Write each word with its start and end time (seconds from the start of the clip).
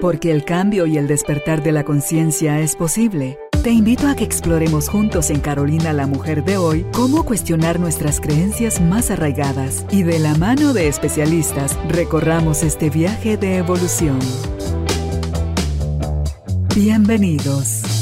Porque 0.00 0.30
el 0.30 0.44
cambio 0.44 0.86
y 0.86 0.98
el 0.98 1.06
despertar 1.06 1.62
de 1.62 1.72
la 1.72 1.84
conciencia 1.84 2.60
es 2.60 2.76
posible. 2.76 3.38
Te 3.62 3.70
invito 3.70 4.06
a 4.08 4.14
que 4.14 4.24
exploremos 4.24 4.88
juntos 4.88 5.30
en 5.30 5.40
Carolina 5.40 5.92
la 5.92 6.06
Mujer 6.06 6.44
de 6.44 6.58
hoy 6.58 6.84
cómo 6.92 7.24
cuestionar 7.24 7.80
nuestras 7.80 8.20
creencias 8.20 8.80
más 8.80 9.10
arraigadas 9.10 9.86
y 9.90 10.02
de 10.02 10.18
la 10.18 10.34
mano 10.34 10.74
de 10.74 10.88
especialistas 10.88 11.78
recorramos 11.88 12.62
este 12.62 12.90
viaje 12.90 13.38
de 13.38 13.56
evolución. 13.56 14.18
Bienvenidos. 16.74 17.94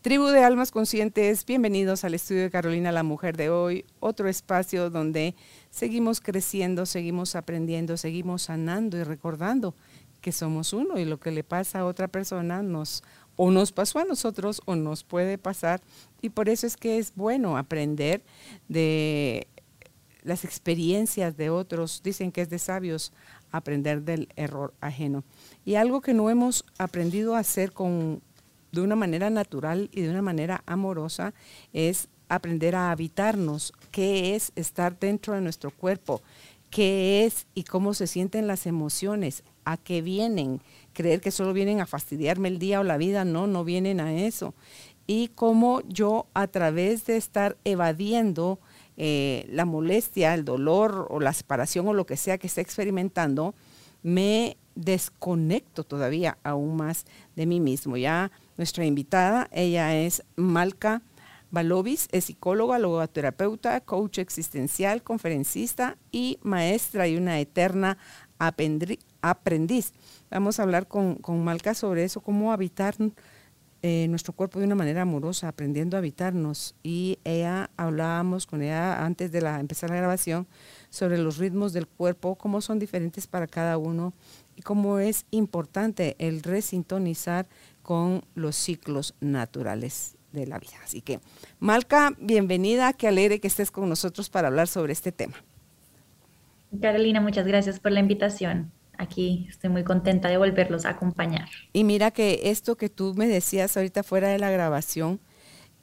Tribu 0.00 0.26
de 0.28 0.44
Almas 0.44 0.70
Conscientes, 0.70 1.44
bienvenidos 1.44 2.04
al 2.04 2.14
estudio 2.14 2.42
de 2.42 2.50
Carolina 2.50 2.92
la 2.92 3.02
Mujer 3.02 3.36
de 3.36 3.50
hoy, 3.50 3.84
otro 3.98 4.28
espacio 4.28 4.90
donde 4.90 5.34
seguimos 5.70 6.20
creciendo, 6.20 6.86
seguimos 6.86 7.34
aprendiendo, 7.34 7.96
seguimos 7.96 8.42
sanando 8.42 8.96
y 8.96 9.02
recordando 9.02 9.74
que 10.20 10.32
somos 10.32 10.72
uno 10.72 10.98
y 10.98 11.04
lo 11.04 11.18
que 11.18 11.30
le 11.30 11.44
pasa 11.44 11.80
a 11.80 11.84
otra 11.86 12.08
persona 12.08 12.62
nos 12.62 13.02
o 13.36 13.50
nos 13.50 13.70
pasó 13.70 14.00
a 14.00 14.04
nosotros 14.04 14.60
o 14.64 14.74
nos 14.74 15.04
puede 15.04 15.38
pasar 15.38 15.80
y 16.20 16.30
por 16.30 16.48
eso 16.48 16.66
es 16.66 16.76
que 16.76 16.98
es 16.98 17.14
bueno 17.14 17.56
aprender 17.56 18.24
de 18.68 19.46
las 20.22 20.44
experiencias 20.44 21.36
de 21.36 21.50
otros. 21.50 22.02
Dicen 22.02 22.32
que 22.32 22.42
es 22.42 22.50
de 22.50 22.58
sabios 22.58 23.12
aprender 23.50 24.02
del 24.02 24.28
error 24.36 24.74
ajeno. 24.80 25.24
Y 25.64 25.76
algo 25.76 26.00
que 26.00 26.14
no 26.14 26.30
hemos 26.30 26.64
aprendido 26.78 27.34
a 27.34 27.40
hacer 27.40 27.72
con, 27.72 28.20
de 28.72 28.80
una 28.80 28.96
manera 28.96 29.30
natural 29.30 29.88
y 29.92 30.02
de 30.02 30.10
una 30.10 30.22
manera 30.22 30.62
amorosa 30.66 31.34
es 31.72 32.08
aprender 32.28 32.76
a 32.76 32.90
habitarnos, 32.90 33.72
qué 33.90 34.34
es 34.34 34.52
estar 34.54 34.98
dentro 34.98 35.34
de 35.34 35.40
nuestro 35.40 35.70
cuerpo, 35.70 36.20
qué 36.70 37.24
es 37.24 37.46
y 37.54 37.64
cómo 37.64 37.94
se 37.94 38.06
sienten 38.06 38.46
las 38.46 38.66
emociones, 38.66 39.44
a 39.72 39.76
qué 39.76 40.02
vienen, 40.02 40.60
creer 40.92 41.20
que 41.20 41.30
solo 41.30 41.52
vienen 41.52 41.80
a 41.80 41.86
fastidiarme 41.86 42.48
el 42.48 42.58
día 42.58 42.80
o 42.80 42.84
la 42.84 42.96
vida, 42.96 43.24
no, 43.24 43.46
no 43.46 43.64
vienen 43.64 44.00
a 44.00 44.14
eso. 44.14 44.54
Y 45.06 45.28
cómo 45.28 45.82
yo 45.88 46.26
a 46.34 46.46
través 46.46 47.06
de 47.06 47.16
estar 47.16 47.56
evadiendo 47.64 48.58
eh, 48.96 49.46
la 49.50 49.64
molestia, 49.64 50.34
el 50.34 50.44
dolor 50.44 51.06
o 51.10 51.20
la 51.20 51.32
separación 51.32 51.88
o 51.88 51.94
lo 51.94 52.06
que 52.06 52.16
sea 52.16 52.38
que 52.38 52.46
esté 52.46 52.60
experimentando, 52.60 53.54
me 54.02 54.56
desconecto 54.74 55.84
todavía 55.84 56.38
aún 56.42 56.76
más 56.76 57.06
de 57.36 57.46
mí 57.46 57.60
mismo. 57.60 57.96
Ya 57.96 58.30
nuestra 58.56 58.84
invitada, 58.84 59.48
ella 59.52 59.96
es 59.96 60.22
Malca 60.36 61.02
Balovis 61.50 62.08
es 62.12 62.26
psicóloga, 62.26 62.78
logoterapeuta, 62.78 63.80
coach 63.80 64.18
existencial, 64.18 65.02
conferencista 65.02 65.96
y 66.12 66.38
maestra 66.42 67.08
y 67.08 67.16
una 67.16 67.40
eterna 67.40 67.96
aprendiz. 69.22 69.92
Vamos 70.30 70.58
a 70.58 70.62
hablar 70.62 70.86
con, 70.88 71.16
con 71.16 71.42
Malca 71.42 71.74
sobre 71.74 72.04
eso, 72.04 72.20
cómo 72.20 72.52
habitar 72.52 72.94
eh, 73.80 74.06
nuestro 74.08 74.32
cuerpo 74.32 74.58
de 74.58 74.66
una 74.66 74.74
manera 74.74 75.02
amorosa, 75.02 75.46
aprendiendo 75.46 75.96
a 75.96 75.98
habitarnos. 75.98 76.74
Y 76.82 77.18
ella, 77.22 77.70
hablábamos 77.76 78.46
con 78.46 78.60
ella 78.60 79.04
antes 79.04 79.30
de 79.30 79.40
la, 79.40 79.60
empezar 79.60 79.90
la 79.90 79.96
grabación 79.96 80.48
sobre 80.90 81.16
los 81.18 81.38
ritmos 81.38 81.72
del 81.72 81.86
cuerpo, 81.86 82.34
cómo 82.34 82.60
son 82.60 82.80
diferentes 82.80 83.28
para 83.28 83.46
cada 83.46 83.78
uno 83.78 84.14
y 84.56 84.62
cómo 84.62 84.98
es 84.98 85.26
importante 85.30 86.16
el 86.18 86.42
resintonizar 86.42 87.46
con 87.82 88.24
los 88.34 88.56
ciclos 88.56 89.14
naturales 89.20 90.16
de 90.32 90.48
la 90.48 90.58
vida. 90.58 90.74
Así 90.82 91.00
que, 91.00 91.20
Malca, 91.60 92.14
bienvenida, 92.18 92.92
qué 92.92 93.06
alegre 93.06 93.38
que 93.38 93.46
estés 93.46 93.70
con 93.70 93.88
nosotros 93.88 94.28
para 94.28 94.48
hablar 94.48 94.66
sobre 94.66 94.92
este 94.92 95.12
tema. 95.12 95.36
Carolina, 96.80 97.20
muchas 97.20 97.46
gracias 97.46 97.78
por 97.78 97.92
la 97.92 98.00
invitación. 98.00 98.72
Aquí 98.98 99.46
estoy 99.48 99.70
muy 99.70 99.84
contenta 99.84 100.28
de 100.28 100.36
volverlos 100.36 100.84
a 100.84 100.90
acompañar. 100.90 101.48
Y 101.72 101.84
mira 101.84 102.10
que 102.10 102.40
esto 102.44 102.76
que 102.76 102.88
tú 102.88 103.14
me 103.14 103.26
decías 103.26 103.76
ahorita 103.76 104.02
fuera 104.02 104.28
de 104.28 104.38
la 104.38 104.50
grabación, 104.50 105.20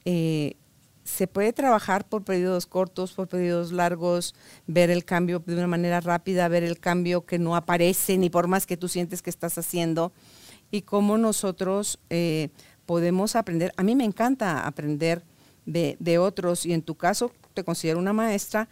eh, 0.03 0.57
se 1.05 1.27
puede 1.27 1.53
trabajar 1.53 2.07
por 2.07 2.23
periodos 2.23 2.65
cortos, 2.65 3.13
por 3.13 3.27
periodos 3.27 3.71
largos, 3.71 4.35
ver 4.67 4.89
el 4.89 5.05
cambio 5.05 5.41
de 5.45 5.55
una 5.55 5.67
manera 5.67 6.01
rápida, 6.01 6.47
ver 6.47 6.63
el 6.63 6.79
cambio 6.79 7.25
que 7.25 7.39
no 7.39 7.55
aparece 7.55 8.17
ni 8.17 8.29
por 8.29 8.47
más 8.47 8.65
que 8.65 8.75
tú 8.75 8.87
sientes 8.87 9.21
que 9.21 9.29
estás 9.29 9.57
haciendo 9.57 10.11
y 10.71 10.81
cómo 10.81 11.17
nosotros 11.17 11.99
eh, 12.09 12.49
podemos 12.85 13.35
aprender. 13.35 13.71
A 13.77 13.83
mí 13.83 13.95
me 13.95 14.03
encanta 14.03 14.65
aprender 14.65 15.23
de, 15.65 16.17
otros 16.19 16.65
y 16.65 16.73
en 16.73 16.81
tu 16.81 16.95
caso 16.95 17.31
te 17.53 17.63
considero 17.63 17.99
una 17.99 18.13
maestra 18.13 18.67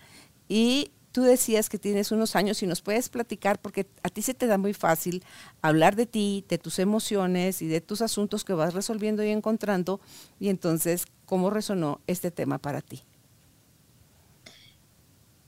y 0.47 0.91
tú 1.13 1.21
decías 1.21 1.69
que 1.69 1.77
tienes 1.77 2.11
unos 2.11 2.35
años 2.35 2.61
y 2.63 2.67
nos 2.67 2.81
puedes 2.81 3.07
platicar 3.07 3.59
porque 3.61 3.85
a 4.01 4.09
ti 4.09 4.21
se 4.21 4.33
te 4.33 4.47
da 4.47 4.57
muy 4.57 4.73
fácil 4.73 5.23
hablar 5.61 5.95
de 5.95 6.07
ti, 6.07 6.43
de 6.49 6.57
tus 6.57 6.79
emociones 6.79 7.61
y 7.61 7.67
de 7.67 7.79
tus 7.79 8.01
asuntos 8.01 8.43
que 8.43 8.53
vas 8.53 8.73
resolviendo 8.73 9.23
y 9.23 9.29
encontrando 9.29 10.01
y 10.39 10.49
entonces, 10.49 11.05
¿cómo 11.25 11.51
resonó 11.51 12.01
este 12.07 12.31
tema 12.31 12.57
para 12.57 12.81
ti? 12.81 13.03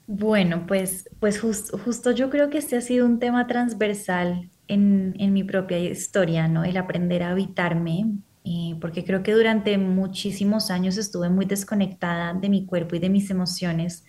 Bueno, 0.07 0.67
pues, 0.67 1.09
pues 1.19 1.39
justo 1.39 2.11
yo 2.11 2.29
creo 2.29 2.51
que 2.51 2.59
este 2.59 2.77
ha 2.77 2.81
sido 2.81 3.07
un 3.07 3.17
tema 3.17 3.47
transversal 3.47 4.51
en, 4.67 5.15
en 5.17 5.33
mi 5.33 5.43
propia 5.43 5.79
historia, 5.79 6.47
¿no? 6.47 6.63
El 6.63 6.77
aprender 6.77 7.23
a 7.23 7.31
habitarme, 7.31 8.05
eh, 8.43 8.75
porque 8.79 9.03
creo 9.03 9.23
que 9.23 9.33
durante 9.33 9.79
muchísimos 9.79 10.69
años 10.69 10.97
estuve 10.97 11.29
muy 11.29 11.45
desconectada 11.45 12.35
de 12.35 12.49
mi 12.49 12.67
cuerpo 12.67 12.95
y 12.95 12.99
de 12.99 13.09
mis 13.09 13.31
emociones 13.31 14.05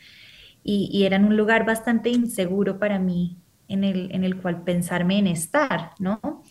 y, 0.66 0.90
y 0.92 1.04
era 1.04 1.14
en 1.16 1.24
un 1.24 1.36
lugar 1.36 1.64
bastante 1.64 2.10
inseguro 2.10 2.80
para 2.80 2.98
mí 2.98 3.38
en 3.68 3.84
el, 3.84 4.12
en 4.12 4.24
el 4.24 4.42
cual 4.42 4.64
pensarme 4.64 5.16
en 5.18 5.28
estar, 5.28 5.92
¿no? 6.00 6.42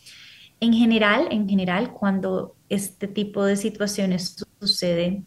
En 0.58 0.72
general, 0.72 1.28
en 1.30 1.46
general, 1.46 1.92
cuando 1.92 2.56
este 2.70 3.08
tipo 3.08 3.44
de 3.44 3.56
situaciones 3.56 4.36
suceden, 4.58 5.26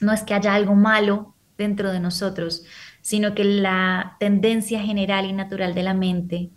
no 0.00 0.12
es 0.12 0.22
que 0.22 0.34
haya 0.34 0.54
algo 0.54 0.76
malo 0.76 1.34
dentro 1.58 1.90
de 1.90 1.98
nosotros, 1.98 2.64
sino 3.00 3.34
que 3.34 3.44
la 3.44 4.16
tendencia 4.20 4.80
general 4.80 5.26
y 5.26 5.32
natural 5.32 5.74
de 5.74 5.82
la 5.82 5.94
mente 5.94 6.50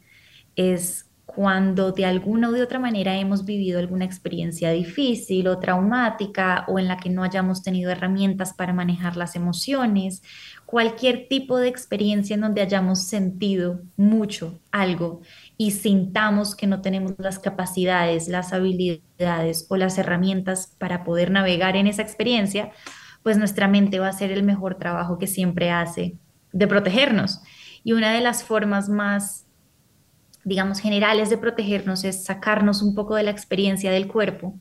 es 0.56 1.10
cuando 1.26 1.92
de 1.92 2.06
alguna 2.06 2.50
u 2.50 2.52
de 2.54 2.62
otra 2.62 2.80
manera 2.80 3.18
hemos 3.18 3.44
vivido 3.44 3.80
alguna 3.80 4.06
experiencia 4.06 4.72
difícil 4.72 5.48
o 5.48 5.60
traumática 5.60 6.66
o 6.68 6.80
en 6.80 6.88
la 6.88 6.98
que 6.98 7.10
no 7.10 7.24
hayamos 7.24 7.62
tenido 7.62 7.92
herramientas 7.92 8.54
para 8.54 8.72
manejar 8.72 9.18
las 9.18 9.36
emociones, 9.36 10.22
cualquier 10.66 11.28
tipo 11.28 11.58
de 11.58 11.68
experiencia 11.68 12.34
en 12.34 12.42
donde 12.42 12.62
hayamos 12.62 13.04
sentido 13.04 13.82
mucho 13.98 14.60
algo 14.72 15.22
y 15.58 15.72
sintamos 15.72 16.56
que 16.56 16.68
no 16.68 16.82
tenemos 16.82 17.14
las 17.18 17.40
capacidades, 17.40 18.28
las 18.28 18.54
habilidades 18.54 19.68
o 19.70 19.78
las 19.78 19.98
herramientas 19.98 20.76
para 20.78 21.04
poder 21.04 21.32
navegar 21.32 21.76
en 21.76 21.88
esa 21.88 22.02
experiencia, 22.02 22.72
pues 23.24 23.38
nuestra 23.38 23.68
mente 23.68 24.00
va 24.00 24.08
a 24.08 24.12
hacer 24.12 24.32
el 24.32 24.44
mejor 24.44 24.76
trabajo 24.76 25.18
que 25.18 25.28
siempre 25.28 25.72
hace 25.72 26.18
de 26.52 26.68
protegernos. 26.68 27.42
Y 27.84 27.94
una 27.94 28.14
de 28.14 28.22
las 28.22 28.44
formas 28.44 28.90
más 28.90 29.46
digamos, 30.46 30.80
generales 30.80 31.30
de 31.30 31.38
protegernos 31.38 32.04
es 32.06 32.24
sacarnos 32.24 32.82
un 32.84 32.96
poco 32.96 33.16
de 33.16 33.24
la 33.24 33.32
experiencia 33.32 33.92
del 33.92 34.08
cuerpo, 34.08 34.58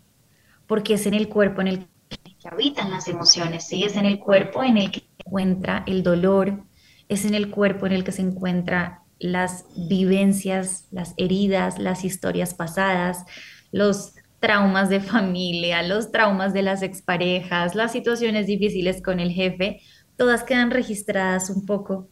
porque 0.67 0.95
es 0.95 1.07
en 1.07 1.15
el 1.15 1.29
cuerpo 1.29 1.61
en 1.61 1.69
el 1.69 1.89
que 2.09 2.49
habitan 2.49 2.91
las 2.91 3.07
emociones, 3.07 3.69
¿sí? 3.69 3.85
es 3.85 3.95
en 3.97 4.07
el 4.07 4.19
cuerpo 4.19 4.63
en 4.65 4.79
el 4.79 4.91
que 4.91 5.03
encuentra 5.27 5.85
el 5.87 6.03
dolor, 6.03 6.65
es 7.09 7.25
en 7.25 7.35
el 7.35 7.51
cuerpo 7.51 7.87
en 7.87 7.93
el 7.93 8.05
que 8.05 8.13
se 8.13 8.23
encuentran 8.23 8.99
las 9.19 9.67
vivencias, 9.89 10.89
las 10.91 11.15
heridas, 11.17 11.79
las 11.79 12.05
historias 12.05 12.55
pasadas, 12.55 13.25
los 13.73 14.15
traumas 14.41 14.91
de 14.91 15.01
familia, 15.01 15.83
los 15.83 16.13
traumas 16.13 16.53
de 16.53 16.63
las 16.63 16.83
exparejas, 16.83 17.75
las 17.75 17.93
situaciones 17.93 18.47
difíciles 18.47 19.03
con 19.03 19.21
el 19.21 19.31
jefe, 19.31 19.81
todas 20.17 20.43
quedan 20.43 20.71
registradas 20.71 21.51
un 21.51 21.65
poco 21.65 22.09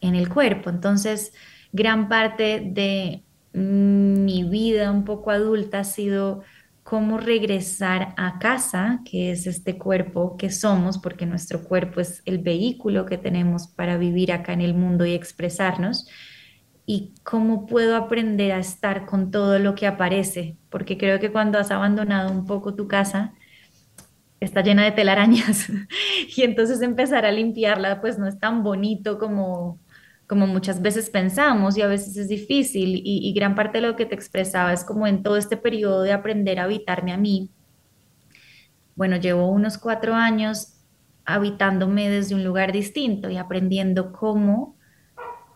en 0.00 0.14
el 0.14 0.28
cuerpo. 0.28 0.70
Entonces, 0.70 1.32
gran 1.72 2.08
parte 2.08 2.62
de 2.64 3.24
mi 3.52 4.44
vida 4.44 4.90
un 4.90 5.04
poco 5.04 5.30
adulta 5.30 5.80
ha 5.80 5.84
sido 5.84 6.42
cómo 6.82 7.18
regresar 7.18 8.14
a 8.16 8.38
casa, 8.38 9.00
que 9.04 9.30
es 9.30 9.46
este 9.46 9.78
cuerpo 9.78 10.36
que 10.36 10.50
somos, 10.50 10.98
porque 10.98 11.26
nuestro 11.26 11.64
cuerpo 11.64 12.00
es 12.00 12.22
el 12.24 12.38
vehículo 12.38 13.06
que 13.06 13.18
tenemos 13.18 13.68
para 13.68 13.96
vivir 13.96 14.32
acá 14.32 14.52
en 14.52 14.60
el 14.60 14.74
mundo 14.74 15.04
y 15.06 15.12
expresarnos, 15.14 16.08
y 16.86 17.14
cómo 17.22 17.66
puedo 17.66 17.96
aprender 17.96 18.52
a 18.52 18.58
estar 18.58 19.06
con 19.06 19.30
todo 19.30 19.58
lo 19.58 19.74
que 19.74 19.86
aparece, 19.86 20.56
porque 20.70 20.98
creo 20.98 21.20
que 21.20 21.32
cuando 21.32 21.58
has 21.58 21.70
abandonado 21.70 22.32
un 22.32 22.46
poco 22.46 22.74
tu 22.74 22.88
casa, 22.88 23.34
está 24.40 24.62
llena 24.62 24.84
de 24.84 24.92
telarañas, 24.92 25.68
y 26.36 26.42
entonces 26.42 26.82
empezar 26.82 27.26
a 27.26 27.32
limpiarla, 27.32 28.00
pues 28.00 28.18
no 28.18 28.26
es 28.26 28.38
tan 28.38 28.62
bonito 28.62 29.18
como 29.18 29.79
como 30.30 30.46
muchas 30.46 30.80
veces 30.80 31.10
pensamos 31.10 31.76
y 31.76 31.82
a 31.82 31.88
veces 31.88 32.16
es 32.16 32.28
difícil 32.28 33.02
y, 33.04 33.32
gran 33.32 33.56
parte 33.56 33.80
de 33.80 33.88
lo 33.88 33.96
que 33.96 34.06
te 34.06 34.14
expresaba 34.14 34.72
es 34.72 34.84
como 34.84 35.08
en 35.08 35.24
todo 35.24 35.36
este 35.36 35.56
periodo 35.56 36.02
de 36.02 36.12
aprender 36.12 36.60
a 36.60 36.64
habitarme 36.64 37.12
a 37.12 37.16
mí. 37.16 37.50
Bueno, 38.94 39.16
llevo 39.16 39.48
unos 39.48 39.76
cuatro 39.76 40.14
años 40.14 40.84
habitándome 41.24 42.08
desde 42.08 42.36
un 42.36 42.44
lugar 42.44 42.70
distinto 42.70 43.28
y 43.28 43.38
aprendiendo 43.38 44.12
cómo 44.12 44.76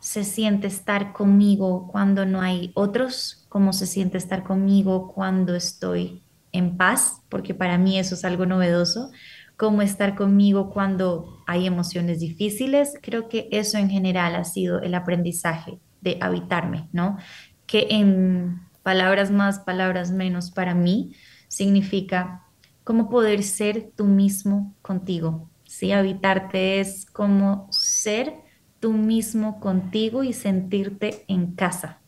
se 0.00 0.24
siente 0.24 0.66
estar 0.66 1.12
conmigo 1.12 1.86
cuando 1.86 2.26
no 2.26 2.40
hay 2.40 2.72
otros, 2.74 3.46
cómo 3.48 3.72
se 3.72 3.86
siente 3.86 4.18
estar 4.18 4.42
conmigo 4.42 5.12
cuando 5.14 5.54
estoy 5.54 6.24
en 6.50 6.76
paz, 6.76 7.22
porque 7.28 7.54
para 7.54 7.78
mí 7.78 7.96
eso 7.96 8.16
es 8.16 8.24
algo 8.24 8.44
novedoso, 8.44 9.12
cómo 9.56 9.82
estar 9.82 10.14
conmigo 10.14 10.70
cuando 10.70 11.42
hay 11.46 11.66
emociones 11.66 12.20
difíciles. 12.20 12.94
Creo 13.02 13.28
que 13.28 13.48
eso 13.52 13.78
en 13.78 13.90
general 13.90 14.34
ha 14.34 14.44
sido 14.44 14.80
el 14.80 14.94
aprendizaje 14.94 15.78
de 16.00 16.18
habitarme, 16.20 16.88
¿no? 16.92 17.18
Que 17.66 17.86
en 17.90 18.60
palabras 18.82 19.30
más, 19.30 19.60
palabras 19.60 20.10
menos, 20.10 20.50
para 20.50 20.74
mí 20.74 21.14
significa 21.48 22.44
cómo 22.84 23.08
poder 23.08 23.42
ser 23.42 23.92
tú 23.96 24.04
mismo 24.04 24.74
contigo. 24.82 25.50
Sí, 25.64 25.92
habitarte 25.92 26.80
es 26.80 27.06
como 27.06 27.68
ser 27.70 28.34
tú 28.80 28.92
mismo 28.92 29.60
contigo 29.60 30.22
y 30.24 30.32
sentirte 30.32 31.24
en 31.26 31.54
casa 31.54 32.02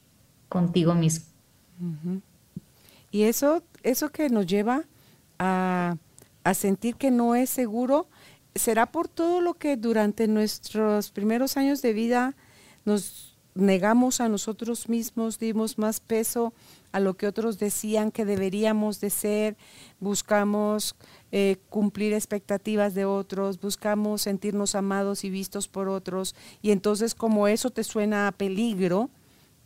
contigo 0.49 0.95
mismo. 0.95 1.27
Y 3.11 3.23
eso, 3.23 3.63
eso 3.83 4.11
que 4.11 4.29
nos 4.29 4.47
lleva 4.47 4.85
a, 5.39 5.97
a 6.47 6.55
sentir 6.55 6.95
que 6.95 7.11
no 7.11 7.35
es 7.35 7.51
seguro, 7.51 8.09
será 8.55 8.87
por 8.87 9.09
todo 9.09 9.41
lo 9.41 9.55
que 9.55 9.77
durante 9.77 10.29
nuestros 10.29 11.11
primeros 11.11 11.57
años 11.57 11.83
de 11.83 11.93
vida 11.93 12.37
nos 12.85 13.37
negamos 13.57 14.21
a 14.21 14.29
nosotros 14.29 14.89
mismos, 14.89 15.41
dimos 15.41 15.77
más 15.77 15.99
peso 15.99 16.55
a 16.93 17.01
lo 17.01 17.17
que 17.17 17.27
otros 17.27 17.59
decían 17.59 18.13
que 18.13 18.25
deberíamos 18.25 19.01
de 19.01 19.11
ser, 19.11 19.57
buscamos 19.99 20.95
eh, 21.33 21.57
cumplir 21.69 22.13
expectativas 22.13 22.95
de 22.95 23.07
otros, 23.07 23.61
buscamos 23.61 24.23
sentirnos 24.23 24.77
amados 24.77 25.25
y 25.25 25.31
vistos 25.31 25.67
por 25.67 25.89
otros, 25.89 26.37
y 26.63 26.71
entonces 26.71 27.17
como 27.17 27.49
eso 27.49 27.71
te 27.71 27.83
suena 27.83 28.29
a 28.29 28.33
peligro, 28.33 29.11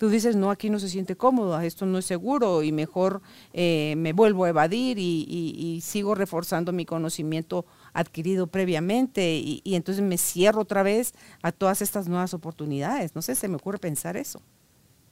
tú 0.00 0.08
dices, 0.08 0.34
no, 0.34 0.50
aquí 0.50 0.70
no 0.70 0.78
se 0.78 0.88
siente 0.88 1.14
cómodo, 1.14 1.60
esto 1.60 1.84
no 1.84 1.98
es 1.98 2.06
seguro 2.06 2.62
y 2.62 2.72
mejor 2.72 3.20
eh, 3.52 3.92
me 3.98 4.14
vuelvo 4.14 4.46
a 4.46 4.48
evadir 4.48 4.96
y, 4.98 5.78
sigo 5.82 6.14
reforzando 6.14 6.72
mi 6.72 6.86
conocimiento 6.86 7.66
adquirido 7.92 8.46
previamente 8.46 9.36
y, 9.36 9.60
entonces 9.74 10.02
me 10.02 10.16
cierro 10.16 10.62
otra 10.62 10.82
vez 10.82 11.12
a 11.42 11.52
todas 11.52 11.82
estas 11.82 12.08
nuevas 12.08 12.32
oportunidades. 12.32 13.14
No 13.14 13.20
sé, 13.20 13.34
se 13.34 13.46
me 13.46 13.56
ocurre 13.56 13.76
pensar 13.76 14.16
eso. 14.16 14.40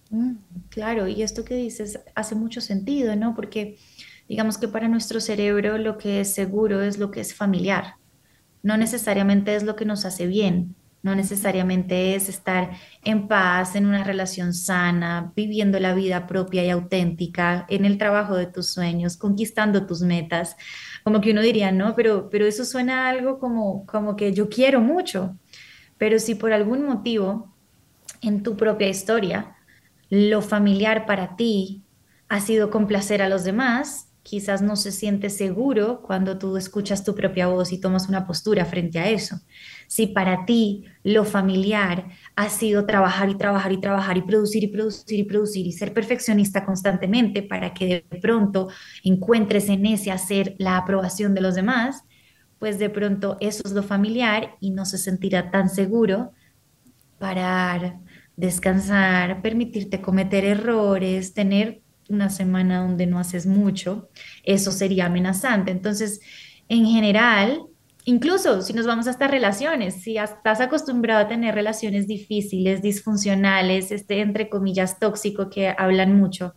Mm, 0.08 0.36
claro, 0.70 1.06
y 1.06 1.20
esto 1.20 1.44
que 1.44 1.54
dices 1.54 2.00
hace 2.14 2.34
mucho 2.34 2.62
sentido, 2.62 3.14
¿no? 3.14 3.34
Porque 3.34 3.76
digamos 4.26 4.56
que 4.56 4.68
para 4.68 4.88
nuestro 4.88 5.20
cerebro 5.20 5.76
lo 5.76 5.98
que 5.98 6.20
es 6.20 6.32
seguro 6.32 6.80
es 6.80 6.96
lo 6.96 7.10
que 7.10 7.20
es 7.20 7.34
familiar, 7.34 7.96
no 8.62 8.78
necesariamente 8.78 9.54
es 9.54 9.64
lo 9.64 9.76
que 9.76 9.84
nos 9.84 10.06
hace 10.06 10.26
bien. 10.26 10.74
No 11.02 11.14
necesariamente 11.14 12.14
es 12.14 12.28
estar 12.28 12.70
en 13.04 13.28
paz, 13.28 13.76
en 13.76 13.86
una 13.86 14.02
relación 14.02 14.52
sana, 14.52 15.32
viviendo 15.36 15.78
la 15.78 15.94
vida 15.94 16.26
propia 16.26 16.64
y 16.64 16.70
auténtica, 16.70 17.66
en 17.68 17.84
el 17.84 17.98
trabajo 17.98 18.34
de 18.36 18.46
tus 18.46 18.72
sueños, 18.72 19.16
conquistando 19.16 19.86
tus 19.86 20.02
metas. 20.02 20.56
Como 21.04 21.20
que 21.20 21.30
uno 21.30 21.40
diría, 21.40 21.70
no, 21.70 21.94
pero, 21.94 22.28
pero 22.30 22.46
eso 22.46 22.64
suena 22.64 23.08
algo 23.08 23.38
como, 23.38 23.86
como 23.86 24.16
que 24.16 24.32
yo 24.32 24.48
quiero 24.48 24.80
mucho. 24.80 25.36
Pero 25.98 26.18
si 26.18 26.34
por 26.34 26.52
algún 26.52 26.84
motivo 26.84 27.54
en 28.20 28.42
tu 28.42 28.56
propia 28.56 28.88
historia 28.88 29.56
lo 30.10 30.42
familiar 30.42 31.06
para 31.06 31.36
ti 31.36 31.84
ha 32.28 32.40
sido 32.40 32.70
complacer 32.70 33.22
a 33.22 33.28
los 33.28 33.44
demás, 33.44 34.07
quizás 34.28 34.60
no 34.60 34.76
se 34.76 34.92
siente 34.92 35.30
seguro 35.30 36.02
cuando 36.02 36.36
tú 36.36 36.58
escuchas 36.58 37.02
tu 37.02 37.14
propia 37.14 37.46
voz 37.46 37.72
y 37.72 37.80
tomas 37.80 38.10
una 38.10 38.26
postura 38.26 38.66
frente 38.66 38.98
a 38.98 39.08
eso. 39.08 39.40
Si 39.86 40.08
para 40.08 40.44
ti 40.44 40.84
lo 41.02 41.24
familiar 41.24 42.08
ha 42.36 42.50
sido 42.50 42.84
trabajar 42.84 43.30
y 43.30 43.36
trabajar 43.36 43.72
y 43.72 43.80
trabajar 43.80 44.18
y 44.18 44.22
producir 44.22 44.64
y 44.64 44.66
producir 44.66 45.20
y 45.20 45.24
producir 45.24 45.66
y 45.66 45.72
ser 45.72 45.94
perfeccionista 45.94 46.66
constantemente 46.66 47.42
para 47.42 47.72
que 47.72 48.04
de 48.10 48.18
pronto 48.20 48.68
encuentres 49.02 49.70
en 49.70 49.86
ese 49.86 50.10
hacer 50.10 50.54
la 50.58 50.76
aprobación 50.76 51.34
de 51.34 51.40
los 51.40 51.54
demás, 51.54 52.02
pues 52.58 52.78
de 52.78 52.90
pronto 52.90 53.38
eso 53.40 53.62
es 53.64 53.72
lo 53.72 53.82
familiar 53.82 54.56
y 54.60 54.72
no 54.72 54.84
se 54.84 54.98
sentirá 54.98 55.50
tan 55.50 55.70
seguro 55.70 56.32
parar, 57.18 57.98
descansar, 58.36 59.40
permitirte 59.40 60.02
cometer 60.02 60.44
errores, 60.44 61.32
tener 61.32 61.80
una 62.08 62.30
semana 62.30 62.80
donde 62.80 63.06
no 63.06 63.18
haces 63.18 63.46
mucho, 63.46 64.08
eso 64.44 64.72
sería 64.72 65.06
amenazante. 65.06 65.70
Entonces, 65.70 66.20
en 66.68 66.86
general, 66.86 67.62
incluso 68.04 68.62
si 68.62 68.72
nos 68.72 68.86
vamos 68.86 69.06
a 69.06 69.10
estas 69.10 69.30
relaciones, 69.30 70.02
si 70.02 70.16
estás 70.18 70.60
acostumbrado 70.60 71.24
a 71.24 71.28
tener 71.28 71.54
relaciones 71.54 72.06
difíciles, 72.06 72.82
disfuncionales, 72.82 73.92
este, 73.92 74.20
entre 74.20 74.48
comillas, 74.48 74.98
tóxico 74.98 75.50
que 75.50 75.74
hablan 75.76 76.16
mucho, 76.16 76.54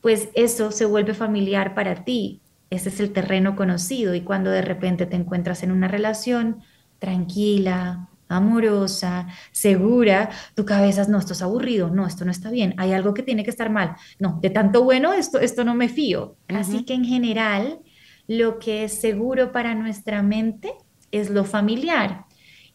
pues 0.00 0.28
eso 0.34 0.70
se 0.70 0.84
vuelve 0.84 1.14
familiar 1.14 1.74
para 1.74 2.04
ti. 2.04 2.40
Ese 2.70 2.88
es 2.88 3.00
el 3.00 3.12
terreno 3.12 3.56
conocido 3.56 4.14
y 4.14 4.22
cuando 4.22 4.50
de 4.50 4.62
repente 4.62 5.06
te 5.06 5.16
encuentras 5.16 5.62
en 5.62 5.70
una 5.70 5.88
relación 5.88 6.62
tranquila, 6.98 8.08
amorosa, 8.28 9.28
segura, 9.52 10.30
tu 10.54 10.64
cabeza 10.64 11.02
es, 11.02 11.08
no, 11.08 11.18
esto 11.18 11.32
es 11.32 11.42
aburrido, 11.42 11.90
no, 11.90 12.06
esto 12.06 12.24
no 12.24 12.30
está 12.30 12.50
bien, 12.50 12.74
hay 12.76 12.92
algo 12.92 13.14
que 13.14 13.22
tiene 13.22 13.44
que 13.44 13.50
estar 13.50 13.70
mal, 13.70 13.96
no, 14.18 14.38
de 14.42 14.50
tanto 14.50 14.82
bueno, 14.82 15.12
esto, 15.12 15.38
esto 15.38 15.64
no 15.64 15.74
me 15.74 15.88
fío. 15.88 16.36
Así 16.48 16.84
que 16.84 16.94
en 16.94 17.04
general, 17.04 17.80
lo 18.26 18.58
que 18.58 18.84
es 18.84 19.00
seguro 19.00 19.52
para 19.52 19.74
nuestra 19.74 20.22
mente 20.22 20.72
es 21.12 21.30
lo 21.30 21.44
familiar. 21.44 22.24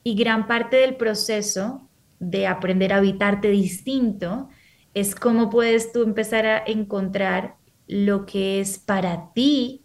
Y 0.04 0.16
gran 0.16 0.48
parte 0.48 0.78
del 0.78 0.96
proceso 0.96 1.90
de 2.20 2.48
aprender 2.48 2.94
a 2.94 2.98
habitarte 2.98 3.50
distinto 3.50 4.50
es 4.94 5.16
cómo 5.16 5.50
puedes 5.50 5.92
tú 5.92 6.04
empezar 6.04 6.46
a 6.46 6.64
encontrar 6.66 7.56
lo 7.88 8.26
que 8.26 8.62
es 8.62 8.80
para 8.80 9.32
ti 9.34 9.84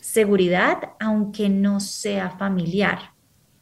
seguridad, 0.00 0.78
aunque 1.00 1.48
no 1.48 1.80
sea 1.80 2.30
familiar 2.30 3.15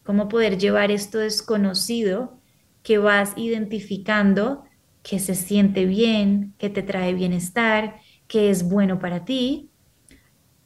cómo 0.05 0.29
poder 0.29 0.59
llevar 0.59 0.91
esto 0.91 1.19
desconocido 1.19 2.39
que 2.83 2.99
vas 2.99 3.33
identificando 3.37 4.65
que 5.03 5.19
se 5.19 5.35
siente 5.35 5.85
bien, 5.85 6.55
que 6.59 6.71
te 6.71 6.83
trae 6.83 7.13
bienestar, 7.13 7.97
que 8.27 8.51
es 8.51 8.69
bueno 8.69 8.99
para 8.99 9.25
ti 9.25 9.71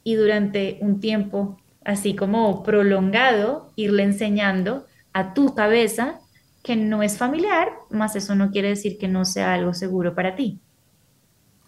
y 0.03 0.15
durante 0.15 0.77
un 0.81 0.99
tiempo 0.99 1.57
así 1.83 2.15
como 2.15 2.63
prolongado 2.63 3.71
irle 3.75 4.03
enseñando 4.03 4.85
a 5.13 5.33
tu 5.33 5.55
cabeza 5.55 6.19
que 6.63 6.75
no 6.75 7.03
es 7.03 7.17
familiar, 7.17 7.69
más 7.89 8.15
eso 8.15 8.35
no 8.35 8.51
quiere 8.51 8.69
decir 8.69 8.97
que 8.97 9.07
no 9.07 9.25
sea 9.25 9.53
algo 9.53 9.73
seguro 9.73 10.13
para 10.15 10.35
ti. 10.35 10.59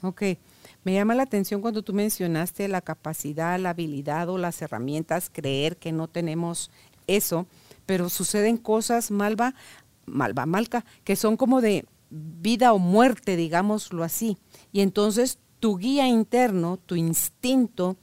Ok, 0.02 0.24
me 0.84 0.94
llama 0.94 1.16
la 1.16 1.24
atención 1.24 1.62
cuando 1.62 1.82
tú 1.82 1.94
mencionaste 1.94 2.68
la 2.68 2.82
capacidad, 2.82 3.60
la 3.60 3.72
habilidad 3.72 4.30
o 4.30 4.38
las 4.38 4.62
herramientas, 4.62 5.30
creer 5.32 5.78
que 5.78 5.92
no 5.92 6.08
tenemos 6.08 6.72
eso 7.08 7.48
pero 7.86 8.10
suceden 8.10 8.58
cosas, 8.58 9.12
Malva, 9.12 9.54
Malva, 10.06 10.46
Malca, 10.46 10.86
que 11.04 11.16
son 11.16 11.38
como 11.38 11.62
de 11.62 11.86
vida 12.10 12.74
o 12.74 12.80
muerte, 12.80 13.36
digámoslo 13.36 14.04
así. 14.04 14.38
Y 14.72 14.82
entonces 14.82 15.40
tu 15.60 15.78
guía 15.78 16.08
interno, 16.08 16.78
tu 16.78 16.96
instinto, 16.96 17.98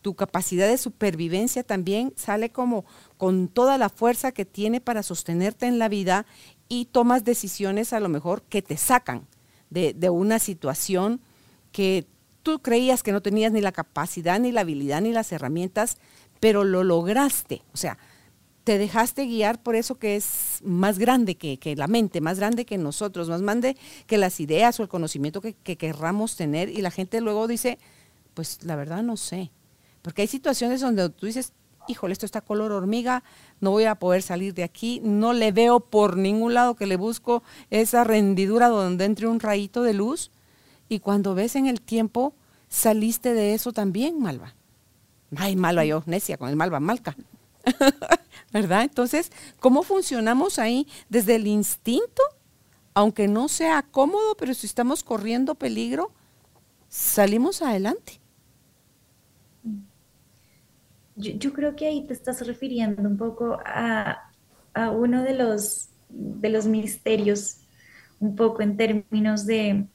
tu 0.00 0.14
capacidad 0.14 0.68
de 0.68 0.78
supervivencia 0.78 1.62
también 1.62 2.12
sale 2.16 2.50
como 2.50 2.84
con 3.16 3.48
toda 3.48 3.78
la 3.78 3.88
fuerza 3.88 4.32
que 4.32 4.44
tiene 4.44 4.80
para 4.80 5.02
sostenerte 5.02 5.66
en 5.66 5.78
la 5.78 5.88
vida 5.88 6.26
y 6.68 6.86
tomas 6.86 7.24
decisiones 7.24 7.92
a 7.92 8.00
lo 8.00 8.08
mejor 8.08 8.42
que 8.42 8.62
te 8.62 8.76
sacan 8.76 9.28
de, 9.70 9.94
de 9.94 10.10
una 10.10 10.38
situación 10.38 11.20
que 11.70 12.06
tú 12.42 12.60
creías 12.60 13.02
que 13.02 13.12
no 13.12 13.22
tenías 13.22 13.52
ni 13.52 13.60
la 13.60 13.72
capacidad, 13.72 14.40
ni 14.40 14.52
la 14.52 14.62
habilidad, 14.62 15.00
ni 15.00 15.12
las 15.12 15.30
herramientas, 15.32 15.98
pero 16.40 16.64
lo 16.64 16.82
lograste. 16.82 17.62
O 17.72 17.76
sea, 17.76 17.98
te 18.64 18.78
dejaste 18.78 19.26
guiar 19.26 19.62
por 19.62 19.74
eso 19.74 19.96
que 19.96 20.16
es 20.16 20.60
más 20.62 20.98
grande 20.98 21.36
que, 21.36 21.74
la 21.76 21.88
mente, 21.88 22.20
más 22.20 22.38
grande 22.38 22.64
que 22.64 22.78
nosotros, 22.78 23.28
más 23.28 23.42
grande 23.42 23.76
que 24.06 24.18
las 24.18 24.38
ideas 24.40 24.78
o 24.78 24.82
el 24.82 24.88
conocimiento 24.88 25.40
que, 25.40 25.54
que 25.54 25.76
querramos 25.76 26.36
tener. 26.36 26.68
Y 26.68 26.82
la 26.82 26.90
gente 26.90 27.20
luego 27.20 27.48
dice, 27.48 27.78
pues 28.34 28.64
la 28.64 28.76
verdad 28.76 29.02
no 29.02 29.16
sé. 29.16 29.50
Porque 30.02 30.22
hay 30.22 30.28
situaciones 30.28 30.80
donde 30.80 31.08
tú 31.10 31.26
dices, 31.26 31.52
híjole, 31.88 32.12
esto 32.12 32.26
está 32.26 32.40
color 32.40 32.72
hormiga, 32.72 33.24
no 33.60 33.70
voy 33.70 33.84
a 33.84 33.96
poder 33.96 34.22
salir 34.22 34.54
de 34.54 34.64
aquí, 34.64 35.00
no 35.02 35.32
le 35.32 35.52
veo 35.52 35.80
por 35.80 36.16
ningún 36.16 36.54
lado 36.54 36.74
que 36.74 36.86
le 36.86 36.96
busco 36.96 37.42
esa 37.70 38.04
rendidura 38.04 38.68
donde 38.68 39.04
entre 39.04 39.26
un 39.26 39.40
rayito 39.40 39.82
de 39.82 39.94
luz. 39.94 40.30
Y 40.88 41.00
cuando 41.00 41.34
ves 41.34 41.56
en 41.56 41.66
el 41.66 41.80
tiempo, 41.80 42.34
saliste 42.68 43.34
de 43.34 43.54
eso 43.54 43.72
también, 43.72 44.20
Malva. 44.20 44.54
Ay, 45.36 45.56
Malva 45.56 45.84
yo, 45.84 46.02
necia 46.06 46.36
con 46.36 46.48
el 46.48 46.56
Malva, 46.56 46.80
Malca. 46.80 47.16
¿verdad? 48.52 48.82
Entonces, 48.82 49.32
¿cómo 49.60 49.82
funcionamos 49.82 50.58
ahí? 50.58 50.86
Desde 51.08 51.36
el 51.36 51.46
instinto, 51.46 52.22
aunque 52.94 53.28
no 53.28 53.48
sea 53.48 53.82
cómodo, 53.82 54.36
pero 54.36 54.54
si 54.54 54.66
estamos 54.66 55.02
corriendo 55.02 55.54
peligro, 55.54 56.12
salimos 56.88 57.62
adelante. 57.62 58.20
Yo, 61.14 61.52
creo 61.52 61.76
que 61.76 61.86
ahí 61.86 62.06
te 62.06 62.14
estás 62.14 62.46
refiriendo 62.46 63.02
un 63.02 63.16
poco 63.16 63.58
a, 63.64 64.30
uno 64.92 65.22
de 65.22 65.34
los, 65.34 65.90
de 66.08 66.48
los 66.48 66.66
misterios 66.66 67.58
un 68.18 68.34
poco 68.36 68.62
en 68.62 68.76
términos 68.76 69.46
de... 69.46 69.86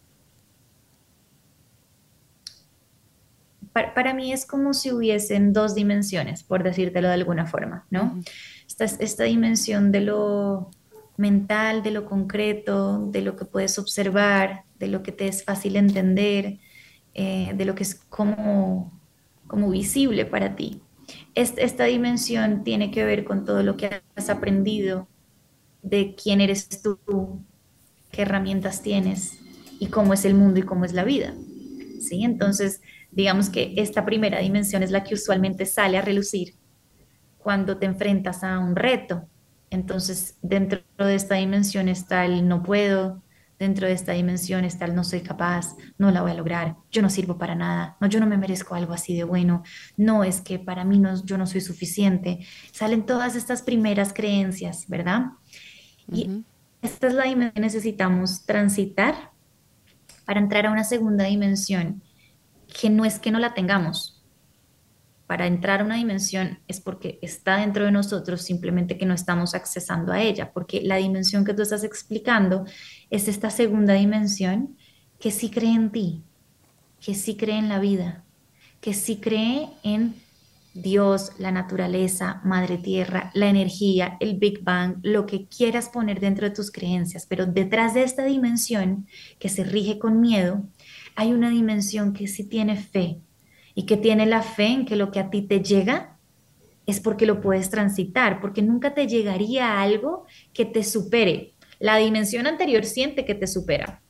Para, 3.93 4.13
mí 4.13 4.33
es 4.33 4.45
como 4.45 4.73
si 4.73 4.91
hubiesen 4.91 5.53
dos 5.53 5.75
dimensiones, 5.75 6.43
por 6.43 6.63
decírtelo 6.63 7.07
de 7.07 7.13
alguna 7.13 7.45
forma, 7.45 7.85
¿no? 7.89 8.19
esta, 8.67 8.85
esta 8.85 9.23
dimensión 9.23 9.91
de 9.91 10.01
lo 10.01 10.69
mental, 11.17 11.83
de 11.83 11.91
lo 11.91 12.05
concreto, 12.05 13.07
de 13.11 13.21
lo 13.21 13.35
que 13.35 13.45
puedes 13.45 13.79
observar, 13.79 14.63
de 14.79 14.87
lo 14.87 15.03
que 15.03 15.11
te 15.11 15.27
es 15.27 15.43
fácil 15.43 15.75
entender, 15.75 16.59
eh, 17.13 17.51
de 17.55 17.65
lo 17.65 17.73
que 17.73 17.83
es 17.83 17.95
como, 17.95 18.99
como 19.47 19.69
visible 19.71 20.25
para 20.25 20.55
ti. 20.55 20.81
esta 21.33 21.85
dimensión 21.85 22.63
tiene 22.63 22.91
que 22.91 23.03
ver 23.05 23.23
con 23.23 23.45
todo 23.45 23.63
lo 23.63 23.77
que 23.77 24.01
has 24.15 24.29
aprendido 24.29 25.07
de 25.81 26.15
quién 26.15 26.41
eres 26.41 26.81
tú, 26.81 26.99
qué 28.11 28.21
herramientas 28.21 28.81
tienes 28.81 29.39
y 29.79 29.87
cómo 29.87 30.13
es 30.13 30.25
el 30.25 30.35
mundo 30.35 30.59
y 30.59 30.63
cómo 30.63 30.85
es 30.85 30.93
la 30.93 31.03
vida. 31.03 31.33
¿Sí? 31.99 32.23
Entonces, 32.23 32.81
digamos 33.17 33.49
que 33.49 33.73
esta 33.77 34.05
primera 34.05 34.39
dimensión 34.39 34.83
es 34.83 34.91
la 34.91 35.03
que 35.03 35.15
usualmente 35.15 35.65
sale 35.65 35.97
a 35.97 36.03
relucir 36.03 36.53
cuando 37.39 37.79
te 37.79 37.87
enfrentas 37.87 38.43
a 38.43 38.59
un 38.59 38.75
reto. 38.75 39.27
Entonces, 39.71 40.37
dentro 40.43 40.83
de 40.99 41.15
esta 41.15 41.33
dimensión 41.33 41.89
está 41.89 42.25
el 42.25 42.47
no 42.47 42.61
puedo, 42.61 43.23
dentro 43.57 43.87
de 43.87 43.93
esta 43.93 44.11
dimensión 44.11 44.65
está 44.65 44.85
el 44.85 44.93
no 44.93 45.03
soy 45.03 45.21
capaz, 45.21 45.75
no 45.97 46.11
la 46.11 46.21
voy 46.21 46.29
a 46.29 46.35
lograr, 46.35 46.75
yo 46.91 47.01
no 47.01 47.09
sirvo 47.09 47.39
para 47.39 47.55
nada, 47.55 47.97
no, 47.99 48.07
yo 48.07 48.19
no 48.19 48.27
me 48.27 48.37
merezco 48.37 48.75
algo 48.75 48.93
así 48.93 49.17
de 49.17 49.23
bueno, 49.23 49.63
no 49.97 50.23
es 50.23 50.39
que 50.41 50.59
para 50.59 50.85
mí 50.85 50.99
no, 50.99 51.25
yo 51.25 51.39
no 51.39 51.47
soy 51.47 51.61
suficiente. 51.61 52.45
Salen 52.71 53.07
todas 53.07 53.35
estas 53.35 53.63
primeras 53.63 54.13
creencias, 54.13 54.87
¿verdad? 54.87 55.31
Y 56.11 56.45
esta 56.83 57.07
es 57.07 57.15
la 57.15 57.23
dimensión 57.23 57.53
que 57.55 57.61
necesitamos 57.61 58.45
transitar 58.45 59.31
para 60.23 60.39
entrar 60.39 60.67
a 60.67 60.71
una 60.71 60.83
segunda 60.83 61.23
dimensión, 61.23 62.03
que 62.67 62.89
no 62.89 63.05
es 63.05 63.19
que 63.19 63.31
no 63.31 63.39
la 63.39 63.53
tengamos. 63.53 64.23
Para 65.25 65.45
entrar 65.45 65.81
a 65.81 65.83
una 65.83 65.95
dimensión 65.95 66.59
es 66.67 66.79
porque 66.79 67.19
está 67.21 67.57
dentro 67.57 67.85
de 67.85 67.91
nosotros, 67.91 68.41
simplemente 68.41 68.97
que 68.97 69.05
no 69.05 69.13
estamos 69.13 69.55
accesando 69.55 70.13
a 70.13 70.21
ella, 70.21 70.51
porque 70.53 70.81
la 70.81 70.95
dimensión 70.95 71.43
que 71.43 71.53
tú 71.53 71.61
estás 71.61 71.83
explicando 71.83 72.65
es 73.09 73.27
esta 73.27 73.49
segunda 73.49 73.93
dimensión 73.93 74.77
que 75.19 75.31
sí 75.31 75.49
cree 75.49 75.73
en 75.73 75.91
ti, 75.91 76.23
que 77.01 77.13
sí 77.13 77.35
cree 77.35 77.57
en 77.57 77.67
la 77.67 77.79
vida, 77.79 78.23
que 78.79 78.93
sí 78.93 79.17
cree 79.17 79.69
en 79.83 80.15
Dios, 80.81 81.31
la 81.39 81.51
naturaleza, 81.51 82.39
Madre 82.43 82.77
Tierra, 82.77 83.31
la 83.33 83.49
energía, 83.49 84.15
el 84.19 84.37
Big 84.37 84.63
Bang, 84.63 84.97
lo 85.01 85.25
que 85.25 85.47
quieras 85.47 85.89
poner 85.89 86.19
dentro 86.19 86.47
de 86.47 86.55
tus 86.55 86.71
creencias, 86.71 87.25
pero 87.25 87.47
detrás 87.47 87.95
de 87.95 88.03
esta 88.03 88.23
dimensión 88.25 89.07
que 89.39 89.49
se 89.49 89.63
rige 89.63 89.97
con 89.97 90.21
miedo, 90.21 90.63
hay 91.17 91.33
una 91.33 91.49
dimensión 91.49 92.13
que 92.13 92.27
sí 92.27 92.47
tiene 92.47 92.77
fe 92.77 93.19
y 93.73 93.87
que 93.87 93.97
tiene 93.97 94.27
la 94.27 94.43
fe 94.43 94.67
en 94.67 94.85
que 94.85 94.95
lo 94.95 95.11
que 95.11 95.19
a 95.19 95.31
ti 95.31 95.41
te 95.41 95.61
llega 95.61 96.19
es 96.85 96.99
porque 96.99 97.25
lo 97.25 97.41
puedes 97.41 97.71
transitar, 97.71 98.39
porque 98.39 98.61
nunca 98.61 98.93
te 98.93 99.07
llegaría 99.07 99.81
algo 99.81 100.25
que 100.53 100.63
te 100.63 100.83
supere. 100.83 101.55
La 101.79 101.97
dimensión 101.97 102.45
anterior 102.45 102.85
siente 102.85 103.25
que 103.25 103.33
te 103.33 103.47
supera, 103.47 104.03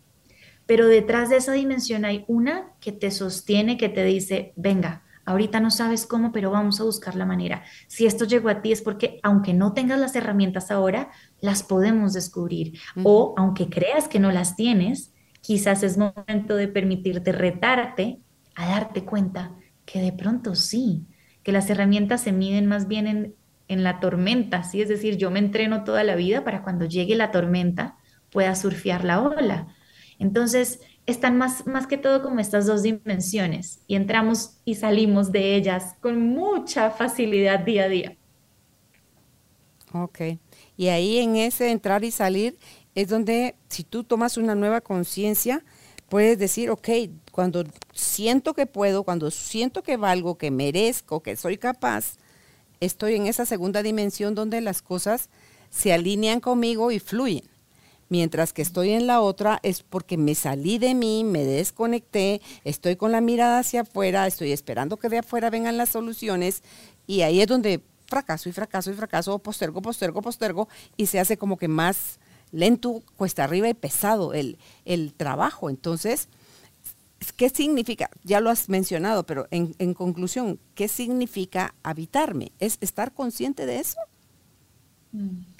pero 0.66 0.86
detrás 0.86 1.30
de 1.30 1.38
esa 1.38 1.54
dimensión 1.54 2.04
hay 2.04 2.26
una 2.28 2.74
que 2.82 2.92
te 2.92 3.10
sostiene, 3.10 3.78
que 3.78 3.90
te 3.90 4.04
dice, 4.04 4.54
venga, 4.56 5.04
Ahorita 5.28 5.60
no 5.60 5.72
sabes 5.72 6.08
cómo, 6.08 6.32
pero 6.32 6.52
vamos 6.52 6.80
a 6.80 6.86
buscar 6.86 7.16
la 7.16 7.26
manera. 7.26 7.66
Si 7.88 8.06
esto 8.06 8.24
llegó 8.24 8.48
a 8.48 8.62
ti 8.62 8.72
es 8.72 8.82
porque 8.82 9.20
aunque 9.24 9.54
no 9.54 9.74
tengas 9.74 10.00
las 10.00 10.16
herramientas 10.16 10.72
ahora, 10.72 11.10
las 11.42 11.64
podemos 11.64 12.14
descubrir. 12.14 12.80
O 13.04 13.36
aunque 13.36 13.68
creas 13.68 14.08
que 14.08 14.22
no 14.22 14.32
las 14.32 14.56
tienes, 14.56 15.12
quizás 15.48 15.82
es 15.82 15.98
momento 15.98 16.58
de 16.58 16.68
permitirte 16.68 17.32
retarte 17.32 18.20
a 18.54 18.68
darte 18.68 19.06
cuenta 19.06 19.56
que 19.86 20.02
de 20.02 20.12
pronto 20.12 20.56
sí, 20.56 21.08
que 21.42 21.54
las 21.54 21.70
herramientas 21.70 22.20
se 22.20 22.34
miden 22.34 22.66
más 22.66 22.90
bien 22.90 23.08
en, 23.08 23.36
en 23.70 23.82
la 23.82 24.02
tormenta, 24.02 24.64
¿sí? 24.64 24.82
Es 24.82 24.90
decir, 24.90 25.16
yo 25.16 25.32
me 25.32 25.40
entreno 25.40 25.86
toda 25.86 26.04
la 26.04 26.16
vida 26.18 26.44
para 26.44 26.64
cuando 26.64 26.84
llegue 26.84 27.16
la 27.16 27.32
tormenta 27.32 27.96
pueda 28.30 28.54
surfear 28.56 29.06
la 29.06 29.22
ola. 29.22 29.74
Entonces, 30.20 30.82
están 31.06 31.38
más, 31.38 31.66
más 31.66 31.88
que 31.88 31.98
todo 31.98 32.22
como 32.22 32.42
estas 32.42 32.66
dos 32.66 32.84
dimensiones 32.84 33.82
y 33.88 33.96
entramos 33.96 34.60
y 34.66 34.76
salimos 34.76 35.32
de 35.32 35.56
ellas 35.56 35.96
con 36.02 36.20
mucha 36.28 36.92
facilidad 36.92 37.60
día 37.62 37.86
a 37.86 37.88
día. 37.88 38.18
Ok, 39.94 40.20
y 40.76 40.90
ahí 40.90 41.18
en 41.20 41.38
ese 41.38 41.72
entrar 41.72 42.04
y 42.04 42.12
salir 42.12 42.58
es 42.98 43.10
donde 43.10 43.54
si 43.70 43.84
tú 43.84 44.04
tomas 44.04 44.38
una 44.38 44.56
nueva 44.56 44.82
conciencia, 44.82 45.64
puedes 46.10 46.40
decir, 46.40 46.72
ok, 46.72 46.90
cuando 47.32 47.64
siento 47.94 48.56
que 48.56 48.66
puedo, 48.66 49.04
cuando 49.04 49.30
siento 49.30 49.84
que 49.84 49.98
valgo, 49.98 50.40
que 50.40 50.50
merezco, 50.50 51.22
que 51.22 51.36
soy 51.36 51.60
capaz, 51.60 52.16
estoy 52.80 53.14
en 53.14 53.28
esa 53.28 53.46
segunda 53.46 53.84
dimensión 53.84 54.34
donde 54.34 54.62
las 54.62 54.82
cosas 54.82 55.30
se 55.70 55.94
alinean 55.94 56.40
conmigo 56.40 56.90
y 56.90 56.98
fluyen. 56.98 57.44
Mientras 58.10 58.52
que 58.52 58.64
estoy 58.64 58.90
en 58.90 59.06
la 59.06 59.22
otra 59.22 59.60
es 59.62 59.84
porque 59.84 60.18
me 60.18 60.34
salí 60.34 60.80
de 60.80 60.96
mí, 60.96 61.24
me 61.24 61.44
desconecté, 61.44 62.42
estoy 62.64 62.96
con 62.96 63.12
la 63.12 63.22
mirada 63.22 63.60
hacia 63.60 63.82
afuera, 63.82 64.26
estoy 64.26 64.52
esperando 64.52 64.98
que 64.98 65.10
de 65.10 65.20
afuera 65.20 65.52
vengan 65.52 65.78
las 65.78 65.90
soluciones 65.90 66.64
y 67.06 67.22
ahí 67.22 67.42
es 67.42 67.48
donde 67.48 67.80
fracaso 68.08 68.50
y 68.50 68.54
fracaso 68.54 68.90
y 68.90 68.96
fracaso, 68.96 69.38
postergo, 69.38 69.84
postergo, 69.84 70.24
postergo 70.24 70.68
y 70.96 71.06
se 71.06 71.20
hace 71.20 71.38
como 71.38 71.58
que 71.58 71.68
más 71.68 72.20
lento, 72.52 73.04
cuesta 73.16 73.44
arriba 73.44 73.70
y 73.70 73.74
pesado 73.74 74.34
el, 74.34 74.58
el 74.86 75.14
trabajo. 75.14 75.70
Entonces, 75.70 76.30
¿qué 77.36 77.50
significa? 77.50 78.10
Ya 78.24 78.42
lo 78.42 78.50
has 78.50 78.70
mencionado, 78.70 79.26
pero 79.26 79.48
en, 79.52 79.76
en 79.80 79.94
conclusión, 79.94 80.60
¿qué 80.76 80.88
significa 80.88 81.76
habitarme? 81.84 82.52
¿Es 82.60 82.78
estar 82.82 83.14
consciente 83.14 83.66
de 83.66 83.80
eso? 83.80 84.00
Mm 85.12 85.58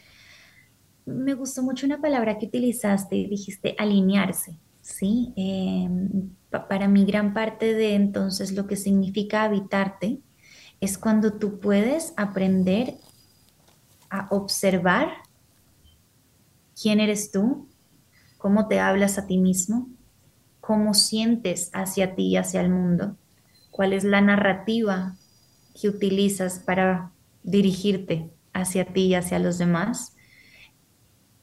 me 1.08 1.34
gustó 1.34 1.64
mucho 1.64 1.86
una 1.86 2.02
palabra 2.02 2.38
que 2.38 2.48
utilizaste 2.48 3.16
y 3.16 3.28
dijiste 3.28 3.76
alinearse, 3.80 4.58
¿sí? 4.82 5.34
Em, 5.38 6.30
para 6.50 6.88
mí 6.88 7.06
gran 7.06 7.34
parte 7.34 7.74
de 7.74 7.96
entonces 7.96 8.52
lo 8.52 8.68
que 8.68 8.76
significa 8.76 9.44
habitarte 9.44 10.20
es 10.82 10.98
cuando 10.98 11.34
tú 11.34 11.60
puedes 11.60 12.14
aprender 12.18 12.96
a 14.10 14.28
observar 14.32 15.10
quién 16.80 17.00
eres 17.00 17.32
tú, 17.32 17.68
cómo 18.38 18.68
te 18.68 18.80
hablas 18.80 19.18
a 19.18 19.28
ti 19.28 19.38
mismo, 19.38 19.90
cómo 20.62 20.94
sientes 20.94 21.70
hacia 21.74 22.16
ti 22.16 22.28
y 22.28 22.38
hacia 22.38 22.62
el 22.62 22.70
mundo, 22.70 23.16
cuál 23.72 23.94
es 23.94 24.04
la 24.04 24.22
narrativa 24.22 25.16
que 25.80 25.90
utilizas 25.90 26.60
para 26.60 27.12
dirigirte 27.44 28.30
hacia 28.54 28.86
ti 28.86 29.08
y 29.08 29.16
hacia 29.16 29.40
los 29.40 29.58
demás 29.58 30.16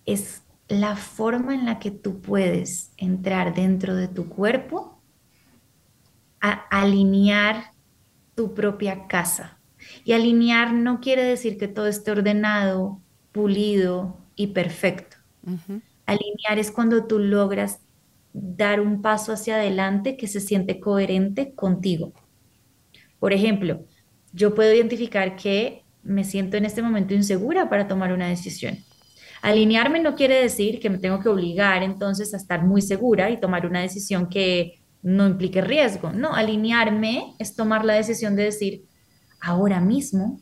es 0.07 0.43
la 0.69 0.97
forma 0.97 1.55
en 1.55 1.65
la 1.65 1.79
que 1.79 1.91
tú 1.91 2.21
puedes 2.21 2.93
entrar 2.97 3.55
dentro 3.55 3.95
de 3.95 4.09
tu 4.09 4.29
cuerpo 4.29 5.01
a 6.41 6.51
alinear 6.71 7.73
tu 8.35 8.55
propia 8.55 9.07
casa. 9.07 9.59
Y 10.05 10.13
alinear 10.13 10.73
no 10.73 11.01
quiere 11.01 11.23
decir 11.23 11.59
que 11.59 11.69
todo 11.69 11.87
esté 11.87 12.11
ordenado, 12.11 13.01
pulido 13.33 14.19
y 14.37 14.49
perfecto. 14.49 15.14
Alinear 16.07 16.59
es 16.59 16.71
cuando 16.71 17.07
tú 17.07 17.19
logras 17.19 17.81
dar 18.33 18.81
un 18.81 19.03
paso 19.03 19.33
hacia 19.33 19.57
adelante 19.57 20.17
que 20.17 20.27
se 20.27 20.41
siente 20.41 20.81
coherente 20.81 21.55
contigo. 21.55 22.13
Por 23.19 23.33
ejemplo, 23.33 23.85
yo 24.33 24.55
puedo 24.55 24.75
identificar 24.75 25.37
que 25.37 25.85
me 26.03 26.25
siento 26.25 26.57
en 26.57 26.65
este 26.65 26.83
momento 26.83 27.15
insegura 27.15 27.71
para 27.71 27.89
tomar 27.89 28.13
una 28.13 28.29
decisión 28.29 28.79
Alinearme 29.45 30.01
no 30.01 30.15
quiere 30.15 30.41
decir 30.41 30.81
que 30.81 30.89
me 30.89 30.97
tengo 30.97 31.21
que 31.21 31.29
obligar 31.29 31.83
entonces 31.83 32.33
a 32.33 32.39
estar 32.39 32.65
muy 32.65 32.81
segura 32.81 33.29
y 33.29 33.39
tomar 33.39 33.67
una 33.67 33.83
decisión 33.83 34.31
que 34.31 34.81
no 35.03 35.27
implique 35.27 35.61
riesgo. 35.61 36.15
No, 36.15 36.35
alinearme 36.35 37.35
es 37.39 37.55
tomar 37.55 37.85
la 37.85 37.93
decisión 37.93 38.37
de 38.37 38.45
decir, 38.45 38.87
ahora 39.43 39.83
mismo 39.83 40.41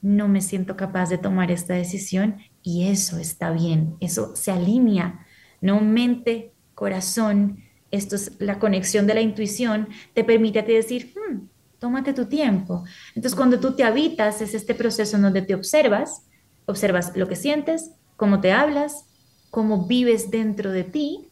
no 0.00 0.28
me 0.28 0.40
siento 0.40 0.76
capaz 0.76 1.10
de 1.10 1.18
tomar 1.18 1.50
esta 1.50 1.74
decisión 1.74 2.36
y 2.62 2.88
eso 2.88 3.18
está 3.18 3.50
bien, 3.50 3.96
eso 4.00 4.34
se 4.36 4.50
alinea, 4.50 5.26
no 5.60 5.80
mente, 5.80 6.52
corazón, 6.74 7.64
esto 7.90 8.16
es 8.16 8.32
la 8.38 8.58
conexión 8.58 9.06
de 9.06 9.14
la 9.14 9.20
intuición, 9.20 9.88
te 10.14 10.24
permite 10.24 10.62
ti 10.62 10.72
decir, 10.72 11.14
hmm, 11.14 11.48
tómate 11.78 12.12
tu 12.12 12.26
tiempo. 12.26 12.84
Entonces 13.14 13.34
cuando 13.34 13.60
tú 13.60 13.74
te 13.74 13.84
habitas 13.84 14.40
es 14.40 14.54
este 14.54 14.74
proceso 14.74 15.16
en 15.16 15.22
donde 15.22 15.42
te 15.42 15.54
observas, 15.54 16.26
observas 16.66 17.16
lo 17.16 17.28
que 17.28 17.36
sientes, 17.36 17.92
cómo 18.16 18.40
te 18.40 18.52
hablas, 18.52 19.06
cómo 19.50 19.86
vives 19.86 20.30
dentro 20.30 20.70
de 20.70 20.84
ti, 20.84 21.28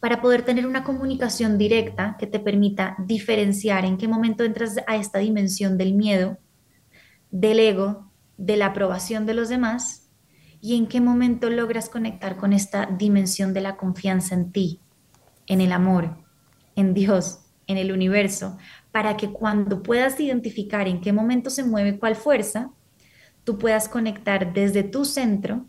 para 0.00 0.22
poder 0.22 0.42
tener 0.42 0.66
una 0.66 0.84
comunicación 0.84 1.58
directa 1.58 2.16
que 2.18 2.26
te 2.26 2.40
permita 2.40 2.96
diferenciar 2.98 3.84
en 3.84 3.98
qué 3.98 4.08
momento 4.08 4.44
entras 4.44 4.76
a 4.86 4.96
esta 4.96 5.18
dimensión 5.18 5.76
del 5.76 5.94
miedo, 5.94 6.38
del 7.30 7.58
ego, 7.58 8.10
de 8.36 8.56
la 8.56 8.66
aprobación 8.66 9.26
de 9.26 9.34
los 9.34 9.48
demás 9.48 10.03
¿Y 10.64 10.76
en 10.76 10.86
qué 10.86 10.98
momento 11.02 11.50
logras 11.50 11.90
conectar 11.90 12.38
con 12.38 12.54
esta 12.54 12.86
dimensión 12.86 13.52
de 13.52 13.60
la 13.60 13.76
confianza 13.76 14.34
en 14.34 14.50
ti, 14.50 14.80
en 15.46 15.60
el 15.60 15.72
amor, 15.72 16.16
en 16.74 16.94
Dios, 16.94 17.40
en 17.66 17.76
el 17.76 17.92
universo, 17.92 18.56
para 18.90 19.18
que 19.18 19.28
cuando 19.28 19.82
puedas 19.82 20.18
identificar 20.18 20.88
en 20.88 21.02
qué 21.02 21.12
momento 21.12 21.50
se 21.50 21.64
mueve 21.64 21.98
cuál 21.98 22.16
fuerza, 22.16 22.70
tú 23.44 23.58
puedas 23.58 23.90
conectar 23.90 24.54
desde 24.54 24.82
tu 24.84 25.04
centro 25.04 25.66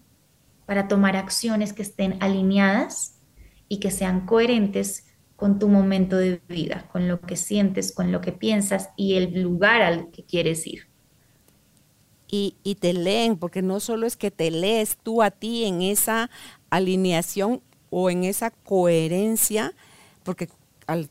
para 0.65 0.87
tomar 0.87 1.17
acciones 1.17 1.73
que 1.73 1.81
estén 1.81 2.15
alineadas 2.21 3.19
y 3.67 3.81
que 3.81 3.91
sean 3.91 4.25
coherentes 4.25 5.07
con 5.35 5.59
tu 5.59 5.67
momento 5.67 6.15
de 6.15 6.39
vida, 6.47 6.87
con 6.89 7.09
lo 7.09 7.19
que 7.19 7.35
sientes, 7.35 7.91
con 7.91 8.13
lo 8.13 8.21
que 8.21 8.31
piensas 8.31 8.91
y 8.95 9.15
el 9.15 9.41
lugar 9.43 9.81
al 9.81 10.09
que 10.11 10.23
quieres 10.23 10.65
ir 10.65 10.94
y, 12.63 12.75
te 12.75 12.93
leen, 12.93 13.37
porque 13.37 13.61
no 13.61 13.79
solo 13.79 14.07
es 14.07 14.17
que 14.17 14.31
te 14.31 14.51
lees 14.51 14.97
tú 14.97 15.21
a 15.21 15.31
ti 15.31 15.65
en 15.65 15.81
esa 15.81 16.29
alineación 16.69 17.61
o 17.89 18.09
en 18.09 18.23
esa 18.23 18.51
coherencia, 18.51 19.73
porque 20.23 20.49
al, 20.87 21.09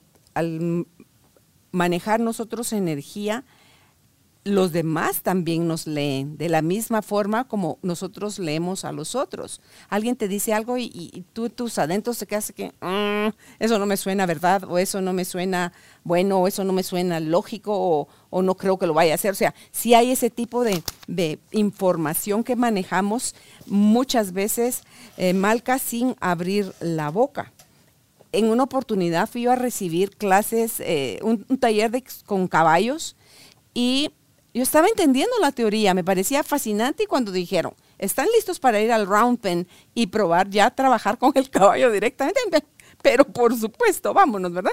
manejar 1.70 2.20
nosotros 2.20 2.72
energía, 2.72 3.44
los 4.44 4.72
demás 4.72 5.22
también 5.22 5.66
nos 5.66 5.86
leen, 5.86 6.36
de 6.36 6.50
la 6.50 6.60
misma 6.60 7.00
forma 7.00 7.44
como 7.44 7.78
nosotros 7.80 8.38
leemos 8.38 8.84
a 8.84 8.92
los 8.92 9.14
otros. 9.14 9.62
Alguien 9.88 10.16
te 10.16 10.28
dice 10.28 10.52
algo 10.52 10.76
y, 10.76 11.24
tú 11.32 11.48
tus 11.48 11.78
adentros 11.78 12.18
te 12.18 12.26
quedas 12.26 12.52
que 12.52 12.72
mm, 12.80 13.34
eso 13.58 13.78
no 13.78 13.86
me 13.86 13.96
suena 13.96 14.26
verdad, 14.26 14.64
o 14.64 14.78
eso 14.78 15.00
no 15.00 15.14
me 15.14 15.24
suena 15.24 15.72
bueno, 16.04 16.40
o 16.40 16.46
eso 16.46 16.62
no 16.62 16.74
me 16.74 16.82
suena 16.82 17.20
lógico, 17.20 18.06
o, 18.30 18.42
no 18.42 18.56
creo 18.56 18.78
que 18.78 18.86
lo 18.86 18.92
vaya 18.92 19.12
a 19.12 19.14
hacer. 19.14 19.32
O 19.32 19.36
sea, 19.36 19.54
si 19.70 19.94
hay 19.94 20.10
ese 20.10 20.28
tipo 20.28 20.62
de, 20.62 20.82
información 21.52 22.44
que 22.44 22.56
manejamos 22.56 23.34
muchas 23.66 24.32
veces, 24.32 24.82
eh, 25.16 25.32
Malca, 25.32 25.78
sin 25.78 26.16
abrir 26.20 26.74
la 26.80 27.10
boca 27.10 27.52
en 28.32 28.46
una 28.46 28.64
oportunidad 28.64 29.28
fui 29.28 29.46
a 29.46 29.54
recibir 29.54 30.10
clases, 30.10 30.80
eh, 30.80 31.20
un, 31.22 31.44
taller 31.58 31.92
de, 31.92 32.02
con 32.26 32.48
caballos 32.48 33.14
y 33.74 34.10
yo 34.54 34.62
estaba 34.62 34.86
entendiendo 34.86 35.34
la 35.40 35.50
teoría, 35.50 35.94
me 35.94 36.04
parecía 36.04 36.44
fascinante 36.44 37.08
cuando 37.08 37.32
dijeron, 37.32 37.74
¿están 37.98 38.28
listos 38.34 38.60
para 38.60 38.80
ir 38.80 38.92
al 38.92 39.06
round 39.06 39.40
pen 39.40 39.66
y 39.94 40.06
probar 40.06 40.48
ya 40.48 40.70
trabajar 40.70 41.18
con 41.18 41.32
el 41.34 41.50
caballo 41.50 41.90
directamente? 41.90 42.62
Pero 43.04 43.26
por 43.26 43.54
supuesto, 43.54 44.14
vámonos, 44.14 44.50
¿verdad? 44.50 44.72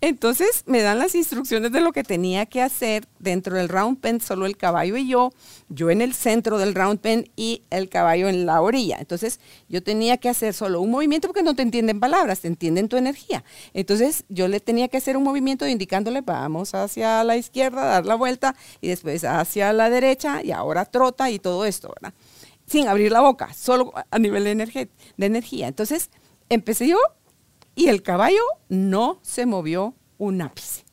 Entonces 0.00 0.64
me 0.66 0.82
dan 0.82 0.98
las 0.98 1.14
instrucciones 1.14 1.70
de 1.70 1.80
lo 1.80 1.92
que 1.92 2.02
tenía 2.02 2.44
que 2.44 2.60
hacer 2.60 3.06
dentro 3.20 3.54
del 3.54 3.68
round 3.68 4.00
pen, 4.00 4.20
solo 4.20 4.46
el 4.46 4.56
caballo 4.56 4.96
y 4.96 5.06
yo, 5.06 5.30
yo 5.68 5.88
en 5.88 6.02
el 6.02 6.12
centro 6.12 6.58
del 6.58 6.74
round 6.74 6.98
pen 6.98 7.30
y 7.36 7.62
el 7.70 7.88
caballo 7.88 8.28
en 8.28 8.46
la 8.46 8.62
orilla. 8.62 8.96
Entonces 8.98 9.38
yo 9.68 9.80
tenía 9.80 10.16
que 10.16 10.28
hacer 10.28 10.54
solo 10.54 10.80
un 10.80 10.90
movimiento 10.90 11.28
porque 11.28 11.44
no 11.44 11.54
te 11.54 11.62
entienden 11.62 12.00
palabras, 12.00 12.40
te 12.40 12.48
entienden 12.48 12.88
tu 12.88 12.96
energía. 12.96 13.44
Entonces 13.72 14.24
yo 14.28 14.48
le 14.48 14.58
tenía 14.58 14.88
que 14.88 14.96
hacer 14.96 15.16
un 15.16 15.22
movimiento 15.22 15.64
indicándole, 15.64 16.20
vamos 16.22 16.74
hacia 16.74 17.22
la 17.22 17.36
izquierda, 17.36 17.84
dar 17.84 18.06
la 18.06 18.16
vuelta 18.16 18.56
y 18.80 18.88
después 18.88 19.22
hacia 19.22 19.72
la 19.72 19.88
derecha 19.88 20.42
y 20.42 20.50
ahora 20.50 20.84
trota 20.84 21.30
y 21.30 21.38
todo 21.38 21.64
esto, 21.64 21.94
¿verdad? 21.94 22.12
Sin 22.66 22.88
abrir 22.88 23.12
la 23.12 23.20
boca, 23.20 23.54
solo 23.54 23.94
a 24.10 24.18
nivel 24.18 24.42
de, 24.42 24.88
energía. 25.20 25.68
Entonces 25.68 26.10
empecé 26.48 26.88
yo 26.88 26.98
y 27.78 27.86
el 27.86 28.02
caballo 28.02 28.42
no 28.68 29.20
se 29.22 29.46
movió 29.46 29.94
un 30.18 30.42
ápice, 30.42 30.84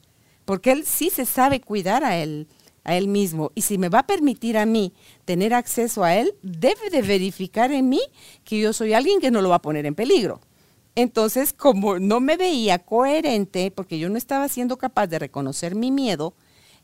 porque 0.45 0.71
él 0.71 0.85
sí 0.85 1.09
se 1.09 1.25
sabe 1.25 1.59
cuidar 1.59 2.03
a 2.03 2.15
él, 2.17 2.47
a 2.83 2.95
él 2.95 3.07
mismo. 3.07 3.51
Y 3.55 3.63
si 3.63 3.79
me 3.79 3.89
va 3.89 3.99
a 3.99 4.07
permitir 4.07 4.55
a 4.55 4.67
mí 4.67 4.93
tener 5.25 5.55
acceso 5.55 6.03
a 6.03 6.15
él, 6.15 6.35
debe 6.43 6.91
de 6.91 7.01
verificar 7.01 7.71
en 7.71 7.89
mí 7.89 8.01
que 8.43 8.59
yo 8.59 8.71
soy 8.71 8.93
alguien 8.93 9.19
que 9.19 9.31
no 9.31 9.41
lo 9.41 9.49
va 9.49 9.55
a 9.55 9.61
poner 9.63 9.87
en 9.87 9.95
peligro. 9.95 10.41
Entonces, 10.93 11.53
como 11.53 11.97
no 11.97 12.19
me 12.19 12.37
veía 12.37 12.77
coherente, 12.77 13.71
porque 13.71 13.97
yo 13.97 14.07
no 14.09 14.17
estaba 14.19 14.47
siendo 14.47 14.77
capaz 14.77 15.07
de 15.07 15.17
reconocer 15.17 15.73
mi 15.73 15.89
miedo, 15.89 16.35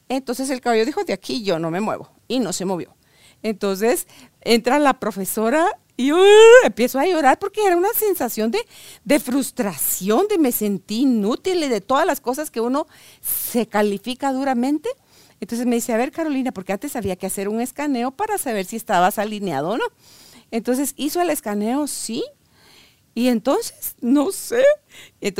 entonces 0.10 0.50
el 0.50 0.62
caballo 0.62 0.84
dijo, 0.84 1.04
de 1.04 1.14
aquí 1.14 1.44
yo 1.44 1.60
no 1.60 1.70
me 1.70 1.80
muevo. 1.80 2.10
Y 2.28 2.40
no 2.40 2.54
se 2.54 2.66
movió. 2.66 2.96
Entonces 3.44 4.08
entra 4.42 4.80
la 4.80 5.00
profesora 5.00 5.80
y 6.02 6.12
uh, 6.12 6.18
empiezo 6.64 6.98
a 6.98 7.06
llorar 7.06 7.38
porque 7.38 7.64
era 7.64 7.78
una 7.78 7.94
sensación 7.94 8.50
de, 8.50 9.20
frustración, 9.20 10.28
de 10.28 10.40
me 10.40 10.52
sentí 10.52 11.02
inútil, 11.02 11.60
de 11.70 11.80
todas 11.80 12.08
las 12.08 12.20
cosas 12.20 12.50
que 12.50 12.60
uno 12.60 12.88
se 13.22 13.68
califica 13.68 14.34
duramente. 14.34 14.90
Entonces 15.40 15.68
me 15.68 15.76
dice, 15.76 15.94
a 15.94 15.98
ver 15.98 16.12
Carolina, 16.12 16.52
porque 16.52 16.74
antes 16.74 16.96
había 16.96 17.18
que 17.18 17.28
hacer 17.28 17.48
un 17.48 17.62
escaneo 17.62 18.10
para 18.10 18.40
saber 18.40 18.66
si 18.66 18.78
estabas 18.78 19.20
alineado 19.20 19.70
o 19.70 19.78
no. 19.78 19.84
Entonces 20.50 20.96
hizo 20.98 21.22
el 21.22 21.30
escaneo, 21.30 21.86
sí. 21.86 22.24
Y 23.14 23.28
entonces, 23.28 23.96
no 24.02 24.32
sé, 24.32 24.64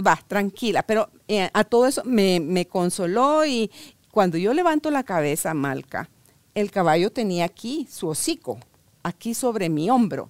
va, 0.06 0.20
tranquila, 0.28 0.84
pero 0.84 1.10
eh, 1.28 1.50
a 1.54 1.64
todo 1.64 1.88
eso 1.88 2.04
me, 2.06 2.40
me 2.40 2.68
consoló 2.68 3.48
y 3.48 3.72
cuando 4.12 4.38
yo 4.38 4.54
levanto 4.54 4.92
la 4.92 5.02
cabeza, 5.02 5.56
Malca, 5.56 6.08
el 6.54 6.70
caballo 6.70 7.12
tenía 7.12 7.46
aquí 7.46 7.88
su 7.90 8.10
hocico, 8.10 8.60
aquí 9.02 9.34
sobre 9.34 9.68
mi 9.68 9.90
hombro. 9.90 10.30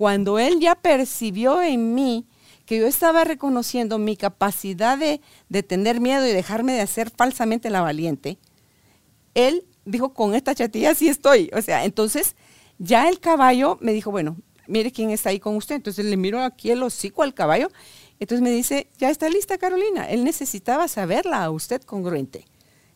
Cuando 0.00 0.38
él 0.38 0.60
ya 0.60 0.76
percibió 0.76 1.60
en 1.60 1.94
mí 1.94 2.24
que 2.64 2.78
yo 2.78 2.86
estaba 2.86 3.22
reconociendo 3.22 3.98
mi 3.98 4.16
capacidad 4.16 4.96
de, 4.96 5.20
tener 5.62 6.00
miedo 6.00 6.26
y 6.26 6.32
dejarme 6.32 6.72
de 6.72 6.80
hacer 6.80 7.10
falsamente 7.10 7.68
la 7.68 7.82
valiente, 7.82 8.38
él 9.34 9.66
dijo, 9.84 10.14
con 10.14 10.34
esta 10.34 10.54
chatilla 10.54 10.94
sí 10.94 11.08
estoy. 11.08 11.50
O 11.54 11.60
sea, 11.60 11.84
entonces 11.84 12.34
ya 12.78 13.10
el 13.10 13.20
caballo 13.20 13.76
me 13.82 13.92
dijo, 13.92 14.10
bueno, 14.10 14.38
mire 14.66 14.90
quién 14.90 15.10
está 15.10 15.28
ahí 15.28 15.38
con 15.38 15.54
usted. 15.56 15.74
Entonces 15.74 16.06
le 16.06 16.16
miro 16.16 16.40
aquí 16.40 16.70
el 16.70 16.82
hocico 16.82 17.22
al 17.22 17.34
caballo. 17.34 17.68
Entonces 18.18 18.40
me 18.40 18.52
dice, 18.52 18.88
ya 18.96 19.10
está 19.10 19.28
lista 19.28 19.58
Carolina. 19.58 20.08
Él 20.08 20.24
necesitaba 20.24 20.88
saberla 20.88 21.44
a 21.44 21.50
usted 21.50 21.82
congruente. 21.82 22.46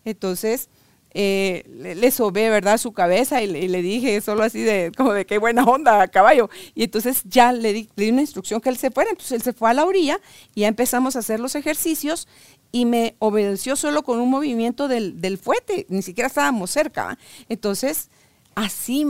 Entonces 0.06 0.70
eh, 1.16 1.62
le, 1.70 2.10
sobé, 2.10 2.50
¿verdad?, 2.50 2.76
su 2.76 2.92
cabeza 2.92 3.40
y 3.40 3.46
le, 3.46 3.82
dije 3.82 4.20
solo 4.20 4.42
así 4.42 4.60
de, 4.62 4.90
como 4.96 5.12
de 5.12 5.24
qué 5.24 5.38
buena 5.38 5.62
onda, 5.64 6.08
caballo. 6.08 6.50
Y 6.74 6.82
entonces 6.82 7.22
ya 7.24 7.52
le 7.52 7.72
di, 7.72 7.88
una 8.10 8.20
instrucción 8.20 8.60
que 8.60 8.68
él 8.68 8.76
se 8.76 8.90
fuera. 8.90 9.10
Entonces 9.10 9.32
él 9.32 9.42
se 9.42 9.52
fue 9.52 9.70
a 9.70 9.74
la 9.74 9.84
orilla 9.84 10.18
y 10.54 10.62
ya 10.62 10.68
empezamos 10.68 11.14
a 11.14 11.20
hacer 11.20 11.38
los 11.38 11.54
ejercicios 11.54 12.26
y 12.72 12.84
me 12.84 13.14
obedeció 13.20 13.76
solo 13.76 14.02
con 14.02 14.18
un 14.18 14.28
movimiento 14.28 14.88
del, 14.88 15.20
del 15.20 15.38
fuete, 15.38 15.86
ni 15.88 16.02
siquiera 16.02 16.26
estábamos 16.26 16.72
cerca. 16.72 17.16
Entonces, 17.48 18.10
así, 18.56 19.06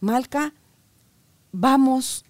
Malca, 0.00 0.52
vamos 1.52 2.26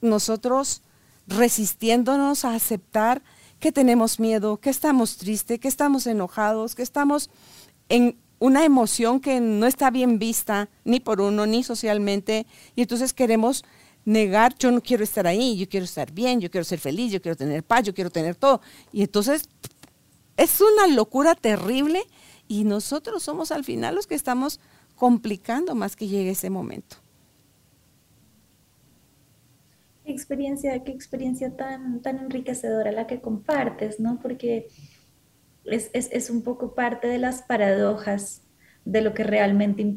nosotros 0.00 0.82
resistiéndonos 1.26 2.46
a 2.46 2.54
aceptar 2.54 3.22
que 3.60 3.72
tenemos 3.72 4.18
miedo, 4.20 4.58
que 4.58 4.70
estamos 4.70 5.18
tristes, 5.18 5.58
que 5.58 5.68
estamos 5.68 6.06
enojados, 6.06 6.74
que 6.74 6.82
estamos 6.82 7.30
en 7.88 8.16
una 8.38 8.64
emoción 8.64 9.20
que 9.20 9.40
no 9.40 9.66
está 9.66 9.90
bien 9.90 10.18
vista 10.18 10.68
ni 10.84 11.00
por 11.00 11.20
uno 11.20 11.46
ni 11.46 11.62
socialmente 11.62 12.46
y 12.76 12.82
entonces 12.82 13.12
queremos 13.12 13.64
negar, 14.04 14.54
yo 14.58 14.70
no 14.70 14.80
quiero 14.80 15.02
estar 15.02 15.26
ahí, 15.26 15.56
yo 15.56 15.68
quiero 15.68 15.84
estar 15.84 16.12
bien, 16.12 16.40
yo 16.40 16.50
quiero 16.50 16.64
ser 16.64 16.78
feliz, 16.78 17.10
yo 17.12 17.22
quiero 17.22 17.36
tener 17.36 17.62
paz, 17.62 17.84
yo 17.84 17.94
quiero 17.94 18.10
tener 18.10 18.34
todo. 18.34 18.60
Y 18.92 19.02
entonces 19.02 19.48
es 20.36 20.60
una 20.60 20.94
locura 20.94 21.34
terrible 21.34 22.02
y 22.48 22.64
nosotros 22.64 23.22
somos 23.22 23.50
al 23.50 23.64
final 23.64 23.94
los 23.94 24.06
que 24.06 24.14
estamos 24.14 24.60
complicando 24.96 25.74
más 25.74 25.96
que 25.96 26.08
llegue 26.08 26.30
ese 26.30 26.50
momento. 26.50 26.96
Qué 30.04 30.12
experiencia, 30.12 30.84
qué 30.84 30.92
experiencia 30.92 31.56
tan, 31.56 32.02
tan 32.02 32.18
enriquecedora 32.18 32.92
la 32.92 33.06
que 33.06 33.22
compartes, 33.22 34.00
¿no? 34.00 34.18
Porque 34.20 34.68
es, 35.66 36.30
un 36.30 36.42
poco 36.42 36.74
parte 36.74 37.08
de 37.08 37.18
las 37.18 37.42
paradojas 37.42 38.42
de 38.84 39.00
lo 39.00 39.14
que 39.14 39.24
realmente 39.24 39.96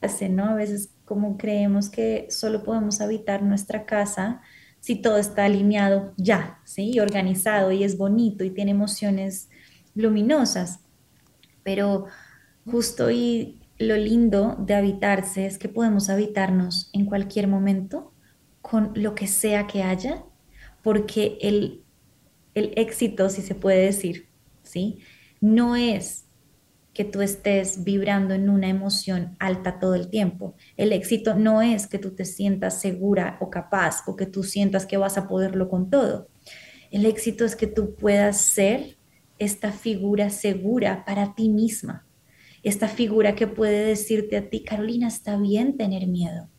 hace, 0.00 0.28
¿no? 0.28 0.44
A 0.44 0.54
veces 0.54 0.90
como 1.04 1.36
creemos 1.36 1.90
que 1.90 2.26
solo 2.30 2.62
podemos 2.62 3.00
habitar 3.00 3.42
nuestra 3.42 3.86
casa 3.86 4.40
si 4.80 4.96
todo 4.96 5.18
está 5.18 5.44
alineado 5.44 6.14
ya, 6.16 6.60
¿sí? 6.64 6.92
Y 6.94 7.00
organizado 7.00 7.72
y 7.72 7.84
es 7.84 7.98
bonito 7.98 8.44
y 8.44 8.50
tiene 8.50 8.70
emociones 8.70 9.48
luminosas. 9.94 10.80
Pero 11.62 12.06
justo 12.64 13.10
y 13.10 13.60
lo 13.78 13.96
lindo 13.96 14.56
de 14.58 14.74
habitarse 14.74 15.46
es 15.46 15.58
que 15.58 15.68
podemos 15.68 16.08
habitarnos 16.08 16.90
en 16.92 17.06
cualquier 17.06 17.48
momento 17.48 18.12
con 18.62 18.92
lo 18.94 19.14
que 19.14 19.26
sea 19.26 19.66
que 19.66 19.82
haya, 19.82 20.24
porque 20.82 21.38
el, 21.40 21.82
el 22.54 22.72
éxito, 22.76 23.28
si 23.30 23.42
se 23.42 23.54
puede 23.54 23.84
decir, 23.84 24.29
No 25.40 25.76
es 25.76 26.26
que 26.92 27.04
tú 27.04 27.22
estés 27.22 27.84
vibrando 27.84 28.34
en 28.34 28.50
una 28.50 28.68
emoción 28.68 29.36
alta 29.38 29.78
todo 29.78 29.94
el 29.94 30.10
tiempo. 30.10 30.56
El 30.76 30.92
éxito 30.92 31.34
no 31.34 31.62
es 31.62 31.86
que 31.86 31.98
tú 31.98 32.14
te 32.14 32.24
sientas 32.24 32.80
segura 32.80 33.38
o 33.40 33.48
capaz 33.48 34.02
o 34.06 34.16
que 34.16 34.26
tú 34.26 34.42
sientas 34.42 34.86
que 34.86 34.96
vas 34.96 35.16
a 35.16 35.28
poderlo 35.28 35.68
con 35.68 35.88
todo. 35.88 36.28
El 36.90 37.06
éxito 37.06 37.44
es 37.44 37.54
que 37.54 37.68
tú 37.68 37.94
puedas 37.94 38.40
ser 38.40 38.98
esta 39.38 39.72
figura 39.72 40.30
segura 40.30 41.04
para 41.04 41.34
ti 41.34 41.48
misma. 41.48 42.06
Esta 42.62 42.88
figura 42.88 43.34
que 43.34 43.46
puede 43.46 43.86
decirte 43.86 44.36
a 44.36 44.50
ti, 44.50 44.64
Carolina, 44.64 45.08
está 45.08 45.36
bien 45.36 45.76
tener 45.76 46.06
miedo. 46.06 46.50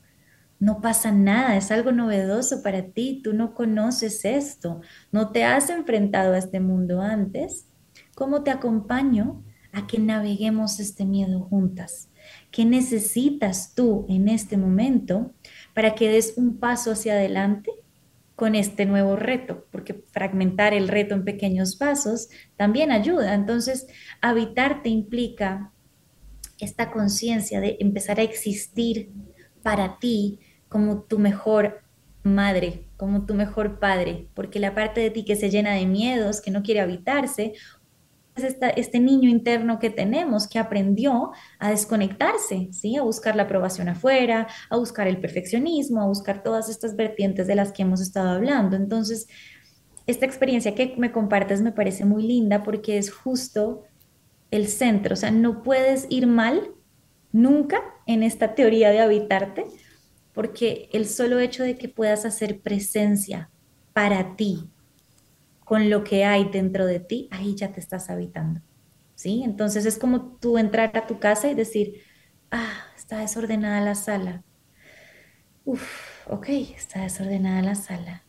no 0.60 0.80
pasa 0.80 1.12
nada, 1.12 1.58
es 1.58 1.72
algo 1.72 1.92
novedoso 1.92 2.62
para 2.62 2.84
ti, 2.92 3.22
tú 3.24 3.34
no 3.34 3.56
conoces 3.56 4.26
esto, 4.26 4.82
no 5.12 5.32
te 5.32 5.44
has 5.44 5.72
enfrentado 5.72 6.34
a 6.34 6.38
este 6.38 6.60
mundo 6.60 7.02
antes. 7.02 7.71
¿Cómo 8.16 8.44
te 8.44 8.52
acompaño 8.52 9.44
a 9.72 9.88
que 9.88 10.00
naveguemos 10.00 10.80
este 10.80 11.06
miedo 11.06 11.42
juntas? 11.42 12.10
¿Qué 12.52 12.66
necesitas 12.66 13.74
tú 13.74 14.06
en 14.10 14.28
este 14.28 14.58
momento 14.58 15.34
para 15.74 15.96
que 15.96 16.10
des 16.10 16.34
un 16.38 16.58
paso 16.58 16.92
hacia 16.92 17.14
adelante 17.14 17.72
con 18.36 18.56
este 18.56 18.86
nuevo 18.86 19.16
reto? 19.16 19.66
Porque 19.72 20.04
fragmentar 20.12 20.74
el 20.74 20.88
reto 20.88 21.16
en 21.16 21.24
pequeños 21.24 21.78
pasos 21.78 22.30
también 22.58 22.92
ayuda. 22.92 23.34
Entonces, 23.34 23.88
habitarte 24.22 24.90
implica 24.90 25.72
esta 26.60 26.92
conciencia 26.92 27.60
de 27.60 27.78
empezar 27.80 28.20
a 28.20 28.24
existir 28.24 29.12
para 29.64 30.00
ti 30.00 30.40
como 30.70 31.02
tu 31.02 31.18
mejor 31.18 31.84
madre, 32.24 32.86
como 32.98 33.26
tu 33.26 33.34
mejor 33.34 33.80
padre, 33.80 34.28
porque 34.36 34.60
la 34.60 34.76
parte 34.76 35.02
de 35.02 35.10
ti 35.10 35.26
que 35.26 35.36
se 35.36 35.50
llena 35.50 35.74
de 35.74 35.86
miedos, 35.86 36.40
que 36.40 36.52
no 36.52 36.62
quiere 36.62 36.82
habitarse, 36.82 37.54
es 38.36 38.56
este 38.78 39.00
niño 39.00 39.30
interno 39.30 39.80
que 39.80 39.90
tenemos 39.90 40.48
que 40.48 40.60
aprendió 40.60 41.32
a 41.60 41.70
desconectarse, 41.70 42.70
¿sí? 42.72 42.96
a 42.96 43.04
buscar 43.04 43.36
la 43.36 43.44
aprobación 43.44 43.90
afuera, 43.90 44.48
a 44.70 44.78
buscar 44.78 45.08
el 45.08 45.20
perfeccionismo, 45.20 46.02
a 46.02 46.08
buscar 46.08 46.42
todas 46.44 46.70
estas 46.70 46.96
vertientes 46.96 47.48
de 47.48 47.56
las 47.56 47.72
que 47.72 47.82
hemos 47.82 48.02
estado 48.02 48.30
hablando. 48.30 48.76
Entonces, 48.76 49.28
esta 50.08 50.26
experiencia 50.26 50.76
que 50.76 50.96
me 50.98 51.12
compartes 51.12 51.62
me 51.62 51.72
parece 51.72 52.06
muy 52.06 52.24
linda 52.24 52.64
porque 52.64 52.98
es 52.98 53.12
justo 53.12 53.84
el 54.50 54.68
centro, 54.68 55.14
o 55.14 55.18
sea, 55.18 55.32
no 55.32 55.64
puedes 55.64 56.08
ir 56.10 56.28
mal 56.28 56.72
nunca 57.32 57.82
en 58.06 58.24
esta 58.24 58.56
teoría 58.56 58.90
de 58.90 59.00
habitarte 59.00 59.66
porque 60.34 60.90
el 60.92 61.08
solo 61.08 61.40
hecho 61.40 61.64
de 61.64 61.78
que 61.78 61.88
puedas 61.90 62.26
hacer 62.26 62.62
presencia 62.62 63.50
para 63.94 64.36
ti 64.36 64.70
con 65.72 65.90
lo 65.90 66.04
que 66.04 66.26
hay 66.26 66.50
dentro 66.50 66.86
de 66.86 67.00
ti, 67.00 67.30
ahí 67.32 67.56
ya 67.56 67.72
te 67.72 67.80
estás 67.80 68.10
habitando. 68.10 68.60
¿Sí? 69.16 69.42
Entonces 69.46 69.86
es 69.86 69.98
como 69.98 70.36
tú 70.36 70.58
entrar 70.58 70.98
a 70.98 71.08
tu 71.08 71.18
casa 71.18 71.50
y 71.50 71.56
decir, 71.56 72.02
ah, 72.52 72.74
está 72.98 73.20
desordenada 73.20 73.80
la 73.80 73.96
sala. 73.96 74.44
Uf, 75.64 76.28
ok, 76.28 76.50
está 76.76 77.04
desordenada 77.04 77.62
la 77.62 77.76
sala. 77.76 78.26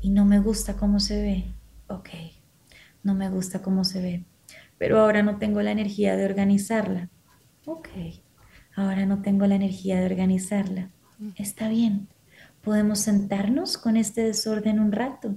Y 0.00 0.08
no 0.08 0.24
me 0.24 0.38
gusta 0.38 0.78
cómo 0.78 1.00
se 1.00 1.20
ve. 1.20 1.44
Ok, 1.88 2.08
no 3.02 3.14
me 3.14 3.28
gusta 3.28 3.60
cómo 3.60 3.84
se 3.84 4.00
ve. 4.00 4.24
Pero 4.78 5.00
ahora 5.00 5.22
no 5.22 5.36
tengo 5.36 5.60
la 5.60 5.72
energía 5.72 6.16
de 6.16 6.24
organizarla. 6.24 7.10
Ok, 7.66 7.88
ahora 8.74 9.04
no 9.04 9.20
tengo 9.20 9.46
la 9.46 9.56
energía 9.56 10.00
de 10.00 10.06
organizarla 10.06 10.88
está 11.36 11.68
bien. 11.68 12.08
Podemos 12.62 13.00
sentarnos 13.00 13.78
con 13.78 13.96
este 13.96 14.22
desorden 14.22 14.80
un 14.80 14.92
rato. 14.92 15.34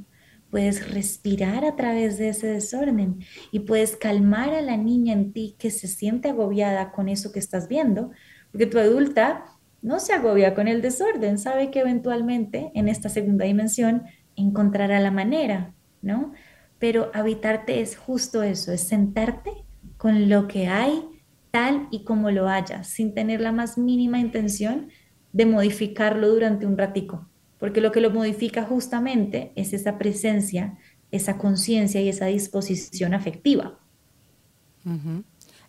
Puedes 0.54 0.94
respirar 0.94 1.66
a 1.66 1.76
través 1.76 2.20
de 2.20 2.30
ese 2.30 2.46
desorden 2.46 3.26
y 3.52 3.62
puedes 3.62 3.96
calmar 3.96 4.54
a 4.54 4.62
la 4.62 4.78
niña 4.78 5.14
en 5.14 5.34
ti 5.34 5.56
que 5.58 5.72
se 5.72 5.88
siente 5.88 6.30
agobiada 6.30 6.92
con 6.92 7.10
eso 7.10 7.32
que 7.32 7.40
estás 7.40 7.68
viendo, 7.68 8.12
porque 8.52 8.68
tu 8.68 8.78
adulta 8.78 9.46
no 9.82 10.00
se 10.00 10.14
agobia 10.14 10.54
con 10.54 10.68
el 10.68 10.84
desorden, 10.84 11.40
sabe 11.40 11.72
que 11.72 11.80
eventualmente 11.80 12.72
en 12.76 12.88
esta 12.88 13.10
segunda 13.10 13.46
dimensión 13.46 14.04
encontrará 14.36 15.00
la 15.00 15.10
manera, 15.10 15.74
¿no? 16.04 16.34
Pero 16.78 17.10
habitarte 17.16 17.82
es 17.82 17.98
justo 17.98 18.44
eso, 18.44 18.72
es 18.72 18.82
sentarte 18.82 19.50
con 19.98 20.30
lo 20.30 20.48
que 20.48 20.68
hay 20.68 21.04
tal 21.50 21.88
y 21.90 22.04
como 22.04 22.30
lo 22.30 22.48
haya, 22.48 22.84
sin 22.84 23.16
tener 23.16 23.42
la 23.42 23.52
más 23.52 23.80
mínima 23.80 24.20
intención 24.20 24.90
de 25.32 25.48
modificarlo 25.48 26.30
durante 26.30 26.68
un 26.68 26.78
ratico, 26.78 27.28
porque 27.64 27.80
lo 27.80 27.94
que 27.94 28.02
lo 28.02 28.12
modifica 28.12 28.66
justamente 28.66 29.54
es 29.56 29.72
esa 29.72 29.98
presencia, 29.98 30.78
esa 31.12 31.38
conciencia 31.38 32.02
y 32.02 32.10
esa 32.10 32.26
disposición 32.26 33.14
afectiva. 33.14 33.80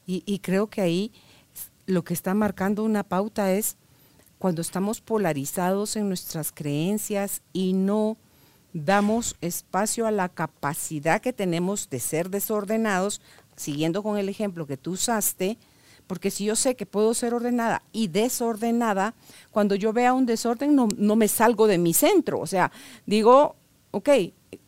y, 0.05 0.39
creo 0.41 0.67
que 0.67 0.81
ahí 0.81 1.13
lo 1.87 2.03
que 2.03 2.13
está 2.13 2.35
marcando 2.35 2.83
una 2.83 3.05
pauta 3.05 3.53
es 3.53 3.77
cuando 4.41 4.61
estamos 4.61 5.01
polarizados 5.01 5.95
en 5.95 6.09
nuestras 6.09 6.51
creencias 6.51 7.43
y 7.53 7.75
no 7.75 8.17
damos 8.73 9.37
espacio 9.41 10.09
a 10.09 10.11
la 10.11 10.29
capacidad 10.29 11.21
que 11.21 11.33
tenemos 11.33 11.89
de 11.91 12.01
ser 12.01 12.29
desordenados, 12.29 13.21
siguiendo 13.55 14.03
con 14.03 14.19
el 14.19 14.29
ejemplo 14.29 14.67
que 14.67 14.77
tú 14.77 14.95
usaste, 14.95 15.59
porque 16.07 16.31
si 16.31 16.45
yo 16.45 16.57
sé 16.57 16.77
que 16.77 16.87
puedo 16.87 17.15
ser 17.15 17.35
ordenada 17.35 17.83
y 17.93 18.09
desordenada, 18.09 19.15
cuando 19.51 19.75
yo 19.75 19.93
vea 19.93 20.13
un 20.13 20.27
desorden 20.27 20.75
no, 20.75 21.17
me 21.17 21.29
salgo 21.29 21.67
de 21.67 21.79
mi 21.79 21.95
centro. 21.95 22.41
O 22.41 22.47
sea, 22.47 22.71
digo, 23.07 23.57
ok, 23.91 24.09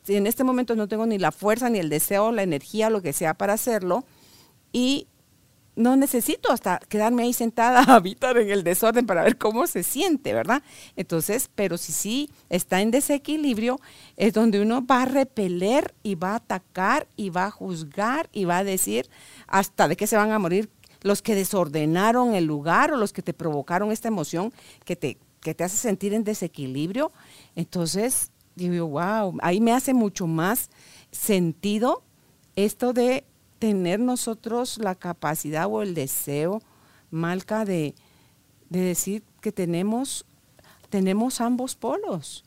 en 0.09 0.27
este 0.27 0.44
momento 0.44 0.75
no 0.75 0.88
tengo 0.88 1.07
ni 1.07 1.18
la 1.18 1.33
fuerza, 1.33 1.68
ni 1.68 1.79
el 1.79 1.88
deseo, 1.88 2.33
la 2.33 2.42
energía, 2.42 2.90
lo 2.90 3.03
que 3.03 3.12
sea 3.12 3.35
para 3.35 3.55
hacerlo, 3.55 4.05
y 4.72 5.07
no 5.77 5.94
necesito 5.94 6.51
hasta 6.51 6.79
quedarme 6.88 7.25
ahí 7.25 7.33
sentada 7.33 7.81
a 7.87 7.96
habitar 7.96 8.38
en 8.38 8.51
el 8.51 8.64
desorden 8.64 9.07
para 9.07 9.22
ver 9.22 9.37
cómo 9.37 9.66
se 9.66 9.83
siente, 9.83 10.33
¿verdad? 10.33 10.62
Entonces, 10.96 11.51
pero 11.55 11.79
si 11.79 11.92
sí 11.92 12.31
está 12.49 12.81
en 12.81 12.90
desequilibrio, 12.90 13.79
es 14.16 14.33
donde 14.33 14.61
uno 14.61 14.85
va 14.85 15.03
a 15.03 15.07
repeler 15.07 15.94
y 16.03 16.14
va 16.14 16.33
a 16.33 16.37
atacar 16.37 17.07
y 17.16 17.31
va 17.31 17.46
a 17.46 17.51
juzgar 17.51 18.29
y 18.33 18.46
va 18.46 18.59
a 18.59 18.64
decir 18.64 19.09
hasta 19.46 19.87
de 19.87 19.96
qué 19.96 20.07
se 20.07 20.16
van 20.16 20.33
a 20.33 20.38
morir 20.38 20.70
los 21.06 21.22
que 21.22 21.36
desordenaron 21.36 22.34
el 22.34 22.46
lugar 22.46 22.92
o 22.92 22.96
los 22.96 23.12
que 23.12 23.22
te 23.22 23.32
provocaron 23.32 23.92
esta 23.92 24.08
emoción 24.08 24.52
que 24.84 24.96
te, 24.96 25.18
que 25.40 25.54
te 25.54 25.62
hace 25.62 25.76
sentir 25.76 26.12
en 26.12 26.24
desequilibrio. 26.24 27.12
Entonces, 27.54 28.32
digo, 28.56 28.88
wow, 28.88 29.38
ahí 29.40 29.60
me 29.60 29.72
hace 29.72 29.94
mucho 29.94 30.26
más 30.26 30.68
sentido 31.12 32.02
esto 32.56 32.92
de 32.92 33.24
tener 33.60 34.00
nosotros 34.00 34.78
la 34.78 34.96
capacidad 34.96 35.68
o 35.70 35.82
el 35.82 35.94
deseo, 35.94 36.60
Malca, 37.12 37.64
de, 37.64 37.94
de 38.68 38.80
decir 38.80 39.22
que 39.40 39.52
tenemos, 39.52 40.26
tenemos 40.90 41.40
ambos 41.40 41.76
polos. 41.76 42.44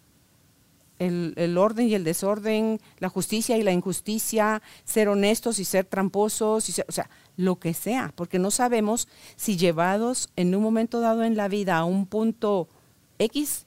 El, 0.99 1.57
orden 1.57 1.87
y 1.87 1.95
el 1.95 2.03
desorden, 2.03 2.79
la 2.99 3.09
justicia 3.09 3.57
y 3.57 3.63
la 3.63 3.71
injusticia, 3.71 4.61
ser 4.83 5.07
honestos 5.07 5.57
y 5.59 5.65
ser 5.65 5.85
tramposos, 5.85 6.69
o 6.87 6.91
sea, 6.91 7.09
lo 7.37 7.57
que 7.57 7.73
sea, 7.73 8.11
porque 8.15 8.37
no 8.37 8.51
sabemos 8.51 9.07
si 9.37 9.55
llevados 9.55 10.29
en 10.35 10.53
un 10.53 10.61
momento 10.61 10.99
dado 10.99 11.23
en 11.23 11.37
la 11.37 11.47
vida 11.47 11.77
a 11.77 11.85
un 11.85 12.05
punto 12.05 12.67
X, 13.17 13.65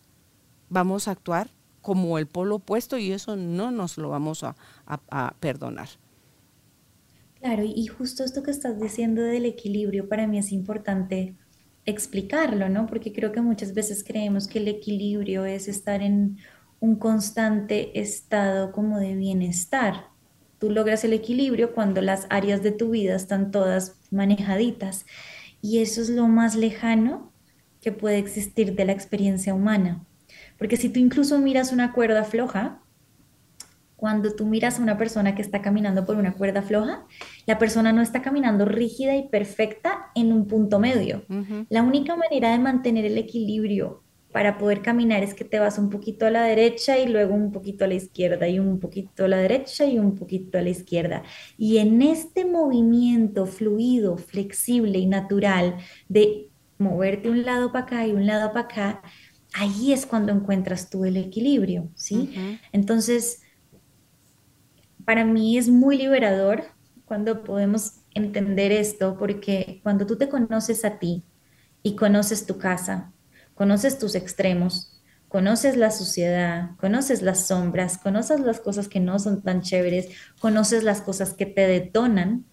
vamos 0.69 1.09
a 1.09 1.13
actuar 1.13 1.51
como 1.83 2.19
el 2.19 2.27
polo 2.27 2.57
opuesto 2.57 2.97
y 2.97 3.13
eso 3.13 3.37
no 3.37 3.71
nos 3.71 3.99
lo 3.99 4.09
vamos 4.09 4.45
a, 4.45 4.55
perdonar. 5.41 5.89
Claro, 7.41 7.65
y 7.65 7.87
justo 7.87 8.25
esto 8.25 8.43
que 8.43 8.53
estás 8.53 8.81
diciendo 8.81 9.21
del 9.23 9.47
equilibrio 9.47 10.09
para 10.09 10.27
mí 10.27 10.39
es 10.39 10.53
importante 10.53 11.35
explicarlo, 11.85 12.69
¿no? 12.69 12.87
Porque 12.87 13.13
creo 13.13 13.33
que 13.33 13.41
muchas 13.41 13.75
veces 13.75 14.05
creemos 14.05 14.47
que 14.47 14.61
el 14.61 14.69
equilibrio 14.69 15.45
es 15.45 15.67
estar 15.67 16.03
en 16.03 16.39
un 16.83 16.97
constante 16.97 17.99
estado 17.99 18.73
como 18.73 18.99
de 18.99 19.15
bienestar, 19.15 20.13
Tú 20.63 20.71
logras 20.71 21.03
el 21.03 21.13
equilibrio 21.13 21.75
cuando 21.75 22.01
las 22.03 22.29
áreas 22.31 22.63
de 22.63 22.71
tu 22.71 22.91
vida 22.91 23.17
están 23.17 23.51
todas 23.51 23.99
manejaditas. 24.13 25.07
Y 25.61 25.79
eso 25.79 26.01
es 26.01 26.09
lo 26.09 26.29
más 26.29 26.55
lejano 26.55 27.33
que 27.81 27.91
puede 27.91 28.19
existir 28.19 28.77
de 28.77 28.85
la 28.85 28.93
experiencia 28.93 29.55
humana. 29.55 30.07
Porque 30.59 30.77
si 30.77 30.89
tú 30.89 31.01
incluso 31.01 31.41
miras 31.41 31.73
una 31.73 31.93
cuerda 31.93 32.23
floja, 32.23 32.81
cuando 33.97 34.37
tú 34.37 34.47
miras 34.47 34.79
a 34.79 34.83
una 34.83 34.97
persona 34.97 35.35
que 35.35 35.43
está 35.43 35.63
caminando 35.63 36.07
por 36.07 36.15
una 36.15 36.35
cuerda 36.35 36.63
floja, 36.63 37.07
la 37.45 37.59
persona 37.59 37.93
no 37.93 38.01
está 38.01 38.23
caminando 38.23 38.65
rígida 38.65 39.17
y 39.17 39.27
perfecta 39.27 40.13
en 40.15 40.33
un 40.33 40.47
punto 40.47 40.79
medio. 40.79 41.25
La 41.71 41.83
única 41.83 42.15
manera 42.15 42.53
de 42.53 42.61
mantener 42.61 43.05
el 43.05 43.19
equilibrio 43.19 44.05
para 44.33 44.59
poder 44.59 44.81
caminar 44.83 45.23
es 45.23 45.35
que 45.35 45.45
te 45.45 45.59
vas 45.59 45.79
un 45.79 45.91
poquito 45.91 46.27
a 46.27 46.31
la 46.31 46.45
derecha 46.45 46.99
y 46.99 47.07
luego 47.07 47.35
un 47.35 47.53
poquito 47.53 47.85
a 47.85 47.89
la 47.89 47.95
izquierda 47.95 48.49
y 48.49 48.59
un 48.59 48.81
poquito 48.81 49.27
a 49.27 49.29
la 49.29 49.37
derecha 49.37 49.85
y 49.87 49.99
un 49.99 50.17
poquito 50.17 50.59
a 50.59 50.63
la 50.63 50.71
izquierda. 50.71 51.23
Y 51.59 51.79
en 51.79 52.01
este 52.01 52.45
movimiento 52.47 53.47
fluido, 53.47 54.17
flexible 54.17 54.99
y 54.99 55.07
natural 55.07 55.77
de 56.09 56.49
moverte 56.79 57.31
un 57.31 57.45
lado 57.45 57.73
para 57.73 57.85
acá 57.85 58.07
y 58.07 58.13
un 58.13 58.27
lado 58.27 58.53
para 58.53 58.67
acá, 58.67 59.03
ahí 59.55 59.93
es 59.93 60.07
cuando 60.07 60.33
encuentras 60.33 60.89
tú 60.89 61.05
el 61.05 61.17
equilibrio, 61.19 61.91
¿sí? 61.95 62.31
Entonces, 62.73 63.43
para 65.05 65.25
mí 65.25 65.59
es 65.59 65.69
muy 65.69 65.99
liberador 65.99 66.65
cuando 67.05 67.45
podemos 67.45 68.01
entender 68.15 68.73
esto, 68.73 69.17
porque 69.19 69.81
cuando 69.83 70.07
tú 70.07 70.17
te 70.17 70.29
conoces 70.29 70.85
a 70.85 70.99
ti 70.99 71.25
y 71.83 71.97
conoces 71.97 72.47
tu 72.47 72.59
casa, 72.59 73.12
conoces 73.63 73.97
tus 73.97 74.17
extremos, 74.17 75.01
conoces 75.29 75.77
la 75.77 75.93
suciedad, 75.93 76.71
conoces 76.79 77.23
las 77.23 77.47
sombras, 77.47 77.97
conoces 77.97 78.41
las 78.41 78.59
cosas 78.59 78.89
que 78.89 78.99
no 78.99 79.21
son 79.21 79.41
tan 79.41 79.63
chéveres, 79.63 80.09
conoces 80.41 80.83
las 80.83 81.01
cosas 81.01 81.33
que 81.33 81.47
te 81.47 81.69
detonan, 81.69 82.45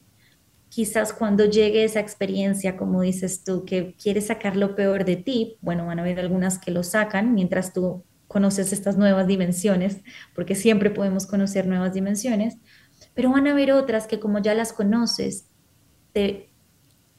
quizás 0.69 1.11
cuando 1.11 1.45
llegue 1.45 1.83
esa 1.83 1.99
experiencia, 1.99 2.77
como 2.77 3.01
dices 3.01 3.43
tú, 3.43 3.65
que 3.65 3.95
quieres 3.95 4.27
sacar 4.27 4.55
lo 4.55 4.75
peor 4.75 5.03
de 5.03 5.15
ti, 5.15 5.57
bueno, 5.61 5.87
van 5.87 5.97
a 5.97 6.03
haber 6.03 6.19
algunas 6.19 6.59
que 6.59 6.69
lo 6.69 6.83
sacan 6.83 7.33
mientras 7.33 7.73
tú 7.73 8.03
conoces 8.27 8.71
estas 8.71 8.95
nuevas 8.95 9.25
dimensiones, 9.25 10.01
porque 10.35 10.53
siempre 10.53 10.91
podemos 10.91 11.25
conocer 11.25 11.65
nuevas 11.65 11.95
dimensiones, 11.95 12.57
pero 13.15 13.31
van 13.31 13.47
a 13.47 13.53
haber 13.53 13.71
otras 13.71 14.05
que 14.05 14.19
como 14.19 14.37
ya 14.37 14.53
las 14.53 14.73
conoces, 14.73 15.47
te 16.13 16.51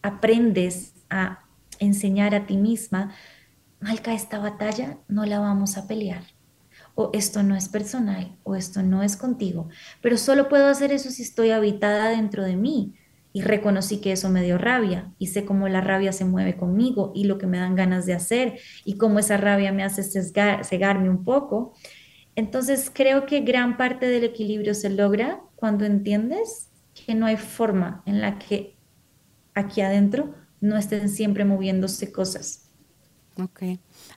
aprendes 0.01 0.93
a 1.11 1.41
enseñar 1.81 2.37
a 2.37 2.47
ti 2.47 2.57
misma, 2.57 3.13
Malca, 3.81 4.13
esta 4.13 4.39
batalla 4.39 4.99
no 5.09 5.25
la 5.25 5.41
vamos 5.41 5.77
a 5.77 5.87
pelear 5.87 6.23
o 6.95 7.11
esto 7.13 7.43
no 7.43 7.57
es 7.57 7.69
personal, 7.69 8.37
o 8.43 8.55
esto 8.57 8.83
no 8.83 9.03
es 9.03 9.17
contigo, 9.17 9.69
pero 10.03 10.17
solo 10.17 10.49
puedo 10.49 10.67
hacer 10.67 10.93
eso 10.93 11.11
si 11.11 11.23
estoy 11.23 11.51
habitada 11.51 12.11
dentro 12.11 12.45
de 12.45 12.57
mí. 12.57 12.95
Y 13.33 13.43
reconocí 13.43 14.01
que 14.01 14.11
eso 14.11 14.29
me 14.29 14.43
dio 14.43 14.59
rabia 14.59 15.15
y 15.17 15.29
sé 15.29 15.45
cómo 15.45 15.69
la 15.69 15.81
rabia 15.81 16.11
se 16.11 16.25
mueve 16.25 16.57
conmigo 16.57 17.13
y 17.15 17.25
lo 17.25 17.39
que 17.39 17.47
me 17.47 17.59
dan 17.59 17.77
ganas 17.77 18.05
de 18.05 18.13
hacer 18.13 18.59
y 18.85 18.97
cómo 18.97 19.21
esa 19.21 19.37
rabia 19.37 19.73
me 19.73 19.85
hace 19.85 20.03
cegarme 20.03 21.09
un 21.09 21.23
poco. 21.23 21.73
Entonces 22.35 22.91
creo 22.93 23.27
que 23.27 23.43
gran 23.43 23.77
parte 23.77 24.07
del 24.07 24.25
equilibrio 24.25 24.75
se 24.75 24.91
logra 24.91 25.43
cuando 25.55 25.85
entiendes 25.85 26.71
que 27.07 27.15
no 27.15 27.27
hay 27.27 27.37
forma 27.37 28.03
en 28.05 28.21
la 28.21 28.37
que 28.41 28.77
aquí 29.55 29.81
adentro 29.81 30.35
no 30.61 30.77
estén 30.77 31.09
siempre 31.09 31.45
moviéndose 31.45 32.11
cosas. 32.11 32.70
Ok. 33.39 33.63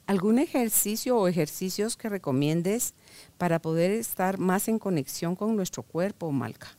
¿Algún 0.05 0.39
ejercicio 0.39 1.17
o 1.17 1.27
ejercicios 1.27 1.95
que 1.95 2.09
recomiendes 2.09 2.93
para 3.37 3.61
poder 3.61 3.91
estar 3.91 4.37
más 4.37 4.67
en 4.67 4.79
conexión 4.79 5.35
con 5.35 5.55
nuestro 5.55 5.83
cuerpo, 5.83 6.31
Malca? 6.31 6.77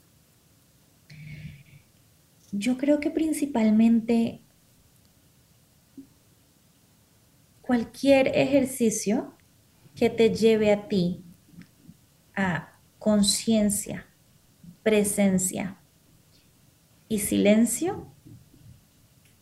Yo 2.52 2.76
creo 2.76 3.00
que 3.00 3.10
principalmente 3.10 4.42
cualquier 7.62 8.28
ejercicio 8.28 9.34
que 9.94 10.10
te 10.10 10.34
lleve 10.34 10.72
a 10.72 10.86
ti 10.88 11.24
a 12.36 12.78
conciencia, 12.98 14.06
presencia 14.82 15.78
y 17.08 17.20
silencio 17.20 18.13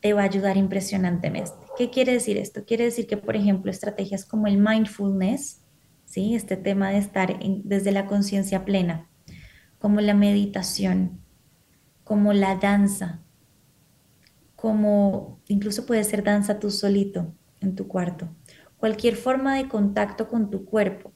te 0.03 0.13
va 0.13 0.23
a 0.23 0.25
ayudar 0.25 0.57
impresionantemente. 0.57 1.53
¿Qué 1.79 1.89
quiere 1.89 2.13
decir 2.13 2.37
esto? 2.37 2.65
Quiere 2.67 2.85
decir 2.85 3.07
que, 3.07 3.17
por 3.17 3.37
ejemplo, 3.37 3.71
estrategias 3.71 4.25
como 4.25 4.49
el 4.49 4.59
mindfulness, 4.59 5.63
¿sí? 6.05 6.35
este 6.35 6.57
tema 6.57 6.91
de 6.91 6.99
estar 6.99 7.39
desde 7.65 7.93
la 7.93 8.07
conciencia 8.07 8.65
plena, 8.65 9.09
como 9.79 10.01
la 10.01 10.13
meditación, 10.13 11.21
como 12.03 12.33
la 12.33 12.57
danza, 12.57 13.23
como 14.57 15.41
incluso 15.47 15.87
puede 15.87 16.03
ser 16.03 16.25
danza 16.25 16.59
tú 16.59 16.71
solito 16.71 17.33
en 17.61 17.77
tu 17.77 17.87
cuarto, 17.87 18.29
cualquier 18.79 19.15
forma 19.15 19.57
de 19.57 19.69
contacto 19.69 20.29
con 20.29 20.51
tu 20.51 20.65
cuerpo, 20.65 21.13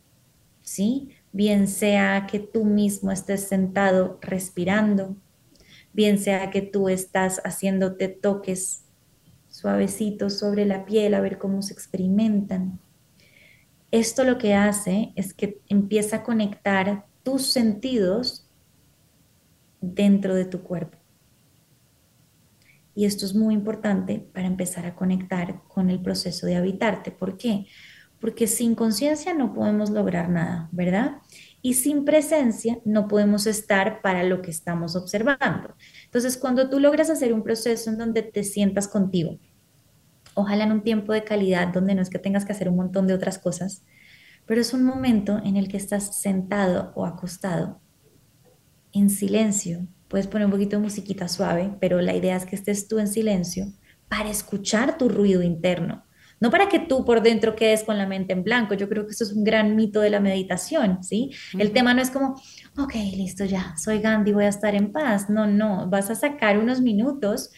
¿sí? 0.63 1.11
Bien 1.33 1.67
sea 1.67 2.29
que 2.31 2.39
tú 2.39 2.65
mismo 2.65 3.11
estés 3.11 3.49
sentado 3.49 4.19
respirando, 4.23 5.17
bien 5.97 6.19
sea 6.19 6.51
que 6.51 6.61
tú 6.61 6.91
estás 6.91 7.41
haciéndote 7.43 8.09
toques 8.09 8.85
suavecitos 9.49 10.39
sobre 10.39 10.67
la 10.67 10.85
piel 10.85 11.15
a 11.15 11.23
ver 11.23 11.39
cómo 11.39 11.63
se 11.63 11.73
experimentan. 11.73 12.79
Esto 13.91 14.23
lo 14.23 14.37
que 14.37 14.53
hace 14.53 15.15
es 15.17 15.33
que 15.33 15.59
empieza 15.69 16.17
a 16.17 16.23
conectar 16.23 17.07
tus 17.23 17.47
sentidos 17.47 18.47
dentro 19.81 20.35
de 20.35 20.45
tu 20.45 20.63
cuerpo. 20.63 20.99
Y 22.95 23.07
esto 23.07 23.25
es 23.25 23.35
muy 23.35 23.55
importante 23.55 24.19
para 24.35 24.47
empezar 24.47 24.85
a 24.85 24.95
conectar 24.95 25.63
con 25.67 25.89
el 25.89 26.03
proceso 26.03 26.47
de 26.47 26.57
habitarte. 26.57 27.11
¿Por 27.11 27.39
qué? 27.39 27.67
Porque 28.21 28.47
sin 28.47 28.75
conciencia 28.75 29.33
no 29.33 29.55
podemos 29.55 29.89
lograr 29.89 30.29
nada, 30.29 30.69
¿verdad? 30.73 31.17
Y 31.67 31.75
sin 31.75 32.05
presencia 32.05 32.79
no 32.85 33.09
podemos 33.09 33.49
estar 33.49 34.01
para 34.01 34.23
lo 34.23 34.41
que 34.41 34.53
estamos 34.53 34.95
observando. 34.95 35.75
Entonces, 36.05 36.37
cuando 36.37 36.71
tú 36.71 36.79
logras 36.79 37.11
hacer 37.11 37.33
un 37.33 37.43
proceso 37.43 37.91
en 37.91 37.99
donde 37.99 38.23
te 38.23 38.45
sientas 38.45 38.87
contigo, 38.87 39.41
ojalá 40.35 40.63
en 40.63 40.71
un 40.71 40.85
tiempo 40.85 41.13
de 41.13 41.25
calidad 41.25 41.67
donde 41.67 41.97
no 41.97 42.03
es 42.03 42.09
que 42.09 42.21
tengas 42.21 42.45
que 42.45 42.53
hacer 42.53 42.69
un 42.69 42.77
montón 42.77 43.09
de 43.09 43.15
otras 43.15 43.41
cosas, 43.41 43.83
pero 44.47 44.61
es 44.61 44.73
un 44.75 44.85
momento 44.85 45.41
en 45.45 45.57
el 45.57 45.67
que 45.67 45.77
estás 45.77 46.21
sentado 46.21 46.93
o 46.95 47.05
acostado 47.05 47.81
en 48.93 49.11
silencio. 49.11 49.89
Puedes 50.07 50.29
poner 50.29 50.47
un 50.47 50.53
poquito 50.53 50.77
de 50.77 50.85
musiquita 50.85 51.27
suave, 51.27 51.77
pero 51.81 52.01
la 52.01 52.15
idea 52.15 52.37
es 52.37 52.47
que 52.47 52.55
estés 52.55 52.87
tú 52.87 53.01
en 53.01 53.09
silencio 53.09 53.73
para 54.09 54.31
escuchar 54.31 54.99
tu 54.99 55.09
ruido 55.09 55.43
interno, 55.43 56.06
no 56.41 56.51
para 56.51 56.69
que 56.69 56.79
tú 56.79 57.05
por 57.05 57.23
dentro 57.23 57.57
quedes 57.57 57.85
con 57.85 57.99
la 57.99 58.07
mente 58.07 58.33
en 58.33 58.45
blanco. 58.45 58.75
Yo 58.75 58.89
creo 58.89 59.07
que 59.07 59.13
eso 59.13 59.25
es 59.25 59.33
un 59.33 59.45
gran 59.45 59.75
mito 59.77 60.01
de 60.01 60.11
la 60.11 60.21
meditación, 60.21 61.03
¿sí? 61.03 61.31
El 61.59 61.73
tema 61.73 61.95
no 61.95 62.03
es 62.03 62.11
como, 62.11 62.35
ok, 62.79 62.95
listo, 63.15 63.45
ya, 63.45 63.75
soy 63.77 64.01
Gandhi, 64.01 64.33
voy 64.33 64.45
a 64.45 64.49
estar 64.49 64.75
en 64.75 64.93
paz. 64.93 65.31
No, 65.31 65.47
no, 65.47 65.89
vas 65.89 66.11
a 66.11 66.15
sacar 66.15 66.59
unos 66.59 66.81
minutos 66.81 67.51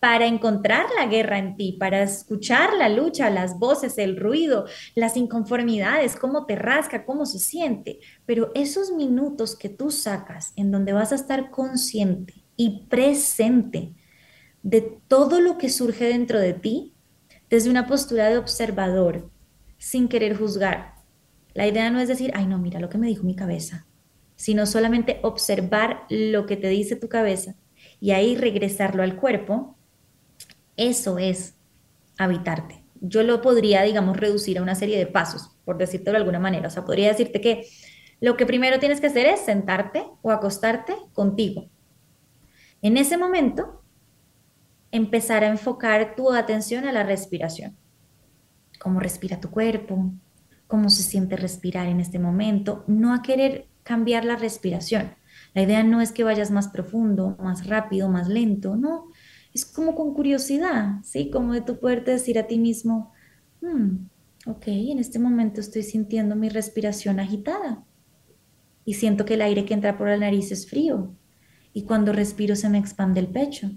para 0.00 0.26
encontrar 0.26 0.86
la 0.96 1.06
guerra 1.06 1.38
en 1.38 1.56
ti, 1.56 1.76
para 1.78 2.02
escuchar 2.02 2.74
la 2.74 2.88
lucha, 2.88 3.30
las 3.30 3.58
voces, 3.58 3.98
el 3.98 4.16
ruido, 4.16 4.66
las 4.94 5.16
inconformidades, 5.16 6.14
cómo 6.16 6.46
te 6.46 6.54
rasca, 6.54 7.04
cómo 7.04 7.26
se 7.26 7.38
siente. 7.38 7.98
Pero 8.24 8.52
esos 8.54 8.92
minutos 8.92 9.56
que 9.56 9.68
tú 9.68 9.90
sacas 9.90 10.52
en 10.56 10.70
donde 10.70 10.92
vas 10.92 11.12
a 11.12 11.16
estar 11.16 11.50
consciente 11.50 12.44
y 12.56 12.86
presente 12.86 13.94
de 14.62 14.82
todo 15.08 15.40
lo 15.40 15.58
que 15.58 15.68
surge 15.68 16.04
dentro 16.04 16.38
de 16.38 16.52
ti, 16.52 16.94
desde 17.50 17.70
una 17.70 17.86
postura 17.86 18.28
de 18.28 18.38
observador, 18.38 19.30
sin 19.78 20.08
querer 20.08 20.36
juzgar. 20.36 20.94
La 21.54 21.66
idea 21.66 21.90
no 21.90 22.00
es 22.00 22.08
decir, 22.08 22.30
ay 22.34 22.46
no, 22.46 22.58
mira 22.58 22.80
lo 22.80 22.88
que 22.88 22.98
me 22.98 23.06
dijo 23.06 23.24
mi 23.24 23.34
cabeza, 23.34 23.86
sino 24.36 24.66
solamente 24.66 25.20
observar 25.22 26.04
lo 26.10 26.46
que 26.46 26.56
te 26.56 26.68
dice 26.68 26.96
tu 26.96 27.08
cabeza 27.08 27.56
y 28.00 28.12
ahí 28.12 28.36
regresarlo 28.36 29.02
al 29.02 29.16
cuerpo. 29.16 29.76
Eso 30.76 31.18
es 31.18 31.56
habitarte. 32.18 32.84
Yo 33.00 33.22
lo 33.22 33.40
podría, 33.40 33.82
digamos, 33.82 34.16
reducir 34.16 34.58
a 34.58 34.62
una 34.62 34.74
serie 34.74 34.98
de 34.98 35.06
pasos, 35.06 35.50
por 35.64 35.78
decirte 35.78 36.10
de 36.10 36.16
alguna 36.16 36.40
manera. 36.40 36.68
O 36.68 36.70
sea, 36.70 36.84
podría 36.84 37.08
decirte 37.08 37.40
que 37.40 37.66
lo 38.20 38.36
que 38.36 38.46
primero 38.46 38.78
tienes 38.78 39.00
que 39.00 39.06
hacer 39.06 39.26
es 39.26 39.40
sentarte 39.40 40.04
o 40.22 40.30
acostarte 40.32 40.94
contigo. 41.12 41.68
En 42.82 42.96
ese 42.96 43.16
momento, 43.16 43.77
empezar 44.90 45.44
a 45.44 45.48
enfocar 45.48 46.14
tu 46.14 46.32
atención 46.32 46.86
a 46.86 46.92
la 46.92 47.02
respiración. 47.02 47.76
Cómo 48.78 49.00
respira 49.00 49.40
tu 49.40 49.50
cuerpo, 49.50 50.12
cómo 50.66 50.90
se 50.90 51.02
siente 51.02 51.36
respirar 51.36 51.88
en 51.88 52.00
este 52.00 52.18
momento, 52.18 52.84
no 52.86 53.14
a 53.14 53.22
querer 53.22 53.66
cambiar 53.82 54.24
la 54.24 54.36
respiración. 54.36 55.14
La 55.54 55.62
idea 55.62 55.82
no 55.82 56.00
es 56.00 56.12
que 56.12 56.24
vayas 56.24 56.50
más 56.50 56.68
profundo, 56.68 57.36
más 57.40 57.66
rápido, 57.66 58.08
más 58.08 58.28
lento, 58.28 58.76
no. 58.76 59.06
Es 59.54 59.64
como 59.64 59.94
con 59.94 60.14
curiosidad, 60.14 61.00
¿sí? 61.02 61.30
Como 61.30 61.54
de 61.54 61.62
tu 61.62 61.80
poderte 61.80 62.12
decir 62.12 62.38
a 62.38 62.46
ti 62.46 62.58
mismo, 62.58 63.12
hmm, 63.60 64.06
ok, 64.46 64.64
en 64.66 64.98
este 64.98 65.18
momento 65.18 65.60
estoy 65.60 65.82
sintiendo 65.82 66.36
mi 66.36 66.48
respiración 66.48 67.18
agitada 67.18 67.82
y 68.84 68.94
siento 68.94 69.24
que 69.24 69.34
el 69.34 69.42
aire 69.42 69.64
que 69.64 69.74
entra 69.74 69.96
por 69.98 70.08
la 70.08 70.18
nariz 70.18 70.52
es 70.52 70.68
frío 70.68 71.14
y 71.72 71.84
cuando 71.84 72.12
respiro 72.12 72.56
se 72.56 72.68
me 72.68 72.78
expande 72.78 73.20
el 73.20 73.28
pecho 73.28 73.70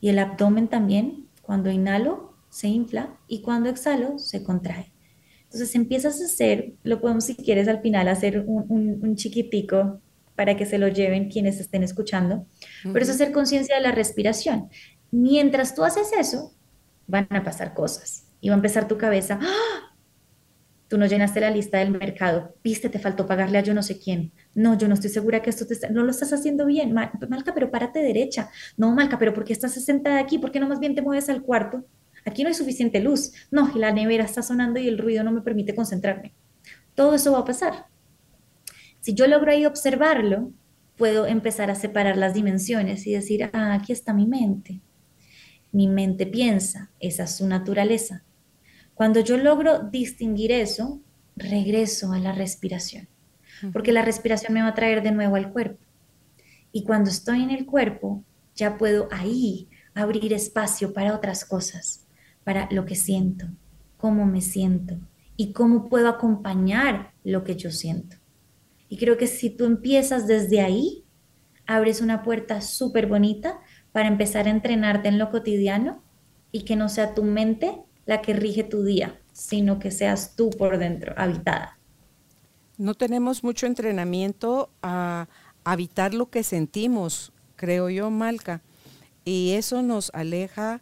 y 0.00 0.08
el 0.08 0.18
abdomen 0.18 0.68
también, 0.68 1.28
cuando 1.42 1.70
inhalo, 1.70 2.34
se 2.50 2.68
infla 2.68 3.16
y 3.28 3.42
cuando 3.42 3.68
exhalo, 3.68 4.18
se 4.18 4.42
contrae. 4.42 4.92
Entonces 5.44 5.74
empiezas 5.74 6.20
a 6.20 6.24
hacer, 6.24 6.74
lo 6.82 7.00
podemos 7.00 7.24
si 7.24 7.34
quieres 7.34 7.68
al 7.68 7.80
final 7.80 8.08
hacer 8.08 8.44
un, 8.46 9.14
chiquitico 9.16 10.00
para 10.34 10.56
que 10.56 10.66
se 10.66 10.78
lo 10.78 10.88
lleven 10.88 11.30
quienes 11.30 11.60
estén 11.60 11.82
escuchando, 11.82 12.46
pero 12.82 13.00
es 13.00 13.08
hacer 13.08 13.32
conciencia 13.32 13.76
de 13.76 13.82
la 13.82 13.92
respiración. 13.92 14.68
Mientras 15.10 15.74
tú 15.74 15.84
haces 15.84 16.12
eso, 16.18 16.52
van 17.06 17.28
a 17.30 17.44
pasar 17.44 17.74
cosas 17.74 18.26
y 18.40 18.48
va 18.48 18.54
a 18.54 18.58
empezar 18.58 18.88
tu 18.88 18.98
cabeza, 18.98 19.38
¡Ah! 19.40 19.85
Tú 20.88 20.98
no 20.98 21.06
llenaste 21.06 21.40
la 21.40 21.50
lista 21.50 21.78
del 21.78 21.90
mercado. 21.90 22.54
Viste, 22.62 22.88
te 22.88 23.00
faltó 23.00 23.26
pagarle 23.26 23.58
a 23.58 23.60
yo 23.62 23.74
no 23.74 23.82
sé 23.82 23.98
quién. 23.98 24.32
No, 24.54 24.78
yo 24.78 24.86
no 24.86 24.94
estoy 24.94 25.10
segura 25.10 25.42
que 25.42 25.50
esto 25.50 25.66
te 25.66 25.74
está... 25.74 25.88
No 25.88 26.04
lo 26.04 26.10
estás 26.12 26.32
haciendo 26.32 26.64
bien. 26.64 26.92
Malca, 26.92 27.52
pero 27.54 27.72
párate 27.72 28.00
derecha. 28.00 28.50
No, 28.76 28.94
Malca, 28.94 29.18
pero 29.18 29.34
¿por 29.34 29.44
qué 29.44 29.52
estás 29.52 29.72
sentada 29.72 30.20
aquí? 30.20 30.38
¿Por 30.38 30.52
qué 30.52 30.60
no 30.60 30.68
más 30.68 30.78
bien 30.78 30.94
te 30.94 31.02
mueves 31.02 31.28
al 31.28 31.42
cuarto? 31.42 31.84
Aquí 32.24 32.44
no 32.44 32.48
hay 32.48 32.54
suficiente 32.54 33.00
luz. 33.00 33.32
No, 33.50 33.72
y 33.74 33.80
la 33.80 33.90
nevera 33.90 34.24
está 34.24 34.42
sonando 34.42 34.78
y 34.78 34.86
el 34.86 34.98
ruido 34.98 35.24
no 35.24 35.32
me 35.32 35.40
permite 35.40 35.74
concentrarme. 35.74 36.34
Todo 36.94 37.16
eso 37.16 37.32
va 37.32 37.40
a 37.40 37.44
pasar. 37.44 37.86
Si 39.00 39.12
yo 39.12 39.26
logro 39.26 39.50
ahí 39.50 39.66
observarlo, 39.66 40.52
puedo 40.96 41.26
empezar 41.26 41.68
a 41.68 41.74
separar 41.74 42.16
las 42.16 42.32
dimensiones 42.32 43.06
y 43.08 43.12
decir, 43.12 43.50
ah, 43.52 43.74
aquí 43.74 43.92
está 43.92 44.12
mi 44.12 44.26
mente. 44.26 44.80
Mi 45.72 45.88
mente 45.88 46.26
piensa, 46.26 46.90
esa 47.00 47.24
es 47.24 47.36
su 47.36 47.46
naturaleza 47.48 48.25
cuando 48.96 49.20
yo 49.20 49.36
logro 49.36 49.80
distinguir 49.80 50.50
eso, 50.52 51.02
regreso 51.36 52.12
a 52.12 52.18
la 52.18 52.32
respiración, 52.32 53.08
porque 53.74 53.92
la 53.92 54.00
respiración 54.00 54.54
me 54.54 54.62
va 54.62 54.68
a 54.68 54.74
traer 54.74 55.02
de 55.02 55.12
nuevo 55.12 55.36
al 55.36 55.52
cuerpo. 55.52 55.84
Y 56.72 56.82
cuando 56.84 57.10
estoy 57.10 57.42
en 57.42 57.50
el 57.50 57.66
cuerpo, 57.66 58.24
ya 58.54 58.78
puedo 58.78 59.08
ahí 59.12 59.68
abrir 59.92 60.32
espacio 60.32 60.94
para 60.94 61.14
otras 61.14 61.44
cosas, 61.44 62.06
para 62.42 62.68
lo 62.70 62.86
que 62.86 62.94
siento, 62.94 63.48
cómo 63.98 64.24
me 64.24 64.40
siento 64.40 64.96
y 65.36 65.52
cómo 65.52 65.90
puedo 65.90 66.08
acompañar 66.08 67.12
lo 67.22 67.44
que 67.44 67.54
yo 67.54 67.70
siento. 67.70 68.16
Y 68.88 68.96
creo 68.96 69.18
que 69.18 69.26
si 69.26 69.50
tú 69.50 69.66
empiezas 69.66 70.26
desde 70.26 70.62
ahí, 70.62 71.04
abres 71.66 72.00
una 72.00 72.22
puerta 72.22 72.62
súper 72.62 73.08
bonita 73.08 73.60
para 73.92 74.08
empezar 74.08 74.46
a 74.46 74.50
entrenarte 74.52 75.08
en 75.08 75.18
lo 75.18 75.30
cotidiano 75.30 76.02
y 76.50 76.64
que 76.64 76.76
no 76.76 76.88
sea 76.88 77.12
tu 77.12 77.24
mente 77.24 77.82
la 78.06 78.22
que 78.22 78.32
rige 78.32 78.64
tu 78.64 78.82
día, 78.82 79.20
sino 79.32 79.78
que 79.78 79.90
seas 79.90 80.34
tú 80.36 80.50
por 80.50 80.78
dentro, 80.78 81.12
habitada. 81.16 81.78
No 82.78 82.94
tenemos 82.94 83.42
mucho 83.42 83.66
entrenamiento 83.66 84.70
a 84.82 85.28
habitar 85.64 86.14
lo 86.14 86.30
que 86.30 86.42
sentimos, 86.42 87.32
creo 87.56 87.90
yo, 87.90 88.10
Malca, 88.10 88.62
y 89.24 89.52
eso 89.52 89.82
nos 89.82 90.10
aleja 90.14 90.80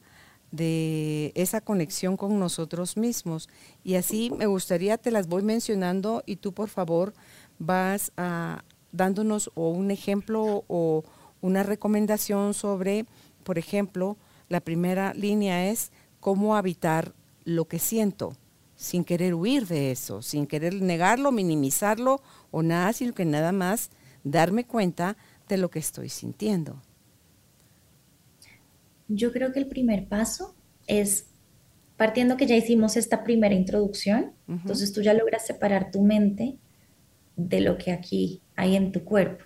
de 0.50 1.32
esa 1.34 1.60
conexión 1.60 2.16
con 2.16 2.38
nosotros 2.38 2.96
mismos. 2.96 3.48
Y 3.82 3.94
así 3.94 4.30
me 4.36 4.46
gustaría, 4.46 4.98
te 4.98 5.10
las 5.10 5.26
voy 5.26 5.42
mencionando 5.42 6.22
y 6.26 6.36
tú 6.36 6.52
por 6.52 6.68
favor 6.68 7.12
vas 7.58 8.12
a, 8.16 8.62
dándonos 8.92 9.50
o 9.54 9.70
un 9.70 9.90
ejemplo 9.90 10.64
o 10.68 11.04
una 11.40 11.62
recomendación 11.62 12.54
sobre, 12.54 13.06
por 13.42 13.58
ejemplo, 13.58 14.16
la 14.48 14.60
primera 14.60 15.12
línea 15.14 15.70
es 15.70 15.90
cómo 16.24 16.56
habitar 16.56 17.12
lo 17.44 17.66
que 17.66 17.78
siento, 17.78 18.34
sin 18.76 19.04
querer 19.04 19.34
huir 19.34 19.66
de 19.66 19.90
eso, 19.90 20.22
sin 20.22 20.46
querer 20.46 20.72
negarlo, 20.80 21.32
minimizarlo 21.32 22.22
o 22.50 22.62
nada, 22.62 22.94
sino 22.94 23.12
que 23.12 23.26
nada 23.26 23.52
más 23.52 23.90
darme 24.22 24.64
cuenta 24.64 25.18
de 25.50 25.58
lo 25.58 25.68
que 25.68 25.80
estoy 25.80 26.08
sintiendo. 26.08 26.80
Yo 29.06 29.32
creo 29.32 29.52
que 29.52 29.58
el 29.58 29.66
primer 29.66 30.08
paso 30.08 30.54
es, 30.86 31.26
partiendo 31.98 32.38
que 32.38 32.46
ya 32.46 32.56
hicimos 32.56 32.96
esta 32.96 33.22
primera 33.22 33.54
introducción, 33.54 34.32
entonces 34.48 34.94
tú 34.94 35.02
ya 35.02 35.12
logras 35.12 35.44
separar 35.44 35.90
tu 35.90 36.00
mente 36.00 36.56
de 37.36 37.60
lo 37.60 37.76
que 37.76 37.92
aquí 37.92 38.40
hay 38.56 38.76
en 38.76 38.92
tu 38.92 39.04
cuerpo. 39.04 39.44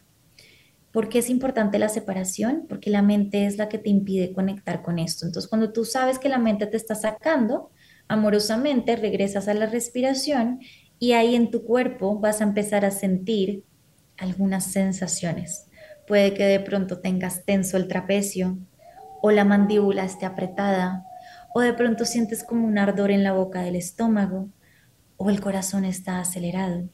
¿Por 0.92 1.08
qué 1.08 1.18
es 1.18 1.28
importante 1.28 1.78
la 1.78 1.88
separación? 1.88 2.66
Porque 2.68 2.90
la 2.90 3.02
mente 3.02 3.46
es 3.46 3.58
la 3.58 3.68
que 3.68 3.78
te 3.78 3.90
impide 3.90 4.32
conectar 4.32 4.82
con 4.82 4.98
esto. 4.98 5.26
Entonces, 5.26 5.48
cuando 5.48 5.72
tú 5.72 5.84
sabes 5.84 6.18
que 6.18 6.28
la 6.28 6.38
mente 6.38 6.66
te 6.66 6.76
está 6.76 6.94
sacando, 6.94 7.70
amorosamente 8.08 8.96
regresas 8.96 9.48
a 9.48 9.54
la 9.54 9.66
respiración 9.66 10.60
y 10.98 11.12
ahí 11.12 11.34
en 11.34 11.50
tu 11.50 11.64
cuerpo 11.64 12.18
vas 12.18 12.40
a 12.40 12.44
empezar 12.44 12.84
a 12.84 12.90
sentir 12.90 13.64
algunas 14.16 14.64
sensaciones. 14.64 15.66
Puede 16.06 16.34
que 16.34 16.44
de 16.44 16.60
pronto 16.60 17.00
tengas 17.00 17.44
tenso 17.44 17.76
el 17.76 17.86
trapecio 17.86 18.58
o 19.20 19.30
la 19.30 19.44
mandíbula 19.44 20.04
esté 20.04 20.26
apretada 20.26 21.04
o 21.54 21.60
de 21.60 21.74
pronto 21.74 22.04
sientes 22.04 22.42
como 22.42 22.66
un 22.66 22.78
ardor 22.78 23.10
en 23.10 23.24
la 23.24 23.32
boca 23.32 23.62
del 23.62 23.76
estómago 23.76 24.48
o 25.16 25.30
el 25.30 25.40
corazón 25.40 25.84
está 25.84 26.20
acelerado. 26.20 26.88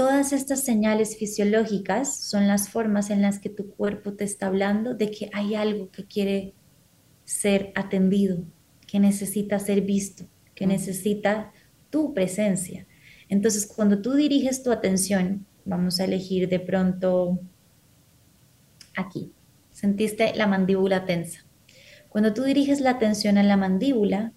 Todas 0.00 0.32
estas 0.32 0.64
señales 0.64 1.18
fisiológicas 1.18 2.16
son 2.16 2.48
las 2.48 2.70
formas 2.70 3.10
en 3.10 3.20
las 3.20 3.38
que 3.38 3.50
tu 3.50 3.68
cuerpo 3.68 4.14
te 4.14 4.24
está 4.24 4.46
hablando 4.46 4.94
de 4.94 5.10
que 5.10 5.28
hay 5.34 5.54
algo 5.54 5.90
que 5.90 6.06
quiere 6.06 6.54
ser 7.26 7.70
atendido, 7.74 8.42
que 8.86 8.98
necesita 8.98 9.58
ser 9.58 9.82
visto, 9.82 10.24
que 10.54 10.66
necesita 10.66 11.52
tu 11.90 12.14
presencia. 12.14 12.86
Entonces, 13.28 13.66
cuando 13.66 14.00
tú 14.00 14.14
diriges 14.14 14.62
tu 14.62 14.72
atención, 14.72 15.44
vamos 15.66 16.00
a 16.00 16.04
elegir 16.04 16.48
de 16.48 16.60
pronto 16.60 17.38
aquí, 18.96 19.34
sentiste 19.70 20.34
la 20.34 20.46
mandíbula 20.46 21.04
tensa. 21.04 21.44
Cuando 22.08 22.32
tú 22.32 22.44
diriges 22.44 22.80
la 22.80 22.92
atención 22.92 23.36
a 23.36 23.42
la 23.42 23.58
mandíbula, 23.58 24.32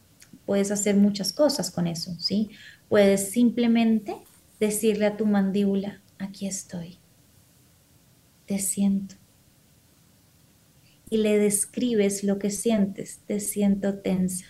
puedes 0.45 0.71
hacer 0.71 0.97
muchas 0.97 1.31
cosas 1.31 1.71
con 1.71 1.87
eso, 1.87 2.19
¿sí? 2.19 2.49
Puedes 2.89 3.31
simplemente 3.31 4.17
decirle 4.63 5.05
a 5.05 5.17
tu 5.17 5.25
mandíbula, 5.25 6.01
aquí 6.17 6.47
estoy, 6.47 6.97
te 8.45 8.59
siento. 8.59 9.15
Y 11.09 11.17
le 11.17 11.37
describes 11.37 12.23
lo 12.23 12.39
que 12.39 12.49
sientes, 12.49 13.19
te 13.27 13.41
siento 13.41 13.99
tensa. 13.99 14.45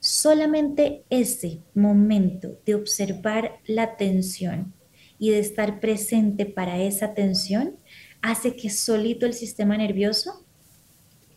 Solamente 0.00 1.04
ese 1.08 1.62
momento 1.72 2.58
de 2.66 2.74
observar 2.74 3.60
la 3.64 3.96
tensión 3.96 4.74
y 5.18 5.30
de 5.30 5.38
estar 5.38 5.78
presente 5.78 6.44
para 6.44 6.82
esa 6.82 7.14
tensión 7.14 7.76
hace 8.22 8.56
que 8.56 8.70
solito 8.70 9.24
el 9.24 9.34
sistema 9.34 9.76
nervioso 9.76 10.44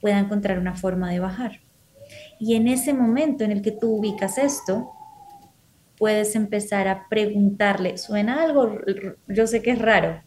pueda 0.02 0.20
encontrar 0.20 0.58
una 0.58 0.76
forma 0.76 1.12
de 1.12 1.20
bajar. 1.20 1.62
Y 2.40 2.56
en 2.56 2.68
ese 2.68 2.94
momento 2.94 3.44
en 3.44 3.52
el 3.52 3.62
que 3.62 3.72
tú 3.72 3.96
ubicas 3.96 4.38
esto, 4.38 4.97
puedes 5.98 6.36
empezar 6.36 6.88
a 6.88 7.08
preguntarle, 7.10 7.98
suena 7.98 8.44
algo, 8.44 8.78
yo 9.28 9.48
sé 9.48 9.62
que 9.62 9.72
es 9.72 9.80
raro, 9.80 10.22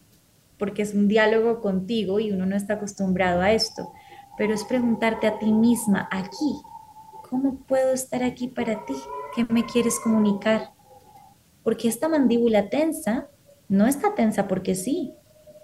porque 0.57 0.81
es 0.81 0.93
un 0.93 1.07
diálogo 1.07 1.61
contigo 1.61 2.19
y 2.19 2.31
uno 2.31 2.45
no 2.45 2.55
está 2.55 2.75
acostumbrado 2.75 3.41
a 3.41 3.51
esto, 3.51 3.91
pero 4.37 4.53
es 4.53 4.63
preguntarte 4.63 5.27
a 5.27 5.39
ti 5.39 5.51
misma, 5.51 6.07
aquí, 6.11 6.61
¿cómo 7.29 7.63
puedo 7.65 7.93
estar 7.93 8.23
aquí 8.23 8.47
para 8.47 8.85
ti? 8.85 8.95
¿Qué 9.35 9.45
me 9.49 9.65
quieres 9.65 9.99
comunicar? 9.99 10.71
Porque 11.63 11.87
esta 11.87 12.09
mandíbula 12.09 12.69
tensa 12.69 13.29
no 13.69 13.87
está 13.87 14.13
tensa 14.13 14.47
porque 14.47 14.75
sí, 14.75 15.13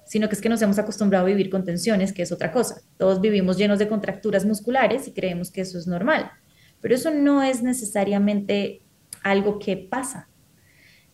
sino 0.05 0.29
que 0.29 0.35
es 0.35 0.41
que 0.41 0.47
nos 0.47 0.61
hemos 0.61 0.79
acostumbrado 0.79 1.25
a 1.25 1.27
vivir 1.27 1.49
con 1.49 1.65
tensiones, 1.65 2.13
que 2.13 2.21
es 2.21 2.31
otra 2.31 2.53
cosa. 2.53 2.81
Todos 2.97 3.19
vivimos 3.19 3.57
llenos 3.57 3.79
de 3.79 3.89
contracturas 3.89 4.45
musculares 4.45 5.07
y 5.07 5.11
creemos 5.11 5.51
que 5.51 5.61
eso 5.61 5.77
es 5.77 5.85
normal, 5.85 6.31
pero 6.79 6.95
eso 6.95 7.11
no 7.11 7.43
es 7.43 7.61
necesariamente 7.61 8.83
algo 9.29 9.59
que 9.59 9.77
pasa. 9.77 10.29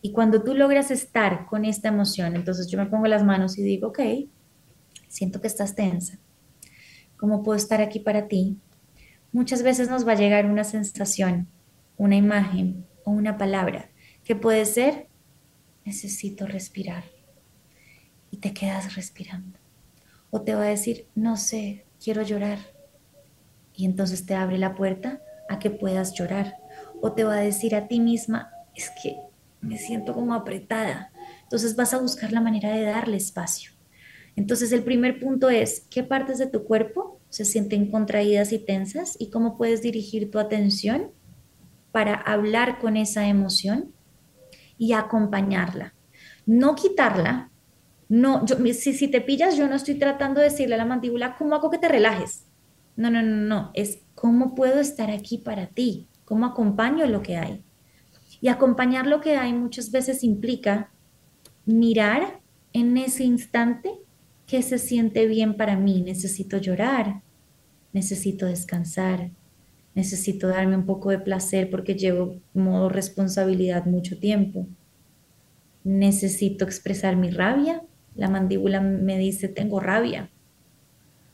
Y 0.02 0.12
cuando 0.12 0.42
tú 0.42 0.54
logras 0.54 0.90
estar 0.90 1.46
con 1.46 1.64
esta 1.64 1.88
emoción, 1.88 2.36
entonces 2.36 2.68
yo 2.68 2.78
me 2.78 2.86
pongo 2.86 3.06
las 3.06 3.24
manos 3.24 3.56
y 3.56 3.62
digo, 3.62 3.88
ok, 3.88 4.00
siento 5.08 5.40
que 5.40 5.46
estás 5.46 5.74
tensa. 5.74 6.18
¿Cómo 7.16 7.42
puedo 7.42 7.56
estar 7.56 7.80
aquí 7.80 8.00
para 8.00 8.28
ti? 8.28 8.58
Muchas 9.32 9.62
veces 9.62 9.88
nos 9.88 10.06
va 10.06 10.12
a 10.12 10.16
llegar 10.16 10.46
una 10.46 10.64
sensación, 10.64 11.48
una 11.96 12.16
imagen 12.16 12.84
o 13.04 13.12
una 13.12 13.38
palabra 13.38 13.90
que 14.24 14.36
puede 14.36 14.64
ser, 14.66 15.08
necesito 15.84 16.46
respirar. 16.46 17.04
Y 18.30 18.38
te 18.38 18.52
quedas 18.52 18.96
respirando. 18.96 19.58
O 20.30 20.42
te 20.42 20.54
va 20.54 20.64
a 20.64 20.66
decir, 20.66 21.06
no 21.14 21.36
sé, 21.36 21.86
quiero 22.02 22.22
llorar. 22.22 22.58
Y 23.74 23.86
entonces 23.86 24.26
te 24.26 24.34
abre 24.34 24.58
la 24.58 24.74
puerta 24.74 25.20
a 25.48 25.58
que 25.58 25.70
puedas 25.70 26.14
llorar 26.14 26.56
o 27.04 27.12
te 27.12 27.22
va 27.22 27.34
a 27.34 27.40
decir 27.40 27.74
a 27.74 27.86
ti 27.86 28.00
misma, 28.00 28.50
es 28.74 28.90
que 29.02 29.18
me 29.60 29.76
siento 29.76 30.14
como 30.14 30.32
apretada. 30.32 31.12
Entonces 31.42 31.76
vas 31.76 31.92
a 31.92 31.98
buscar 31.98 32.32
la 32.32 32.40
manera 32.40 32.70
de 32.70 32.80
darle 32.80 33.18
espacio. 33.18 33.72
Entonces 34.36 34.72
el 34.72 34.84
primer 34.84 35.20
punto 35.20 35.50
es, 35.50 35.86
¿qué 35.90 36.02
partes 36.02 36.38
de 36.38 36.46
tu 36.46 36.64
cuerpo 36.64 37.20
se 37.28 37.44
sienten 37.44 37.90
contraídas 37.90 38.52
y 38.52 38.58
tensas 38.58 39.16
y 39.18 39.28
cómo 39.28 39.58
puedes 39.58 39.82
dirigir 39.82 40.30
tu 40.30 40.38
atención 40.38 41.10
para 41.92 42.14
hablar 42.14 42.78
con 42.78 42.96
esa 42.96 43.28
emoción 43.28 43.92
y 44.78 44.94
acompañarla? 44.94 45.92
No 46.46 46.74
quitarla. 46.74 47.50
No, 48.08 48.46
yo, 48.46 48.56
si, 48.72 48.94
si 48.94 49.08
te 49.08 49.20
pillas, 49.20 49.58
yo 49.58 49.68
no 49.68 49.74
estoy 49.74 49.96
tratando 49.96 50.40
de 50.40 50.48
decirle 50.48 50.76
a 50.76 50.78
la 50.78 50.86
mandíbula, 50.86 51.36
¿cómo 51.36 51.54
hago 51.54 51.70
que 51.70 51.78
te 51.78 51.88
relajes? 51.88 52.46
No, 52.96 53.10
no, 53.10 53.20
no, 53.20 53.36
no, 53.36 53.70
es 53.74 53.98
cómo 54.14 54.54
puedo 54.54 54.80
estar 54.80 55.10
aquí 55.10 55.36
para 55.36 55.66
ti, 55.66 56.08
cómo 56.24 56.46
acompaño 56.46 57.06
lo 57.06 57.22
que 57.22 57.36
hay. 57.36 57.64
Y 58.40 58.48
acompañar 58.48 59.06
lo 59.06 59.20
que 59.20 59.36
hay 59.36 59.52
muchas 59.52 59.90
veces 59.90 60.22
implica 60.22 60.90
mirar 61.66 62.40
en 62.72 62.96
ese 62.96 63.24
instante 63.24 63.90
qué 64.46 64.62
se 64.62 64.78
siente 64.78 65.26
bien 65.26 65.56
para 65.56 65.76
mí. 65.76 66.02
Necesito 66.02 66.58
llorar, 66.58 67.22
necesito 67.92 68.46
descansar, 68.46 69.30
necesito 69.94 70.48
darme 70.48 70.76
un 70.76 70.86
poco 70.86 71.10
de 71.10 71.18
placer 71.18 71.70
porque 71.70 71.94
llevo 71.94 72.36
modo 72.52 72.88
responsabilidad 72.88 73.86
mucho 73.86 74.18
tiempo. 74.18 74.66
Necesito 75.84 76.64
expresar 76.64 77.16
mi 77.16 77.30
rabia. 77.30 77.82
La 78.14 78.28
mandíbula 78.28 78.80
me 78.80 79.18
dice, 79.18 79.48
tengo 79.48 79.80
rabia. 79.80 80.30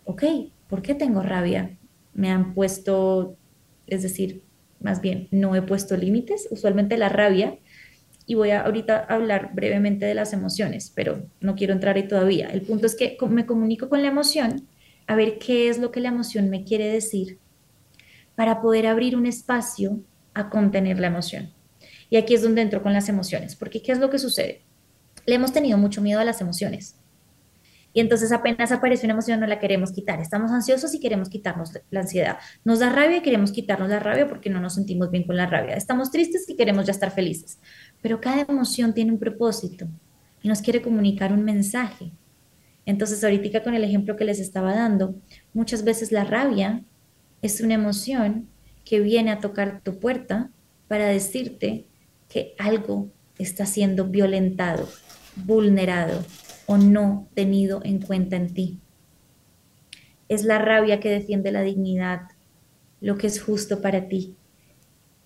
Ok, 0.04 0.24
¿por 0.68 0.82
qué 0.82 0.94
tengo 0.94 1.22
rabia? 1.22 1.78
Me 2.14 2.30
han 2.30 2.54
puesto, 2.54 3.36
es 3.86 4.02
decir, 4.02 4.42
más 4.80 5.00
bien 5.00 5.28
no 5.30 5.54
he 5.54 5.62
puesto 5.62 5.96
límites, 5.96 6.48
usualmente 6.50 6.96
la 6.96 7.08
rabia, 7.08 7.58
y 8.26 8.34
voy 8.34 8.50
a 8.50 8.60
ahorita 8.62 8.98
hablar 9.08 9.50
brevemente 9.54 10.06
de 10.06 10.14
las 10.14 10.32
emociones, 10.32 10.92
pero 10.94 11.26
no 11.40 11.56
quiero 11.56 11.72
entrar 11.72 11.96
ahí 11.96 12.06
todavía. 12.06 12.48
El 12.48 12.62
punto 12.62 12.86
es 12.86 12.94
que 12.94 13.16
me 13.28 13.44
comunico 13.44 13.88
con 13.88 14.02
la 14.02 14.08
emoción, 14.08 14.68
a 15.06 15.16
ver 15.16 15.38
qué 15.38 15.68
es 15.68 15.78
lo 15.78 15.90
que 15.90 16.00
la 16.00 16.10
emoción 16.10 16.48
me 16.48 16.62
quiere 16.62 16.92
decir, 16.92 17.38
para 18.36 18.60
poder 18.62 18.86
abrir 18.86 19.16
un 19.16 19.26
espacio 19.26 20.00
a 20.32 20.48
contener 20.48 21.00
la 21.00 21.08
emoción. 21.08 21.52
Y 22.08 22.16
aquí 22.16 22.34
es 22.34 22.42
donde 22.42 22.62
entro 22.62 22.82
con 22.82 22.92
las 22.92 23.08
emociones, 23.08 23.56
porque 23.56 23.82
¿qué 23.82 23.92
es 23.92 23.98
lo 23.98 24.10
que 24.10 24.20
sucede? 24.20 24.62
Le 25.26 25.34
hemos 25.34 25.52
tenido 25.52 25.76
mucho 25.76 26.00
miedo 26.00 26.20
a 26.20 26.24
las 26.24 26.40
emociones. 26.40 26.99
Y 27.92 28.00
entonces 28.00 28.30
apenas 28.30 28.70
aparece 28.70 29.06
una 29.06 29.14
emoción 29.14 29.40
no 29.40 29.46
la 29.46 29.58
queremos 29.58 29.92
quitar. 29.92 30.20
Estamos 30.20 30.52
ansiosos 30.52 30.94
y 30.94 31.00
queremos 31.00 31.28
quitarnos 31.28 31.72
la 31.90 32.00
ansiedad. 32.00 32.38
Nos 32.64 32.78
da 32.78 32.90
rabia 32.90 33.18
y 33.18 33.22
queremos 33.22 33.50
quitarnos 33.50 33.88
la 33.88 33.98
rabia 33.98 34.28
porque 34.28 34.48
no 34.48 34.60
nos 34.60 34.74
sentimos 34.74 35.10
bien 35.10 35.24
con 35.24 35.36
la 35.36 35.46
rabia. 35.46 35.74
Estamos 35.74 36.10
tristes 36.10 36.48
y 36.48 36.56
queremos 36.56 36.86
ya 36.86 36.92
estar 36.92 37.10
felices. 37.10 37.58
Pero 38.00 38.20
cada 38.20 38.42
emoción 38.42 38.94
tiene 38.94 39.10
un 39.10 39.18
propósito 39.18 39.88
y 40.42 40.48
nos 40.48 40.62
quiere 40.62 40.82
comunicar 40.82 41.32
un 41.32 41.44
mensaje. 41.44 42.12
Entonces 42.86 43.22
ahorita 43.24 43.62
con 43.62 43.74
el 43.74 43.84
ejemplo 43.84 44.16
que 44.16 44.24
les 44.24 44.38
estaba 44.38 44.74
dando, 44.74 45.14
muchas 45.52 45.84
veces 45.84 46.12
la 46.12 46.24
rabia 46.24 46.82
es 47.42 47.60
una 47.60 47.74
emoción 47.74 48.48
que 48.84 49.00
viene 49.00 49.30
a 49.30 49.40
tocar 49.40 49.80
tu 49.82 49.98
puerta 49.98 50.50
para 50.88 51.06
decirte 51.06 51.86
que 52.28 52.54
algo 52.58 53.08
está 53.38 53.66
siendo 53.66 54.06
violentado, 54.06 54.88
vulnerado 55.36 56.24
o 56.70 56.78
no 56.78 57.26
tenido 57.34 57.80
en 57.82 58.00
cuenta 58.00 58.36
en 58.36 58.54
ti. 58.54 58.78
Es 60.28 60.44
la 60.44 60.60
rabia 60.60 61.00
que 61.00 61.10
defiende 61.10 61.50
la 61.50 61.62
dignidad, 61.62 62.28
lo 63.00 63.18
que 63.18 63.26
es 63.26 63.42
justo 63.42 63.82
para 63.82 64.06
ti, 64.06 64.36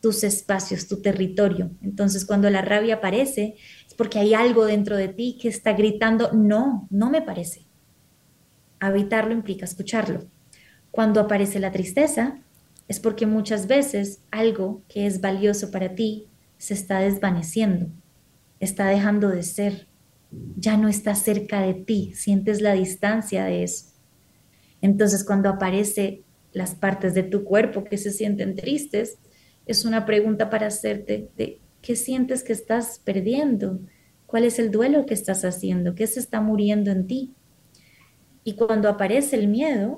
tus 0.01 0.25
espacios, 0.25 0.89
tu 0.89 1.03
territorio. 1.03 1.71
Entonces, 1.83 2.25
cuando 2.25 2.49
la 2.49 2.63
rabia 2.63 2.95
aparece, 2.95 3.57
es 3.87 3.93
porque 3.93 4.19
hay 4.19 4.33
algo 4.33 4.65
dentro 4.65 4.97
de 4.97 5.09
ti 5.09 5.37
que 5.39 5.49
está 5.49 5.75
gritando, 5.75 6.33
no, 6.33 6.89
no 6.89 7.11
me 7.11 7.21
parece. 7.21 7.67
Habitarlo 8.81 9.35
implica 9.35 9.67
escucharlo. 9.67 10.25
Cuando 10.91 11.21
aparece 11.21 11.61
la 11.61 11.73
tristeza, 11.73 12.39
es 12.89 13.01
porque 13.01 13.27
muchas 13.27 13.67
veces 13.67 14.23
algo 14.31 14.81
que 14.89 15.07
es 15.07 15.21
valioso 15.21 15.71
para 15.71 15.95
ti 15.95 16.27
se 16.57 16.73
está 16.73 17.01
desvaneciendo, 17.01 17.89
está 18.61 18.87
dejando 18.87 19.29
de 19.29 19.43
ser, 19.43 19.89
ya 20.57 20.77
no 20.77 20.89
está 20.89 21.15
cerca 21.15 21.61
de 21.61 21.75
ti, 21.75 22.13
sientes 22.15 22.61
la 22.61 22.75
distancia 22.75 23.45
de 23.45 23.65
eso. 23.65 23.87
Entonces 24.81 25.25
cuando 25.25 25.49
aparece 25.49 26.23
las 26.53 26.75
partes 26.75 27.15
de 27.15 27.23
tu 27.23 27.45
cuerpo 27.45 27.85
que 27.85 27.99
se 27.99 28.11
sienten 28.11 28.55
tristes, 28.55 29.19
es 29.67 29.85
una 29.85 30.07
pregunta 30.07 30.51
para 30.51 30.67
hacerte 30.67 31.29
de 31.37 31.61
qué 31.83 31.97
sientes 31.97 32.43
que 32.43 32.53
estás 32.53 33.01
perdiendo, 33.05 33.81
cuál 34.27 34.45
es 34.45 34.59
el 34.59 34.71
duelo 34.71 35.07
que 35.07 35.15
estás 35.15 35.45
haciendo, 35.45 35.95
qué 35.95 36.07
se 36.07 36.21
está 36.21 36.41
muriendo 36.41 36.91
en 36.91 37.07
ti. 37.07 37.35
Y 38.43 38.55
cuando 38.55 38.89
aparece 38.89 39.37
el 39.37 39.49
miedo, 39.49 39.97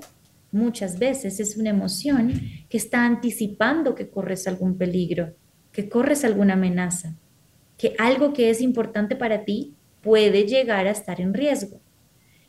muchas 0.51 0.99
veces 0.99 1.39
es 1.39 1.57
una 1.57 1.69
emoción 1.69 2.33
que 2.69 2.77
está 2.77 3.05
anticipando 3.05 3.95
que 3.95 4.09
corres 4.09 4.47
algún 4.47 4.77
peligro, 4.77 5.35
que 5.71 5.89
corres 5.89 6.23
alguna 6.23 6.53
amenaza, 6.53 7.15
que 7.77 7.93
algo 7.99 8.33
que 8.33 8.49
es 8.49 8.61
importante 8.61 9.15
para 9.15 9.45
ti 9.45 9.76
puede 10.07 10.45
llegar 10.45 10.87
a 10.87 10.91
estar 10.91 11.19
en 11.19 11.33
riesgo. 11.33 11.81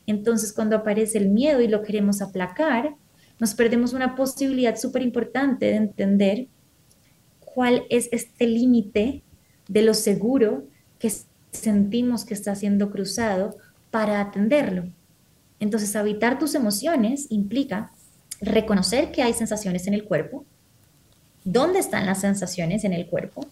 Entonces, 0.07 0.53
cuando 0.53 0.77
aparece 0.77 1.19
el 1.19 1.29
miedo 1.29 1.61
y 1.61 1.67
lo 1.67 1.83
queremos 1.83 2.23
aplacar, 2.23 2.95
nos 3.41 3.55
perdemos 3.55 3.93
una 3.95 4.15
posibilidad 4.15 4.77
súper 4.77 5.03
importante 5.03 5.67
de 5.67 5.75
entender 5.75 6.47
cuál 7.41 7.83
es 7.91 8.09
este 8.13 8.47
límite 8.47 9.25
de 9.67 9.83
lo 9.83 9.95
seguro 9.95 10.69
que 11.01 11.13
sentimos 11.51 12.25
que 12.25 12.35
está 12.35 12.55
siendo 12.55 12.93
cruzado 12.93 13.57
para 13.91 14.21
atenderlo. 14.21 14.85
Entonces, 15.59 15.97
habitar 15.97 16.39
tus 16.39 16.55
emociones 16.55 17.27
implica 17.29 17.91
reconocer 18.41 19.11
que 19.11 19.25
hay 19.25 19.33
sensaciones 19.33 19.89
en 19.89 19.95
el 19.95 20.05
cuerpo, 20.05 20.45
dónde 21.43 21.81
están 21.81 22.07
las 22.07 22.21
sensaciones 22.21 22.85
en 22.85 22.93
el 22.93 23.09
cuerpo, 23.09 23.49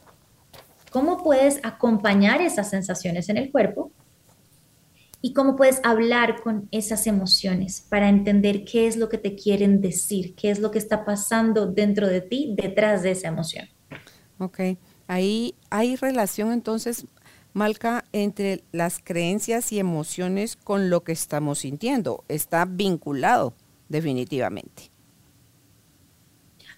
cómo 0.92 1.24
puedes 1.24 1.58
acompañar 1.64 2.40
esas 2.40 2.70
sensaciones 2.70 3.28
en 3.30 3.38
el 3.38 3.50
cuerpo 3.50 3.90
y 5.26 5.32
cómo 5.32 5.56
puedes 5.56 5.80
hablar 5.82 6.40
con 6.40 6.68
esas 6.70 7.08
emociones 7.08 7.84
para 7.88 8.08
entender 8.08 8.64
qué 8.64 8.86
es 8.86 8.96
lo 8.96 9.08
que 9.08 9.18
te 9.18 9.34
quieren 9.34 9.80
decir, 9.80 10.36
qué 10.36 10.52
es 10.52 10.60
lo 10.60 10.70
que 10.70 10.78
está 10.78 11.04
pasando 11.04 11.66
dentro 11.66 12.06
de 12.06 12.20
ti 12.20 12.54
detrás 12.56 13.02
de 13.02 13.10
esa 13.10 13.26
emoción. 13.26 13.68
Ok, 14.38 14.60
ahí 15.08 15.56
hay 15.68 15.96
relación 15.96 16.52
entonces, 16.52 17.06
Malca, 17.54 18.04
entre 18.12 18.62
las 18.70 19.00
creencias 19.02 19.72
y 19.72 19.80
emociones 19.80 20.54
con 20.54 20.90
lo 20.90 21.02
que 21.02 21.10
estamos 21.10 21.58
sintiendo. 21.58 22.22
Está 22.28 22.64
vinculado, 22.64 23.52
definitivamente. 23.88 24.92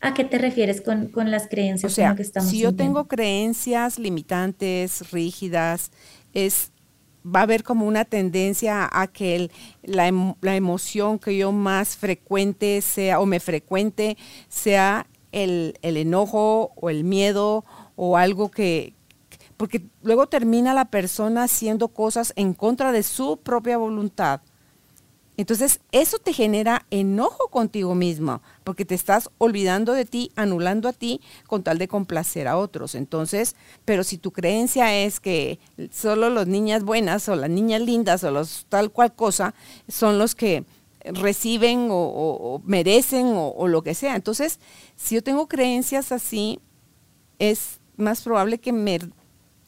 ¿A 0.00 0.14
qué 0.14 0.24
te 0.24 0.38
refieres 0.38 0.80
con, 0.80 1.10
las 1.30 1.48
creencias? 1.48 1.92
O 1.92 1.94
sea, 1.94 2.14
que 2.14 2.22
estamos 2.22 2.48
si 2.48 2.60
yo 2.60 2.74
tengo 2.74 3.08
creencias 3.08 3.98
limitantes, 3.98 5.12
rígidas, 5.12 5.90
es 6.32 6.72
va 7.34 7.40
a 7.40 7.42
haber 7.44 7.62
como 7.62 7.86
una 7.86 8.04
tendencia 8.04 8.88
a 8.90 9.06
que 9.06 9.50
la, 9.82 10.08
emoción 10.56 11.18
que 11.18 11.36
yo 11.36 11.52
más 11.52 11.96
frecuente 11.96 12.80
sea 12.80 13.20
o 13.20 13.26
me 13.26 13.40
frecuente 13.40 14.16
sea 14.48 15.06
el, 15.32 15.78
el 15.82 15.96
enojo 15.96 16.72
o 16.76 16.90
el 16.90 17.04
miedo 17.04 17.64
o 17.96 18.16
algo 18.16 18.50
que, 18.50 18.94
porque 19.56 19.82
luego 20.02 20.28
termina 20.28 20.72
la 20.74 20.86
persona 20.86 21.44
haciendo 21.44 21.88
cosas 21.88 22.32
en 22.36 22.54
contra 22.54 22.92
de 22.92 23.02
su 23.02 23.38
propia 23.38 23.76
voluntad 23.76 24.40
entonces, 25.38 25.78
eso 25.92 26.18
te 26.18 26.32
genera 26.32 26.84
enojo 26.90 27.46
contigo 27.46 27.94
mismo, 27.94 28.42
porque 28.64 28.84
te 28.84 28.96
estás 28.96 29.30
olvidando 29.38 29.92
de 29.92 30.04
ti, 30.04 30.32
anulando 30.34 30.88
a 30.88 30.92
ti 30.92 31.20
con 31.46 31.62
tal 31.62 31.78
de 31.78 31.86
complacer 31.86 32.48
a 32.48 32.58
otros. 32.58 32.96
Entonces, 32.96 33.54
pero 33.84 34.02
si 34.02 34.18
tu 34.18 34.32
creencia 34.32 34.96
es 34.96 35.20
que 35.20 35.60
solo 35.92 36.28
las 36.28 36.48
niñas 36.48 36.82
buenas 36.82 37.28
o 37.28 37.36
las 37.36 37.48
niñas 37.50 37.82
lindas 37.82 38.24
o 38.24 38.32
los 38.32 38.66
tal 38.68 38.90
cual 38.90 39.14
cosa 39.14 39.54
son 39.86 40.18
los 40.18 40.34
que 40.34 40.64
reciben 41.04 41.86
o, 41.88 42.60
merecen 42.64 43.26
o, 43.26 43.50
o 43.50 43.68
lo 43.68 43.82
que 43.82 43.94
sea. 43.94 44.16
Entonces, 44.16 44.58
si 44.96 45.14
yo 45.14 45.22
tengo 45.22 45.46
creencias 45.46 46.10
así, 46.10 46.58
es 47.38 47.78
más 47.96 48.22
probable 48.22 48.58
que 48.58 48.72
me 48.72 48.98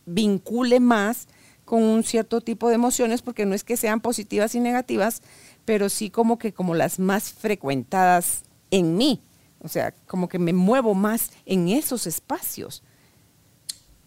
vincule 0.05 0.81
más 0.81 1.29
con 1.71 1.85
un 1.85 2.03
cierto 2.03 2.41
tipo 2.41 2.69
de 2.69 2.75
emociones, 2.75 3.23
porque 3.23 3.47
no 3.47 3.55
es 3.55 3.63
que 3.63 3.77
sean 3.77 4.01
positivas 4.01 4.57
y 4.57 4.59
negativas, 4.59 5.23
pero 5.71 5.89
sí 5.89 6.11
como 6.11 6.37
que 6.37 6.53
como 6.53 6.75
las 6.75 6.99
más 6.99 7.33
frecuentadas 7.33 8.43
en 8.73 8.97
mí. 8.97 9.21
O 9.61 9.69
sea, 9.69 9.95
como 10.09 10.29
que 10.29 10.41
me 10.41 10.53
muevo 10.53 10.95
más 10.95 11.31
en 11.47 11.69
esos 11.69 12.09
espacios. 12.09 12.83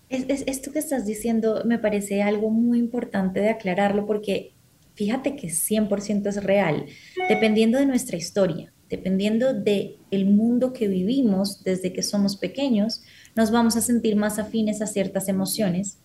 Es, 0.09 0.43
esto 0.45 0.73
que 0.73 0.79
estás 0.79 1.05
diciendo 1.05 1.63
me 1.65 1.79
parece 1.79 2.21
algo 2.21 2.49
muy 2.49 2.79
importante 2.79 3.39
de 3.39 3.47
aclararlo 3.47 4.05
porque 4.05 4.51
fíjate 4.95 5.37
que 5.37 5.47
100% 5.47 6.27
es 6.27 6.43
real, 6.43 6.85
dependiendo 7.29 7.77
de 7.77 7.85
nuestra 7.85 8.17
historia, 8.17 8.73
dependiendo 8.89 9.53
de 9.53 9.95
el 10.11 10.25
mundo 10.25 10.73
que 10.73 10.89
vivimos 10.89 11.63
desde 11.63 11.93
que 11.93 12.03
somos 12.03 12.35
pequeños, 12.35 13.03
nos 13.37 13.51
vamos 13.51 13.77
a 13.77 13.81
sentir 13.81 14.17
más 14.17 14.37
afines 14.37 14.81
a 14.81 14.87
ciertas 14.87 15.29
emociones 15.29 15.99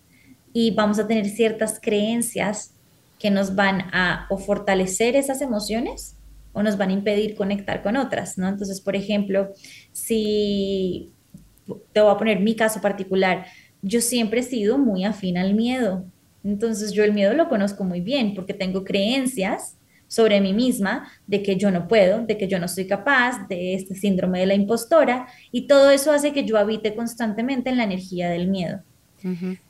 y 0.53 0.71
vamos 0.71 0.99
a 0.99 1.05
tener 1.07 1.27
ciertas 1.27 1.81
creencias 1.81 2.75
que 3.19 3.29
nos 3.29 3.53
van 3.53 3.81
a 3.91 4.25
o 4.29 4.37
fortalecer 4.37 5.15
esas 5.15 5.41
emociones 5.41 6.15
o 6.53 6.63
nos 6.63 6.77
van 6.77 6.89
a 6.89 6.93
impedir 6.93 7.35
conectar 7.35 7.83
con 7.83 7.97
otras, 7.97 8.37
¿no? 8.37 8.47
Entonces, 8.47 8.81
por 8.81 8.95
ejemplo, 8.95 9.49
si 9.91 11.11
te 11.93 12.01
voy 12.01 12.11
a 12.11 12.17
poner 12.17 12.39
mi 12.39 12.55
caso 12.55 12.81
particular, 12.81 13.45
yo 13.81 14.01
siempre 14.01 14.39
he 14.39 14.43
sido 14.43 14.77
muy 14.77 15.03
afín 15.03 15.37
al 15.37 15.53
miedo. 15.53 16.05
Entonces, 16.43 16.93
yo 16.93 17.03
el 17.03 17.13
miedo 17.13 17.33
lo 17.33 17.49
conozco 17.49 17.83
muy 17.83 18.01
bien 18.01 18.33
porque 18.33 18.53
tengo 18.53 18.83
creencias 18.83 19.75
sobre 20.07 20.41
mí 20.41 20.53
misma 20.53 21.07
de 21.27 21.43
que 21.43 21.55
yo 21.55 21.69
no 21.69 21.87
puedo, 21.87 22.25
de 22.25 22.37
que 22.37 22.47
yo 22.47 22.57
no 22.57 22.67
soy 22.67 22.87
capaz, 22.87 23.47
de 23.47 23.75
este 23.75 23.93
síndrome 23.93 24.39
de 24.39 24.47
la 24.47 24.55
impostora, 24.55 25.27
y 25.51 25.67
todo 25.67 25.91
eso 25.91 26.11
hace 26.11 26.33
que 26.33 26.45
yo 26.45 26.57
habite 26.57 26.95
constantemente 26.95 27.69
en 27.69 27.77
la 27.77 27.83
energía 27.83 28.29
del 28.29 28.47
miedo. 28.47 28.81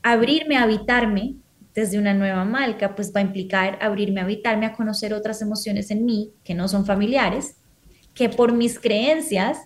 Abrirme, 0.02 0.56
habitarme 0.56 1.36
desde 1.80 1.98
una 1.98 2.14
nueva 2.14 2.46
marca, 2.46 2.96
pues 2.96 3.14
va 3.16 3.22
a 3.22 3.24
implicar 3.24 3.80
abrirme 3.82 4.20
a 4.20 4.24
habitarme, 4.24 4.66
a 4.66 4.74
conocer 4.74 5.14
otras 5.14 5.42
emociones 5.42 5.92
en 5.92 6.06
mí 6.06 6.32
que 6.44 6.54
no 6.54 6.68
son 6.68 6.86
familiares, 6.86 7.56
que 8.14 8.30
por 8.30 8.54
mis 8.54 8.80
creencias 8.80 9.58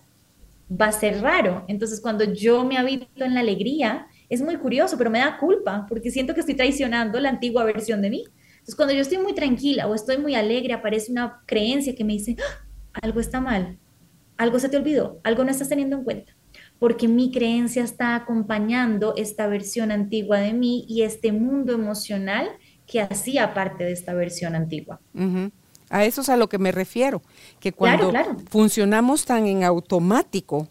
va 0.70 0.86
a 0.86 0.92
ser 0.92 1.20
raro. 1.20 1.64
Entonces, 1.68 2.00
cuando 2.00 2.24
yo 2.24 2.64
me 2.64 2.78
habito 2.78 3.24
en 3.24 3.34
la 3.34 3.40
alegría, 3.40 4.06
es 4.28 4.40
muy 4.40 4.56
curioso, 4.56 4.96
pero 4.96 5.10
me 5.10 5.18
da 5.18 5.38
culpa 5.38 5.86
porque 5.88 6.10
siento 6.10 6.34
que 6.34 6.40
estoy 6.40 6.54
traicionando 6.54 7.18
la 7.20 7.30
antigua 7.30 7.64
versión 7.64 8.00
de 8.00 8.10
mí. 8.10 8.24
Entonces, 8.52 8.76
cuando 8.76 8.94
yo 8.94 9.00
estoy 9.00 9.18
muy 9.18 9.34
tranquila 9.34 9.86
o 9.86 9.94
estoy 9.94 10.18
muy 10.18 10.34
alegre, 10.34 10.72
aparece 10.72 11.10
una 11.10 11.42
creencia 11.46 11.94
que 11.94 12.04
me 12.04 12.14
dice, 12.14 12.36
¡Ah! 12.38 12.66
algo 13.02 13.20
está 13.20 13.40
mal, 13.40 13.78
algo 14.36 14.58
se 14.58 14.68
te 14.68 14.76
olvidó, 14.76 15.20
algo 15.24 15.44
no 15.44 15.50
estás 15.50 15.68
teniendo 15.68 15.96
en 15.96 16.04
cuenta 16.04 16.33
porque 16.78 17.08
mi 17.08 17.30
creencia 17.30 17.82
está 17.82 18.14
acompañando 18.14 19.14
esta 19.16 19.46
versión 19.46 19.90
antigua 19.90 20.38
de 20.38 20.52
mí 20.52 20.84
y 20.88 21.02
este 21.02 21.32
mundo 21.32 21.72
emocional 21.72 22.48
que 22.86 23.00
hacía 23.00 23.54
parte 23.54 23.84
de 23.84 23.92
esta 23.92 24.14
versión 24.14 24.54
antigua. 24.54 25.00
A 25.90 26.04
eso 26.04 26.20
es 26.20 26.28
a 26.28 26.36
lo 26.36 26.48
que 26.48 26.58
me 26.58 26.72
refiero, 26.72 27.22
que 27.60 27.72
cuando 27.72 28.12
funcionamos 28.50 29.24
tan 29.24 29.46
en 29.46 29.64
automático, 29.64 30.68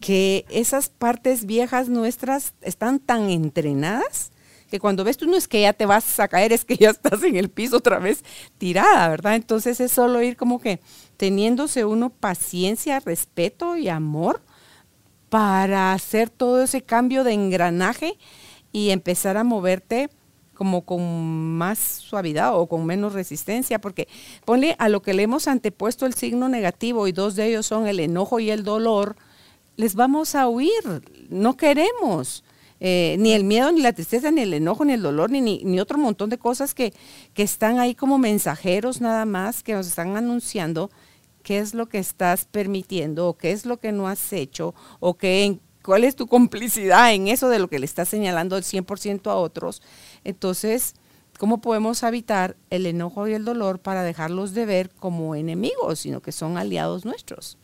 que 0.00 0.46
esas 0.48 0.88
partes 0.88 1.44
viejas 1.44 1.88
nuestras 1.88 2.54
están 2.62 2.98
tan 2.98 3.28
entrenadas 3.28 4.32
que 4.70 4.80
cuando 4.80 5.04
ves 5.04 5.16
tú 5.16 5.26
no 5.26 5.36
es 5.36 5.46
que 5.48 5.62
ya 5.62 5.72
te 5.72 5.86
vas 5.86 6.18
a 6.18 6.28
caer, 6.28 6.52
es 6.52 6.64
que 6.64 6.76
ya 6.76 6.90
estás 6.90 7.22
en 7.22 7.36
el 7.36 7.50
piso 7.50 7.76
otra 7.76 7.98
vez 7.98 8.24
tirada, 8.58 9.08
¿verdad? 9.08 9.36
Entonces 9.36 9.80
es 9.80 9.92
solo 9.92 10.22
ir 10.22 10.36
como 10.36 10.60
que 10.60 10.80
teniéndose 11.16 11.84
uno 11.84 12.10
paciencia, 12.10 13.00
respeto 13.00 13.76
y 13.76 13.88
amor 13.88 14.42
para 15.36 15.92
hacer 15.92 16.30
todo 16.30 16.62
ese 16.62 16.80
cambio 16.80 17.22
de 17.22 17.34
engranaje 17.34 18.16
y 18.72 18.88
empezar 18.88 19.36
a 19.36 19.44
moverte 19.44 20.08
como 20.54 20.86
con 20.86 21.58
más 21.58 21.78
suavidad 21.78 22.58
o 22.58 22.66
con 22.68 22.86
menos 22.86 23.12
resistencia, 23.12 23.78
porque 23.78 24.08
ponle 24.46 24.76
a 24.78 24.88
lo 24.88 25.02
que 25.02 25.12
le 25.12 25.24
hemos 25.24 25.46
antepuesto 25.46 26.06
el 26.06 26.14
signo 26.14 26.48
negativo 26.48 27.06
y 27.06 27.12
dos 27.12 27.36
de 27.36 27.48
ellos 27.48 27.66
son 27.66 27.86
el 27.86 28.00
enojo 28.00 28.40
y 28.40 28.48
el 28.48 28.64
dolor, 28.64 29.16
les 29.76 29.94
vamos 29.94 30.34
a 30.34 30.48
huir, 30.48 31.02
no 31.28 31.54
queremos. 31.58 32.42
Eh, 32.80 33.16
ni 33.18 33.32
el 33.32 33.44
miedo, 33.44 33.72
ni 33.72 33.82
la 33.82 33.92
tristeza, 33.92 34.30
ni 34.30 34.40
el 34.40 34.54
enojo, 34.54 34.86
ni 34.86 34.94
el 34.94 35.02
dolor, 35.02 35.30
ni, 35.30 35.42
ni, 35.42 35.80
otro 35.80 35.98
montón 35.98 36.30
de 36.30 36.38
cosas 36.38 36.72
que, 36.72 36.94
que 37.34 37.42
están 37.42 37.78
ahí 37.78 37.94
como 37.94 38.16
mensajeros 38.16 39.02
nada 39.02 39.26
más, 39.26 39.62
que 39.62 39.74
nos 39.74 39.86
están 39.86 40.16
anunciando 40.16 40.90
qué 41.46 41.60
es 41.60 41.74
lo 41.74 41.86
que 41.86 41.98
estás 41.98 42.44
permitiendo 42.44 43.28
o 43.28 43.38
qué 43.38 43.52
es 43.52 43.66
lo 43.66 43.76
que 43.76 43.92
no 43.92 44.08
has 44.08 44.32
hecho 44.32 44.74
o 44.98 45.14
qué, 45.14 45.60
cuál 45.84 46.02
es 46.02 46.16
tu 46.16 46.26
complicidad 46.26 47.14
en 47.14 47.28
eso 47.28 47.48
de 47.48 47.60
lo 47.60 47.68
que 47.68 47.78
le 47.78 47.86
estás 47.86 48.08
señalando 48.08 48.56
el 48.56 48.64
100% 48.64 49.30
a 49.30 49.36
otros. 49.36 49.80
Entonces, 50.24 50.96
¿cómo 51.38 51.60
podemos 51.60 52.02
evitar 52.02 52.56
el 52.68 52.84
enojo 52.84 53.28
y 53.28 53.34
el 53.34 53.44
dolor 53.44 53.78
para 53.78 54.02
dejarlos 54.02 54.54
de 54.54 54.66
ver 54.66 54.90
como 54.90 55.36
enemigos, 55.36 56.00
sino 56.00 56.20
que 56.20 56.32
son 56.32 56.58
aliados 56.58 57.04
nuestros? 57.04 57.58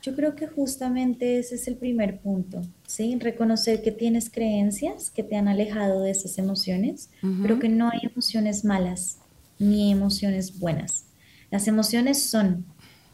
Yo 0.00 0.16
creo 0.16 0.36
que 0.36 0.46
justamente 0.46 1.38
ese 1.38 1.56
es 1.56 1.68
el 1.68 1.76
primer 1.76 2.18
punto, 2.18 2.62
¿sí? 2.86 3.14
Reconocer 3.20 3.82
que 3.82 3.92
tienes 3.92 4.30
creencias 4.30 5.10
que 5.10 5.22
te 5.22 5.36
han 5.36 5.48
alejado 5.48 6.00
de 6.00 6.12
esas 6.12 6.38
emociones, 6.38 7.10
pero 7.42 7.58
que 7.58 7.68
no 7.68 7.90
hay 7.90 8.00
emociones 8.10 8.64
malas 8.64 9.18
ni 9.58 9.92
emociones 9.92 10.58
buenas. 10.58 11.06
Las 11.50 11.68
emociones 11.68 12.22
son, 12.22 12.64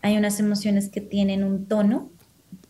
hay 0.00 0.16
unas 0.16 0.40
emociones 0.40 0.88
que 0.88 1.00
tienen 1.00 1.44
un 1.44 1.66
tono 1.66 2.10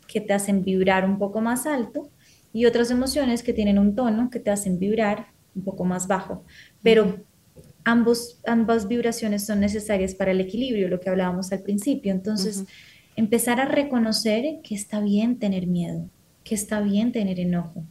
que 0.06 0.20
te 0.20 0.32
hacen 0.32 0.62
vibrar 0.64 1.04
un 1.04 1.18
poco 1.18 1.40
más 1.40 1.66
alto 1.66 2.10
y 2.52 2.66
otras 2.66 2.90
emociones 2.90 3.42
que 3.42 3.54
tienen 3.54 3.78
un 3.78 3.94
tono 3.94 4.30
que 4.30 4.40
te 4.40 4.50
hacen 4.50 4.78
vibrar 4.78 5.28
un 5.54 5.64
poco 5.64 5.84
más 5.84 6.06
bajo, 6.06 6.44
pero 6.82 7.24
ambos, 7.84 8.40
ambas 8.46 8.88
vibraciones 8.88 9.46
son 9.46 9.60
necesarias 9.60 10.14
para 10.14 10.32
el 10.32 10.40
equilibrio, 10.40 10.88
lo 10.88 11.00
que 11.00 11.10
hablábamos 11.10 11.52
al 11.52 11.62
principio. 11.62 12.12
Entonces, 12.12 12.64
empezar 13.16 13.60
a 13.60 13.66
reconocer 13.66 14.60
que 14.62 14.74
está 14.74 15.00
bien 15.00 15.38
tener 15.38 15.66
miedo, 15.66 16.08
que 16.44 16.54
está 16.54 16.80
bien 16.80 17.12
tener 17.12 17.40
enojo. 17.40 17.84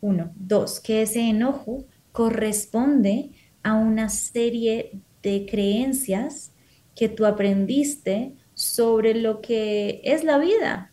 Uno. 0.00 0.32
Dos, 0.36 0.80
que 0.80 1.02
ese 1.02 1.20
enojo 1.28 1.84
corresponde 2.12 3.30
a 3.62 3.74
una 3.74 4.08
serie 4.08 4.92
de 5.22 5.46
creencias 5.46 6.52
que 6.94 7.08
tú 7.08 7.26
aprendiste 7.26 8.34
sobre 8.54 9.14
lo 9.14 9.40
que 9.40 10.00
es 10.04 10.24
la 10.24 10.38
vida 10.38 10.92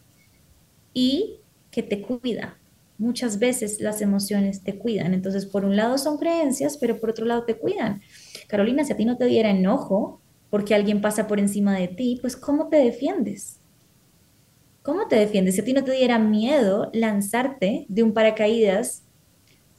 y 0.93 1.41
que 1.71 1.83
te 1.83 2.01
cuida. 2.01 2.57
Muchas 2.97 3.39
veces 3.39 3.79
las 3.79 4.01
emociones 4.01 4.63
te 4.63 4.77
cuidan. 4.77 5.13
Entonces, 5.13 5.45
por 5.45 5.65
un 5.65 5.75
lado 5.75 5.97
son 5.97 6.17
creencias, 6.17 6.77
pero 6.77 6.99
por 6.99 7.11
otro 7.11 7.25
lado 7.25 7.43
te 7.43 7.55
cuidan. 7.55 8.01
Carolina, 8.47 8.83
si 8.83 8.93
a 8.93 8.97
ti 8.97 9.05
no 9.05 9.17
te 9.17 9.25
diera 9.25 9.51
enojo, 9.51 10.21
porque 10.49 10.73
alguien 10.73 11.01
pasa 11.01 11.27
por 11.27 11.39
encima 11.39 11.77
de 11.77 11.89
ti, 11.89 12.17
pues 12.21 12.35
¿cómo 12.35 12.69
te 12.69 12.77
defiendes? 12.77 13.59
¿Cómo 14.81 15.07
te 15.07 15.17
defiendes? 15.17 15.55
Si 15.55 15.61
a 15.61 15.65
ti 15.65 15.73
no 15.73 15.83
te 15.83 15.91
diera 15.91 16.17
miedo 16.17 16.89
lanzarte 16.93 17.85
de 17.89 18.03
un 18.03 18.13
paracaídas 18.13 19.03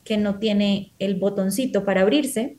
que 0.05 0.19
no 0.19 0.39
tiene 0.39 0.93
el 0.99 1.17
botoncito 1.17 1.85
para 1.85 2.03
abrirse, 2.03 2.58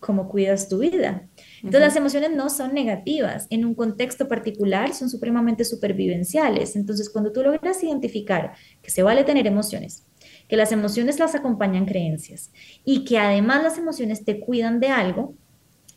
¿cómo 0.00 0.28
cuidas 0.28 0.68
tu 0.68 0.78
vida? 0.78 1.28
Entonces 1.56 1.80
las 1.80 1.96
emociones 1.96 2.30
no 2.34 2.48
son 2.50 2.74
negativas, 2.74 3.46
en 3.50 3.64
un 3.64 3.74
contexto 3.74 4.26
particular 4.26 4.94
son 4.94 5.10
supremamente 5.10 5.64
supervivenciales. 5.64 6.74
Entonces 6.74 7.10
cuando 7.10 7.32
tú 7.32 7.42
logras 7.42 7.82
identificar 7.84 8.54
que 8.82 8.90
se 8.90 9.02
vale 9.02 9.24
tener 9.24 9.46
emociones, 9.46 10.06
que 10.48 10.56
las 10.56 10.72
emociones 10.72 11.18
las 11.18 11.34
acompañan 11.34 11.86
creencias 11.86 12.50
y 12.84 13.04
que 13.04 13.18
además 13.18 13.62
las 13.62 13.78
emociones 13.78 14.24
te 14.24 14.40
cuidan 14.40 14.80
de 14.80 14.88
algo, 14.88 15.34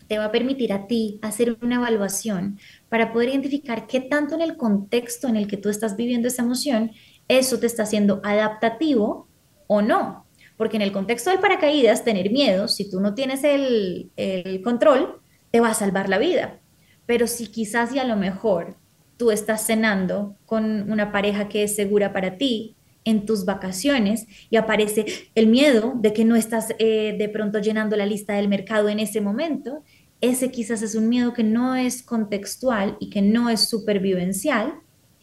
te 0.08 0.18
va 0.18 0.26
a 0.26 0.32
permitir 0.32 0.74
a 0.74 0.86
ti 0.86 1.18
hacer 1.22 1.58
una 1.62 1.76
evaluación 1.76 2.60
para 2.90 3.14
poder 3.14 3.30
identificar 3.30 3.88
qué 3.88 4.02
tanto 4.02 4.36
en 4.36 4.42
el 4.42 4.58
contexto 4.58 5.28
en 5.28 5.38
el 5.38 5.48
que 5.48 5.58
tú 5.58 5.70
estás 5.70 5.96
viviendo 5.96 6.28
esa 6.28 6.44
emoción, 6.44 6.92
eso 7.28 7.58
te 7.60 7.68
está 7.68 7.84
haciendo 7.84 8.22
adaptativo 8.24 9.28
o 9.68 9.82
no. 9.82 10.23
Porque 10.64 10.78
en 10.78 10.82
el 10.82 10.94
contexto 10.94 11.30
del 11.30 11.40
paracaídas, 11.40 12.06
tener 12.06 12.32
miedo, 12.32 12.70
si 12.70 12.90
tú 12.90 13.02
no 13.02 13.16
tienes 13.16 13.44
el, 13.44 14.14
control, 14.64 15.20
te 15.52 15.60
va 15.60 15.72
a 15.72 15.74
salvar 15.74 16.08
la 16.08 16.18
vida. 16.18 16.62
Pero 17.06 17.28
si 17.28 17.48
quizás 17.48 17.94
y 17.94 18.00
a 18.00 18.06
lo 18.06 18.16
mejor 18.16 18.78
tú 19.18 19.32
estás 19.32 19.66
cenando 19.66 20.38
con 20.46 20.90
una 20.90 21.12
pareja 21.12 21.50
que 21.50 21.64
es 21.64 21.76
segura 21.76 22.14
para 22.14 22.38
ti, 22.38 22.78
en 23.04 23.26
tus 23.26 23.44
vacaciones 23.44 24.26
y 24.50 24.56
aparece 24.56 25.06
el 25.36 25.48
miedo 25.48 25.96
de 25.98 26.14
que 26.14 26.24
no 26.24 26.38
estás 26.38 26.74
eh, 26.80 27.14
de 27.20 27.28
pronto 27.28 27.60
llenando 27.60 27.98
la 27.98 28.06
lista 28.06 28.36
del 28.36 28.48
mercado 28.48 28.88
en 28.88 29.00
ese 29.00 29.20
momento, 29.20 29.84
ese 30.22 30.50
quizás 30.50 30.82
es 30.82 30.96
un 30.96 31.10
miedo 31.10 31.34
que 31.34 31.44
no 31.44 31.76
es 31.76 32.04
contextual 32.04 32.96
y 33.02 33.10
que 33.10 33.22
no 33.22 33.50
es 33.50 33.68
supervivencial 33.68 34.76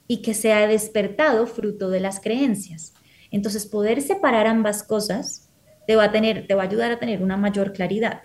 y 0.06 0.20
que 0.20 0.34
se 0.34 0.52
ha 0.52 0.66
despertado 0.66 1.46
fruto 1.46 1.88
de 1.88 2.00
las 2.00 2.20
creencias. 2.20 2.92
Entonces, 3.30 3.66
poder 3.66 4.02
separar 4.02 4.46
ambas 4.46 4.82
cosas 4.82 5.48
te 5.86 5.96
va 5.96 6.04
a 6.04 6.12
tener, 6.12 6.46
te 6.46 6.54
va 6.54 6.62
a 6.62 6.66
ayudar 6.66 6.90
a 6.92 6.98
tener 6.98 7.22
una 7.22 7.36
mayor 7.36 7.72
claridad. 7.72 8.22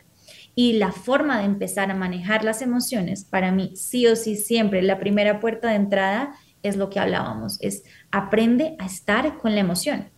Y 0.55 0.73
la 0.73 0.91
forma 0.91 1.39
de 1.39 1.45
empezar 1.45 1.91
a 1.91 1.95
manejar 1.95 2.43
las 2.43 2.61
emociones, 2.61 3.25
para 3.25 3.51
mí, 3.51 3.73
sí 3.75 4.07
o 4.07 4.15
sí, 4.15 4.35
siempre 4.35 4.81
la 4.81 4.99
primera 4.99 5.39
puerta 5.39 5.69
de 5.69 5.75
entrada 5.75 6.35
es 6.63 6.77
lo 6.77 6.89
que 6.89 6.99
hablábamos, 6.99 7.57
es 7.61 7.83
aprende 8.11 8.75
a 8.79 8.85
estar 8.85 9.37
con 9.37 9.53
la 9.53 9.61
emoción 9.61 10.09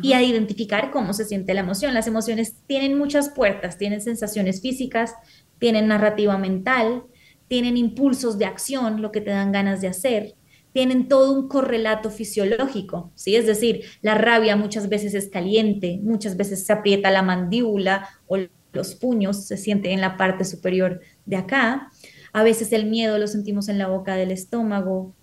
y 0.00 0.12
a 0.12 0.22
identificar 0.22 0.90
cómo 0.90 1.12
se 1.12 1.24
siente 1.24 1.54
la 1.54 1.60
emoción. 1.60 1.92
Las 1.92 2.06
emociones 2.06 2.56
tienen 2.66 2.96
muchas 2.96 3.28
puertas, 3.28 3.78
tienen 3.78 4.00
sensaciones 4.00 4.62
físicas, 4.62 5.14
tienen 5.58 5.88
narrativa 5.88 6.38
mental, 6.38 7.04
tienen 7.48 7.76
impulsos 7.76 8.38
de 8.38 8.46
acción, 8.46 9.02
lo 9.02 9.12
que 9.12 9.20
te 9.20 9.30
dan 9.30 9.52
ganas 9.52 9.80
de 9.80 9.88
hacer, 9.88 10.34
tienen 10.72 11.08
todo 11.08 11.32
un 11.32 11.48
correlato 11.48 12.10
fisiológico, 12.10 13.12
¿sí? 13.14 13.36
Es 13.36 13.46
decir, 13.46 13.82
la 14.00 14.14
rabia 14.14 14.56
muchas 14.56 14.88
veces 14.88 15.14
es 15.14 15.28
caliente, 15.28 16.00
muchas 16.02 16.36
veces 16.36 16.64
se 16.64 16.72
aprieta 16.72 17.10
la 17.10 17.22
mandíbula 17.22 18.08
o 18.26 18.38
los 18.72 18.94
puños 18.94 19.46
se 19.46 19.56
siente 19.56 19.92
en 19.92 20.00
la 20.00 20.16
parte 20.16 20.44
superior 20.44 21.00
de 21.26 21.36
acá. 21.36 21.90
A 22.32 22.42
veces 22.42 22.72
el 22.72 22.86
miedo 22.86 23.18
lo 23.18 23.26
sentimos 23.26 23.68
en 23.68 23.78
la 23.78 23.88
boca 23.88 24.16
del 24.16 24.30
estómago, 24.30 25.14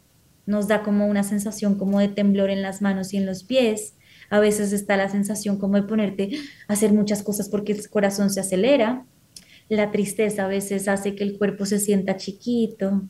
nos 0.45 0.67
da 0.67 0.83
como 0.83 1.07
una 1.07 1.23
sensación 1.23 1.75
como 1.75 1.99
de 1.99 2.07
temblor 2.09 2.49
en 2.49 2.61
las 2.61 2.81
manos 2.81 3.13
y 3.13 3.17
en 3.17 3.25
los 3.25 3.43
pies. 3.43 3.95
A 4.29 4.39
veces 4.39 4.71
está 4.71 4.97
la 4.97 5.09
sensación 5.09 5.57
como 5.57 5.75
de 5.75 5.83
ponerte 5.83 6.31
a 6.67 6.73
hacer 6.73 6.93
muchas 6.93 7.23
cosas 7.23 7.49
porque 7.49 7.71
el 7.71 7.89
corazón 7.89 8.29
se 8.29 8.39
acelera. 8.39 9.05
La 9.67 9.91
tristeza 9.91 10.45
a 10.45 10.47
veces 10.47 10.87
hace 10.87 11.15
que 11.15 11.23
el 11.23 11.37
cuerpo 11.37 11.65
se 11.65 11.79
sienta 11.79 12.17
chiquito, 12.17 13.03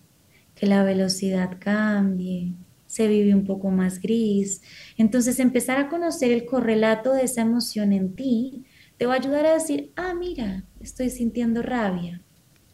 que 0.60 0.68
la 0.68 0.84
velocidad 0.84 1.58
cambie, 1.60 2.54
se 2.86 3.08
vive 3.08 3.34
un 3.34 3.46
poco 3.46 3.70
más 3.70 4.02
gris. 4.02 4.62
Entonces 4.98 5.40
empezar 5.40 5.78
a 5.78 5.90
conocer 5.90 6.32
el 6.32 6.46
correlato 6.46 7.14
de 7.14 7.24
esa 7.24 7.42
emoción 7.42 7.94
en 7.94 8.16
ti 8.16 8.66
te 8.98 9.06
va 9.06 9.14
a 9.14 9.18
ayudar 9.18 9.46
a 9.46 9.54
decir, 9.54 9.94
ah, 9.96 10.14
mira, 10.14 10.66
estoy 10.82 11.10
sintiendo 11.10 11.62
rabia. 11.62 12.22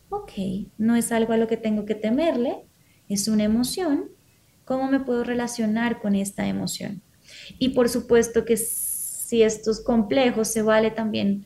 Ok, 0.10 0.32
no 0.78 0.96
es 0.96 1.12
algo 1.12 1.34
a 1.34 1.38
lo 1.38 1.48
que 1.48 1.58
tengo 1.58 1.86
que 1.86 1.96
temerle, 1.96 2.66
es 3.08 3.28
una 3.28 3.44
emoción 3.44 4.16
¿Cómo 4.66 4.90
me 4.90 5.00
puedo 5.00 5.24
relacionar 5.24 6.02
con 6.02 6.16
esta 6.16 6.48
emoción? 6.48 7.04
Y 7.60 7.70
por 7.70 7.88
supuesto 7.88 8.46
que 8.46 8.58
si 8.58 9.44
esto 9.44 9.70
es 9.72 9.80
complejo, 9.80 10.44
se 10.44 10.64
vale 10.64 10.90
también 10.90 11.46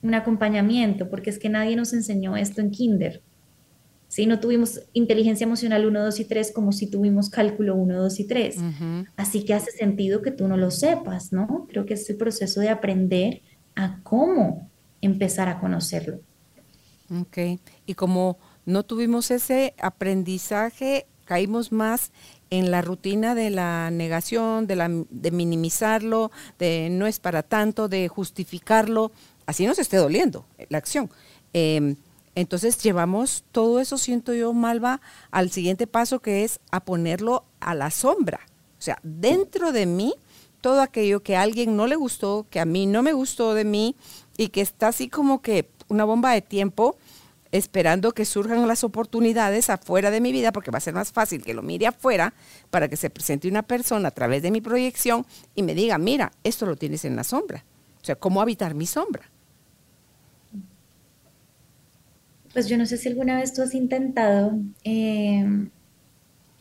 un 0.00 0.14
acompañamiento, 0.14 1.10
porque 1.10 1.30
es 1.30 1.40
que 1.40 1.48
nadie 1.48 1.74
nos 1.74 1.92
enseñó 1.92 2.36
esto 2.36 2.60
en 2.60 2.70
kinder. 2.70 3.22
Si 4.12 4.26
no 4.26 4.40
tuvimos 4.40 4.82
inteligencia 4.92 5.46
emocional 5.46 5.86
1, 5.86 6.04
2 6.04 6.20
y 6.20 6.26
3 6.26 6.52
como 6.52 6.72
si 6.72 6.86
tuvimos 6.86 7.30
cálculo 7.30 7.74
1, 7.76 7.98
2 7.98 8.20
y 8.20 8.24
3. 8.26 8.56
Así 9.16 9.46
que 9.46 9.54
hace 9.54 9.70
sentido 9.70 10.20
que 10.20 10.30
tú 10.30 10.48
no 10.48 10.58
lo 10.58 10.70
sepas, 10.70 11.32
¿no? 11.32 11.66
Creo 11.70 11.86
que 11.86 11.94
es 11.94 12.10
el 12.10 12.18
proceso 12.18 12.60
de 12.60 12.68
aprender 12.68 13.40
a 13.74 14.00
cómo 14.02 14.68
empezar 15.00 15.48
a 15.48 15.58
conocerlo. 15.58 16.20
Ok, 17.22 17.58
y 17.86 17.94
como 17.94 18.36
no 18.66 18.82
tuvimos 18.82 19.30
ese 19.30 19.72
aprendizaje, 19.80 21.06
caímos 21.24 21.72
más 21.72 22.12
en 22.50 22.70
la 22.70 22.82
rutina 22.82 23.34
de 23.34 23.48
la 23.48 23.90
negación, 23.90 24.66
de, 24.66 24.76
la, 24.76 24.90
de 25.08 25.30
minimizarlo, 25.30 26.30
de 26.58 26.90
no 26.90 27.06
es 27.06 27.18
para 27.18 27.42
tanto, 27.42 27.88
de 27.88 28.08
justificarlo, 28.08 29.10
así 29.46 29.64
nos 29.64 29.78
esté 29.78 29.96
doliendo 29.96 30.44
la 30.68 30.76
acción. 30.76 31.08
Em, 31.54 31.96
entonces 32.34 32.78
llevamos 32.82 33.44
todo 33.52 33.80
eso, 33.80 33.98
siento 33.98 34.32
yo, 34.32 34.52
Malva, 34.52 35.00
al 35.30 35.50
siguiente 35.50 35.86
paso 35.86 36.20
que 36.20 36.44
es 36.44 36.60
a 36.70 36.80
ponerlo 36.84 37.44
a 37.60 37.74
la 37.74 37.90
sombra. 37.90 38.40
O 38.78 38.82
sea, 38.82 38.98
dentro 39.02 39.72
de 39.72 39.86
mí 39.86 40.14
todo 40.62 40.80
aquello 40.80 41.22
que 41.22 41.36
a 41.36 41.42
alguien 41.42 41.76
no 41.76 41.86
le 41.86 41.96
gustó, 41.96 42.46
que 42.48 42.60
a 42.60 42.64
mí 42.64 42.86
no 42.86 43.02
me 43.02 43.12
gustó 43.12 43.52
de 43.52 43.64
mí 43.64 43.96
y 44.38 44.48
que 44.48 44.62
está 44.62 44.88
así 44.88 45.08
como 45.08 45.42
que 45.42 45.68
una 45.88 46.04
bomba 46.04 46.32
de 46.32 46.40
tiempo 46.40 46.96
esperando 47.50 48.12
que 48.12 48.24
surjan 48.24 48.66
las 48.66 48.82
oportunidades 48.82 49.68
afuera 49.68 50.10
de 50.10 50.22
mi 50.22 50.32
vida, 50.32 50.52
porque 50.52 50.70
va 50.70 50.78
a 50.78 50.80
ser 50.80 50.94
más 50.94 51.12
fácil 51.12 51.44
que 51.44 51.52
lo 51.52 51.62
mire 51.62 51.86
afuera 51.86 52.32
para 52.70 52.88
que 52.88 52.96
se 52.96 53.10
presente 53.10 53.48
una 53.48 53.62
persona 53.62 54.08
a 54.08 54.12
través 54.12 54.42
de 54.42 54.50
mi 54.50 54.62
proyección 54.62 55.26
y 55.54 55.62
me 55.62 55.74
diga, 55.74 55.98
mira, 55.98 56.32
esto 56.44 56.64
lo 56.64 56.76
tienes 56.76 57.04
en 57.04 57.16
la 57.16 57.24
sombra. 57.24 57.64
O 58.00 58.04
sea, 58.04 58.14
¿cómo 58.14 58.40
habitar 58.40 58.74
mi 58.74 58.86
sombra? 58.86 59.31
Pues 62.52 62.68
yo 62.68 62.76
no 62.76 62.86
sé 62.86 62.96
si 62.96 63.08
alguna 63.08 63.36
vez 63.36 63.54
tú 63.54 63.62
has 63.62 63.74
intentado 63.74 64.52
eh, 64.84 65.68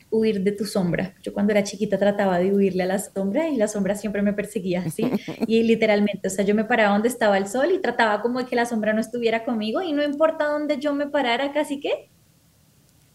huir 0.10 0.42
de 0.42 0.52
tu 0.52 0.66
sombra. 0.66 1.16
Yo 1.22 1.34
cuando 1.34 1.52
era 1.52 1.64
chiquita 1.64 1.98
trataba 1.98 2.40
de 2.40 2.54
huirle 2.54 2.84
a 2.84 2.86
la 2.86 3.00
sombra 3.00 3.50
y 3.50 3.56
la 3.58 3.68
sombra 3.68 3.96
siempre 3.96 4.22
me 4.22 4.34
perseguía, 4.34 4.90
¿sí? 4.90 5.10
Y 5.48 5.64
literalmente, 5.64 6.28
o 6.28 6.32
sea, 6.32 6.46
yo 6.46 6.56
me 6.56 6.66
paraba 6.66 6.94
donde 6.94 7.08
estaba 7.08 7.38
el 7.38 7.48
sol 7.48 7.72
y 7.74 7.82
trataba 7.82 8.22
como 8.22 8.40
de 8.40 8.46
que 8.46 8.56
la 8.56 8.66
sombra 8.66 8.94
no 8.94 9.02
estuviera 9.02 9.44
conmigo 9.44 9.82
y 9.82 9.94
no 9.94 10.04
importa 10.04 10.46
dónde 10.46 10.80
yo 10.80 10.94
me 10.94 11.08
parara, 11.08 11.52
casi 11.54 11.80
que 11.80 12.10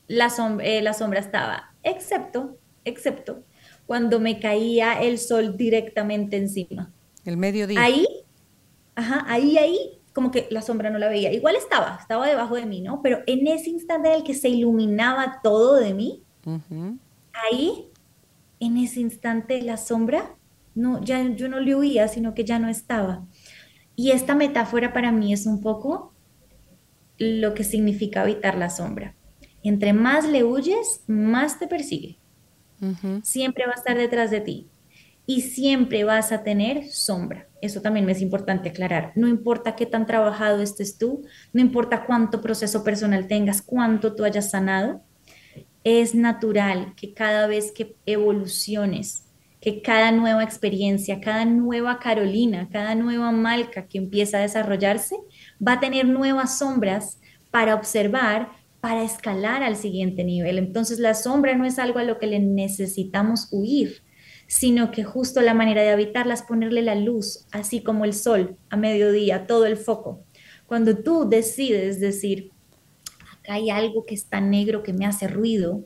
la 0.08 0.30
sombra, 0.30 0.66
eh, 0.66 0.82
la 0.82 0.92
sombra 0.92 1.20
estaba, 1.20 1.74
excepto, 1.82 2.58
excepto 2.84 3.42
cuando 3.86 4.18
me 4.18 4.40
caía 4.40 5.00
el 5.00 5.18
sol 5.18 5.56
directamente 5.56 6.36
encima. 6.36 6.92
El 7.24 7.36
mediodía. 7.36 7.80
Ahí, 7.80 8.04
ajá, 8.94 9.24
ahí, 9.28 9.56
ahí, 9.56 10.00
como 10.16 10.30
que 10.30 10.48
la 10.50 10.62
sombra 10.62 10.88
no 10.88 10.98
la 10.98 11.10
veía. 11.10 11.30
Igual 11.30 11.56
estaba, 11.56 11.98
estaba 12.00 12.26
debajo 12.26 12.56
de 12.56 12.64
mí, 12.64 12.80
¿no? 12.80 13.02
Pero 13.02 13.18
en 13.26 13.46
ese 13.46 13.68
instante 13.68 14.08
en 14.08 14.14
el 14.14 14.24
que 14.24 14.32
se 14.32 14.48
iluminaba 14.48 15.40
todo 15.42 15.74
de 15.74 15.92
mí, 15.92 16.22
ahí, 17.34 17.90
en 18.58 18.78
ese 18.78 19.00
instante, 19.00 19.60
la 19.60 19.76
sombra, 19.76 20.34
no, 20.74 21.04
ya 21.04 21.22
yo 21.34 21.50
no 21.50 21.60
le 21.60 21.76
huía, 21.76 22.08
sino 22.08 22.32
que 22.32 22.46
ya 22.46 22.58
no 22.58 22.70
estaba. 22.70 23.26
Y 23.94 24.12
esta 24.12 24.34
metáfora 24.34 24.94
para 24.94 25.12
mí 25.12 25.34
es 25.34 25.44
un 25.44 25.60
poco 25.60 26.14
lo 27.18 27.52
que 27.52 27.62
significa 27.62 28.22
habitar 28.22 28.56
la 28.56 28.70
sombra. 28.70 29.14
Entre 29.62 29.92
más 29.92 30.26
le 30.26 30.44
huyes, 30.44 31.02
más 31.06 31.58
te 31.58 31.66
persigue. 31.66 32.16
Siempre 33.22 33.66
va 33.66 33.72
a 33.72 33.76
estar 33.76 33.98
detrás 33.98 34.30
de 34.30 34.40
ti 34.40 34.66
y 35.26 35.42
siempre 35.42 36.04
vas 36.04 36.32
a 36.32 36.42
tener 36.42 36.88
sombra. 36.88 37.48
Eso 37.60 37.80
también 37.80 38.04
me 38.06 38.12
es 38.12 38.20
importante 38.20 38.68
aclarar. 38.68 39.12
No 39.14 39.28
importa 39.28 39.76
qué 39.76 39.86
tan 39.86 40.06
trabajado 40.06 40.62
estés 40.62 40.98
tú, 40.98 41.24
no 41.52 41.60
importa 41.60 42.04
cuánto 42.04 42.40
proceso 42.40 42.84
personal 42.84 43.26
tengas, 43.26 43.62
cuánto 43.62 44.14
tú 44.14 44.24
hayas 44.24 44.50
sanado, 44.50 45.02
es 45.84 46.14
natural 46.14 46.94
que 46.96 47.14
cada 47.14 47.46
vez 47.46 47.72
que 47.72 47.96
evoluciones, 48.06 49.26
que 49.60 49.82
cada 49.82 50.12
nueva 50.12 50.42
experiencia, 50.42 51.20
cada 51.20 51.44
nueva 51.44 51.98
Carolina, 51.98 52.68
cada 52.70 52.94
nueva 52.94 53.32
Malca 53.32 53.86
que 53.86 53.98
empieza 53.98 54.38
a 54.38 54.42
desarrollarse, 54.42 55.16
va 55.64 55.74
a 55.74 55.80
tener 55.80 56.06
nuevas 56.06 56.58
sombras 56.58 57.20
para 57.50 57.74
observar, 57.74 58.50
para 58.80 59.02
escalar 59.02 59.62
al 59.62 59.76
siguiente 59.76 60.24
nivel. 60.24 60.58
Entonces 60.58 60.98
la 60.98 61.14
sombra 61.14 61.56
no 61.56 61.64
es 61.64 61.78
algo 61.78 61.98
a 61.98 62.04
lo 62.04 62.18
que 62.18 62.26
le 62.26 62.38
necesitamos 62.38 63.48
huir, 63.50 64.02
sino 64.46 64.90
que 64.90 65.04
justo 65.04 65.40
la 65.40 65.54
manera 65.54 65.82
de 65.82 65.90
habitarla 65.90 66.34
es 66.34 66.42
ponerle 66.42 66.82
la 66.82 66.94
luz, 66.94 67.46
así 67.52 67.82
como 67.82 68.04
el 68.04 68.12
sol 68.14 68.56
a 68.70 68.76
mediodía, 68.76 69.46
todo 69.46 69.66
el 69.66 69.76
foco. 69.76 70.24
Cuando 70.66 70.96
tú 70.98 71.28
decides 71.28 72.00
decir, 72.00 72.50
acá 73.32 73.54
hay 73.54 73.70
algo 73.70 74.04
que 74.04 74.14
está 74.14 74.40
negro 74.40 74.82
que 74.82 74.92
me 74.92 75.06
hace 75.06 75.28
ruido, 75.28 75.84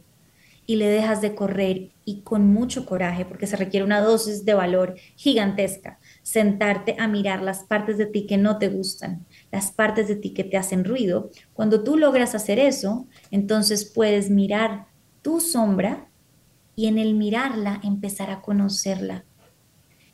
y 0.70 0.76
le 0.76 0.86
dejas 0.86 1.20
de 1.20 1.34
correr 1.34 1.90
y 2.04 2.20
con 2.22 2.46
mucho 2.46 2.86
coraje, 2.86 3.24
porque 3.24 3.48
se 3.48 3.56
requiere 3.56 3.84
una 3.84 4.00
dosis 4.00 4.44
de 4.44 4.54
valor 4.54 4.94
gigantesca, 5.16 5.98
sentarte 6.22 6.94
a 6.96 7.08
mirar 7.08 7.42
las 7.42 7.64
partes 7.64 7.98
de 7.98 8.06
ti 8.06 8.24
que 8.24 8.36
no 8.36 8.56
te 8.58 8.68
gustan, 8.68 9.26
las 9.50 9.72
partes 9.72 10.06
de 10.06 10.14
ti 10.14 10.32
que 10.32 10.44
te 10.44 10.56
hacen 10.56 10.84
ruido. 10.84 11.30
Cuando 11.54 11.82
tú 11.82 11.96
logras 11.96 12.36
hacer 12.36 12.61
eso, 12.61 13.08
entonces 13.32 13.84
puedes 13.84 14.30
mirar 14.30 14.86
tu 15.22 15.40
sombra 15.40 16.08
y 16.81 16.87
en 16.87 16.97
el 16.97 17.12
mirarla 17.12 17.78
empezar 17.85 18.31
a 18.31 18.41
conocerla. 18.41 19.26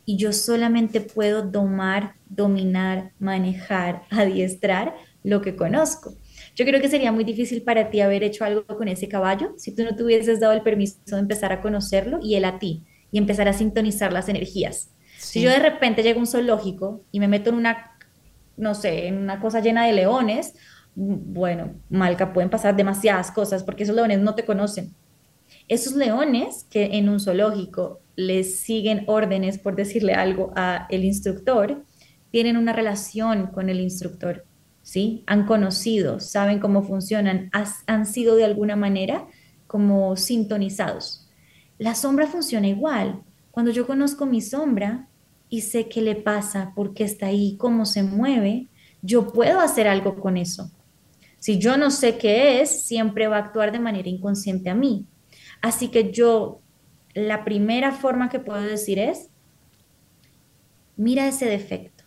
Y 0.05 0.17
yo 0.17 0.33
solamente 0.33 1.01
puedo 1.01 1.43
domar, 1.43 2.17
dominar, 2.29 3.13
manejar, 3.21 4.03
adiestrar 4.11 4.97
lo 5.23 5.43
que 5.43 5.55
conozco. 5.55 6.13
Yo 6.57 6.65
creo 6.65 6.81
que 6.81 6.89
sería 6.89 7.13
muy 7.13 7.23
difícil 7.23 7.63
para 7.63 7.89
ti 7.89 8.01
haber 8.01 8.25
hecho 8.25 8.45
algo 8.45 8.67
con 8.67 8.89
ese 8.89 9.07
caballo 9.07 9.55
si 9.57 9.77
tú 9.77 9.85
no 9.85 9.95
te 9.95 10.03
hubieses 10.03 10.41
dado 10.41 10.55
el 10.55 10.63
permiso 10.63 10.99
de 11.07 11.21
empezar 11.21 11.53
a 11.53 11.61
conocerlo 11.61 12.19
y 12.21 12.35
él 12.35 12.45
a 12.45 12.59
ti 12.59 12.83
y 13.13 13.19
empezar 13.19 13.47
a 13.47 13.53
sintonizar 13.53 14.13
las 14.13 14.29
energías. 14.29 14.91
Si 15.19 15.41
yo 15.43 15.51
de 15.51 15.61
repente 15.61 16.03
llego 16.03 16.19
a 16.19 16.23
un 16.23 16.27
zoológico 16.27 17.05
y 17.13 17.21
me 17.21 17.29
meto 17.29 17.51
en 17.51 17.57
una, 17.57 17.97
no 18.57 18.75
sé, 18.75 19.07
en 19.07 19.19
una 19.19 19.39
cosa 19.39 19.61
llena 19.61 19.87
de 19.87 19.93
leones, 19.93 20.55
bueno, 20.97 21.75
Malca, 21.91 22.33
pueden 22.33 22.51
pasar 22.51 22.75
demasiadas 22.75 23.31
cosas 23.31 23.63
porque 23.63 23.85
esos 23.85 23.95
leones 23.95 24.19
no 24.19 24.35
te 24.35 24.45
conocen. 24.45 24.97
Esos 25.69 25.95
leones 25.95 26.65
que 26.71 26.97
en 26.97 27.09
un 27.09 27.21
zoológico 27.21 28.01
les 28.15 28.57
siguen 28.57 29.05
órdenes, 29.07 29.59
por 29.59 29.77
decirle 29.77 30.15
algo, 30.15 30.53
a 30.57 30.87
el 30.91 31.05
instructor, 31.05 31.85
tienen 32.31 32.57
una 32.57 32.73
relación 32.73 33.49
con 33.49 33.69
el 33.69 33.81
instructor, 33.81 34.45
¿sí? 34.83 35.25
Han 35.27 35.47
conocido, 35.47 36.21
saben 36.21 36.61
cómo 36.61 36.83
funcionan, 36.83 37.51
han 37.87 38.07
sido 38.07 38.37
de 38.37 38.45
alguna 38.45 38.77
manera 38.77 39.27
como 39.67 40.17
sintonizados. 40.17 41.29
La 41.79 41.95
sombra 41.95 42.27
funciona 42.27 42.69
igual. 42.69 43.23
Cuando 43.51 43.71
yo 43.71 43.87
conozco 43.87 44.27
mi 44.27 44.41
sombra 44.41 45.09
y 45.49 45.63
sé 45.63 45.89
qué 45.89 46.01
le 46.01 46.15
pasa, 46.15 46.73
por 46.75 46.95
qué 46.95 47.05
está 47.05 47.27
ahí, 47.27 47.57
cómo 47.59 47.87
se 47.87 48.03
mueve, 48.03 48.69
yo 49.03 49.33
puedo 49.33 49.61
hacer 49.61 49.89
algo 49.89 50.21
con 50.21 50.37
eso. 50.37 50.71
Si 51.39 51.59
yo 51.59 51.77
no 51.77 51.91
sé 51.91 52.19
qué 52.19 52.61
es, 52.61 52.83
siempre 52.83 53.29
va 53.29 53.37
a 53.37 53.41
actuar 53.41 53.73
de 53.73 53.79
manera 53.79 54.09
inconsciente 54.09 54.71
a 54.71 54.75
mí. 54.75 55.07
Así 55.61 55.89
que 55.89 56.13
yo, 56.13 56.61
la 57.15 57.45
primera 57.45 57.93
forma 57.93 58.29
que 58.29 58.41
puedo 58.41 58.61
decir 58.63 58.99
es, 58.99 59.31
mira 60.97 61.27
ese 61.27 61.47
defecto, 61.47 62.05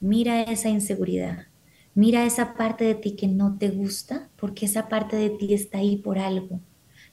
mira 0.00 0.42
esa 0.42 0.68
inseguridad, 0.68 1.46
mira 1.94 2.24
esa 2.24 2.54
parte 2.54 2.84
de 2.84 2.94
ti 2.94 3.16
que 3.16 3.28
no 3.28 3.58
te 3.58 3.70
gusta, 3.70 4.28
porque 4.36 4.66
esa 4.66 4.88
parte 4.88 5.16
de 5.16 5.30
ti 5.30 5.54
está 5.54 5.78
ahí 5.78 5.96
por 5.96 6.18
algo. 6.18 6.60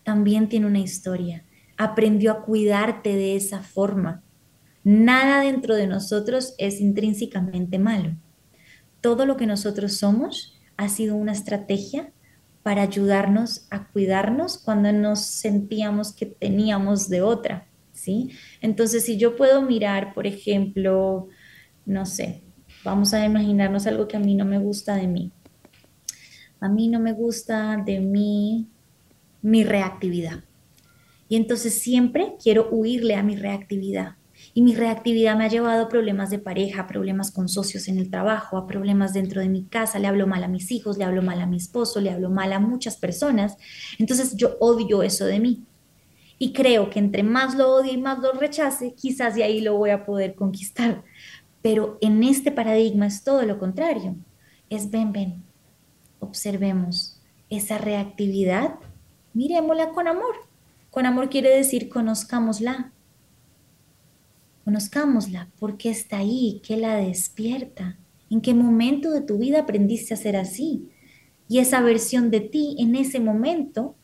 También 0.03 0.49
tiene 0.49 0.65
una 0.65 0.79
historia. 0.79 1.45
Aprendió 1.77 2.31
a 2.31 2.41
cuidarte 2.43 3.15
de 3.15 3.35
esa 3.35 3.61
forma. 3.61 4.23
Nada 4.83 5.41
dentro 5.41 5.75
de 5.75 5.87
nosotros 5.87 6.55
es 6.57 6.81
intrínsecamente 6.81 7.77
malo. 7.79 8.15
Todo 8.99 9.25
lo 9.25 9.37
que 9.37 9.45
nosotros 9.47 9.97
somos 9.97 10.59
ha 10.77 10.89
sido 10.89 11.15
una 11.15 11.31
estrategia 11.31 12.11
para 12.63 12.83
ayudarnos 12.83 13.65
a 13.69 13.87
cuidarnos 13.87 14.57
cuando 14.57 14.91
nos 14.91 15.25
sentíamos 15.25 16.13
que 16.13 16.25
teníamos 16.25 17.09
de 17.09 17.21
otra, 17.21 17.67
¿sí? 17.91 18.31
Entonces, 18.61 19.05
si 19.05 19.17
yo 19.17 19.35
puedo 19.35 19.61
mirar, 19.61 20.13
por 20.13 20.27
ejemplo, 20.27 21.27
no 21.85 22.05
sé, 22.05 22.43
vamos 22.83 23.13
a 23.13 23.25
imaginarnos 23.25 23.87
algo 23.87 24.07
que 24.07 24.17
a 24.17 24.19
mí 24.19 24.35
no 24.35 24.45
me 24.45 24.59
gusta 24.59 24.95
de 24.95 25.07
mí. 25.07 25.31
A 26.59 26.69
mí 26.69 26.87
no 26.87 26.99
me 26.99 27.13
gusta 27.13 27.77
de 27.77 27.99
mí 27.99 28.67
mi 29.41 29.63
reactividad. 29.63 30.43
Y 31.27 31.37
entonces 31.37 31.81
siempre 31.81 32.35
quiero 32.41 32.69
huirle 32.69 33.15
a 33.15 33.23
mi 33.23 33.35
reactividad. 33.35 34.15
Y 34.53 34.61
mi 34.63 34.75
reactividad 34.75 35.37
me 35.37 35.45
ha 35.45 35.49
llevado 35.49 35.83
a 35.83 35.89
problemas 35.89 36.29
de 36.29 36.39
pareja, 36.39 36.87
problemas 36.87 37.31
con 37.31 37.47
socios 37.47 37.87
en 37.87 37.97
el 37.97 38.09
trabajo, 38.09 38.57
a 38.57 38.67
problemas 38.67 39.13
dentro 39.13 39.39
de 39.39 39.47
mi 39.47 39.63
casa, 39.63 39.97
le 39.97 40.07
hablo 40.07 40.27
mal 40.27 40.43
a 40.43 40.49
mis 40.49 40.71
hijos, 40.71 40.97
le 40.97 41.05
hablo 41.05 41.21
mal 41.21 41.39
a 41.39 41.45
mi 41.45 41.57
esposo, 41.57 42.01
le 42.01 42.11
hablo 42.11 42.29
mal 42.29 42.51
a 42.51 42.59
muchas 42.59 42.97
personas. 42.97 43.57
Entonces 43.97 44.35
yo 44.35 44.57
odio 44.59 45.03
eso 45.03 45.25
de 45.25 45.39
mí. 45.39 45.63
Y 46.37 46.53
creo 46.53 46.89
que 46.89 46.99
entre 46.99 47.23
más 47.23 47.55
lo 47.55 47.69
odie 47.69 47.93
y 47.93 47.97
más 47.97 48.19
lo 48.19 48.33
rechace, 48.33 48.93
quizás 48.93 49.35
de 49.35 49.43
ahí 49.43 49.61
lo 49.61 49.77
voy 49.77 49.91
a 49.91 50.05
poder 50.05 50.35
conquistar. 50.35 51.03
Pero 51.61 51.97
en 52.01 52.23
este 52.23 52.51
paradigma 52.51 53.05
es 53.05 53.23
todo 53.23 53.43
lo 53.43 53.59
contrario. 53.59 54.15
Es 54.69 54.89
ven, 54.89 55.13
ven, 55.13 55.43
observemos 56.19 57.21
esa 57.49 57.77
reactividad, 57.77 58.75
miremosla 59.33 59.91
con 59.91 60.07
amor. 60.07 60.35
Con 60.89 61.05
amor 61.05 61.29
quiere 61.29 61.55
decir 61.55 61.89
conozcámosla, 61.89 62.91
Conozcámosla, 64.63 65.49
por 65.59 65.77
qué 65.77 65.89
está 65.89 66.19
ahí, 66.19 66.61
qué 66.65 66.77
la 66.77 66.95
despierta, 66.95 67.99
en 68.29 68.41
qué 68.41 68.53
momento 68.53 69.11
de 69.11 69.21
tu 69.21 69.37
vida 69.37 69.61
aprendiste 69.61 70.13
a 70.13 70.17
ser 70.17 70.35
así. 70.35 70.89
Y 71.47 71.59
esa 71.59 71.81
versión 71.81 72.31
de 72.31 72.41
ti 72.41 72.75
en 72.79 72.95
ese 72.95 73.19
momento, 73.19 73.95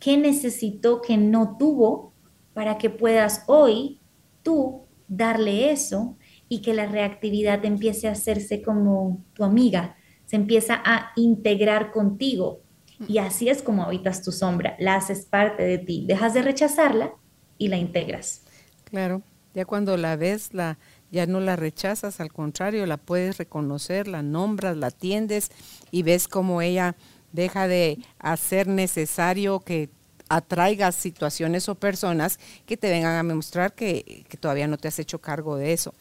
¿qué 0.00 0.16
necesitó 0.16 1.00
que 1.00 1.16
no 1.16 1.56
tuvo 1.58 2.12
para 2.54 2.78
que 2.78 2.90
puedas 2.90 3.44
hoy 3.46 4.00
tú 4.42 4.88
darle 5.08 5.70
eso 5.70 6.16
y 6.48 6.60
que 6.60 6.74
la 6.74 6.86
reactividad 6.86 7.64
empiece 7.64 8.08
a 8.08 8.12
hacerse 8.12 8.62
como 8.62 9.24
tu 9.32 9.44
amiga, 9.44 9.96
se 10.26 10.36
empieza 10.36 10.80
a 10.84 11.12
integrar 11.16 11.90
contigo. 11.90 12.62
Y 13.06 13.18
así 13.18 13.48
es 13.48 13.62
como 13.62 13.84
habitas 13.84 14.22
tu 14.22 14.32
sombra, 14.32 14.76
la 14.78 14.96
haces 14.96 15.24
parte 15.24 15.62
de 15.62 15.78
ti, 15.78 16.04
dejas 16.06 16.34
de 16.34 16.42
rechazarla 16.42 17.12
y 17.56 17.68
la 17.68 17.76
integras. 17.76 18.44
Claro, 18.84 19.22
Ya 19.58 19.64
cuando 19.64 19.96
la 19.96 20.14
ves, 20.14 20.54
la, 20.54 20.78
ya 21.10 21.26
no 21.26 21.40
la 21.40 21.56
rechazas, 21.56 22.20
al 22.20 22.32
contrario, 22.32 22.86
la 22.86 22.96
puedes 22.96 23.38
reconocer, 23.38 24.06
la 24.06 24.22
nombras, 24.22 24.76
la 24.76 24.86
atiendes 24.86 25.50
y 25.90 26.04
ves 26.04 26.28
cómo 26.28 26.62
ella 26.62 26.94
deja 27.32 27.66
de 27.66 27.98
hacer 28.20 28.68
necesario 28.68 29.58
que 29.58 29.88
atraigas 30.28 30.94
situaciones 30.94 31.68
o 31.68 31.74
personas 31.74 32.38
que 32.66 32.76
te 32.76 32.88
vengan 32.88 33.16
a 33.16 33.28
demostrar 33.28 33.72
que, 33.72 34.24
todavía 34.38 34.68
no 34.68 34.78
te 34.78 34.86
has 34.86 35.00
hecho 35.00 35.20
cargo 35.20 35.56
de 35.56 35.72
eso. 35.72 35.92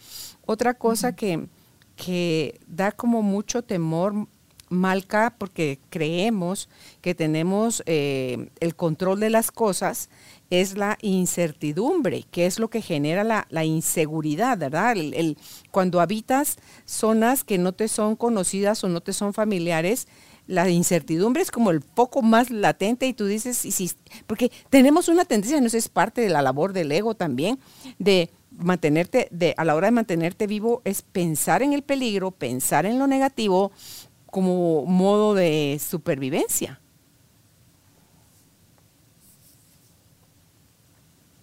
Otra 0.46 0.76
cosa 0.76 1.16
que, 1.16 1.48
que 1.96 2.60
da 2.68 2.92
como 2.92 3.24
mucho 3.24 3.64
temor, 3.64 4.28
Malca, 4.70 5.34
porque 5.36 5.80
creemos 5.90 6.70
que 7.02 7.16
tenemos 7.16 7.82
eh, 7.88 8.50
el 8.60 8.76
control 8.76 9.20
de 9.20 9.32
las 9.32 9.50
cosas, 9.50 10.10
es 10.50 10.78
la 10.78 10.98
incertidumbre, 11.02 12.24
que 12.32 12.46
es 12.46 12.60
lo 12.60 12.70
que 12.70 12.82
genera 12.82 13.24
la, 13.24 13.66
inseguridad, 13.66 14.58
¿verdad? 14.58 14.96
El, 14.96 15.38
cuando 15.72 16.00
habitas 16.00 16.58
zonas 16.86 17.44
que 17.44 17.58
no 17.58 17.74
te 17.74 17.88
son 17.88 18.16
conocidas 18.16 18.84
o 18.84 18.90
no 18.90 19.02
te 19.02 19.14
son 19.14 19.34
familiares, 19.34 20.08
la 20.48 20.70
incertidumbre 20.70 21.42
es 21.42 21.52
como 21.52 21.72
el 21.72 21.82
poco 21.82 22.22
más 22.22 22.50
latente 22.50 23.06
y 23.06 23.14
tú 23.14 23.26
dices, 23.26 23.66
y 23.66 23.72
si, 23.72 23.92
porque 24.26 24.52
tenemos 24.70 25.10
una 25.10 25.26
tendencia, 25.26 25.60
no 25.60 25.70
sé, 25.70 25.78
es 25.78 25.90
parte 25.90 26.22
de 26.22 26.30
la 26.30 26.42
labor 26.42 26.72
del 26.72 26.92
ego 26.92 27.16
también, 27.16 27.60
de 28.00 28.30
mantenerte, 28.52 29.28
de, 29.32 29.54
a 29.58 29.66
la 29.66 29.76
hora 29.76 29.88
de 29.88 29.92
mantenerte 29.92 30.48
vivo, 30.48 30.82
es 30.86 31.02
pensar 31.02 31.62
en 31.62 31.74
el 31.74 31.84
peligro, 31.84 32.32
pensar 32.32 32.86
en 32.86 32.98
lo 32.98 33.08
negativo 33.08 33.72
como 34.32 34.86
modo 34.86 35.34
de 35.34 35.80
supervivencia. 35.86 36.80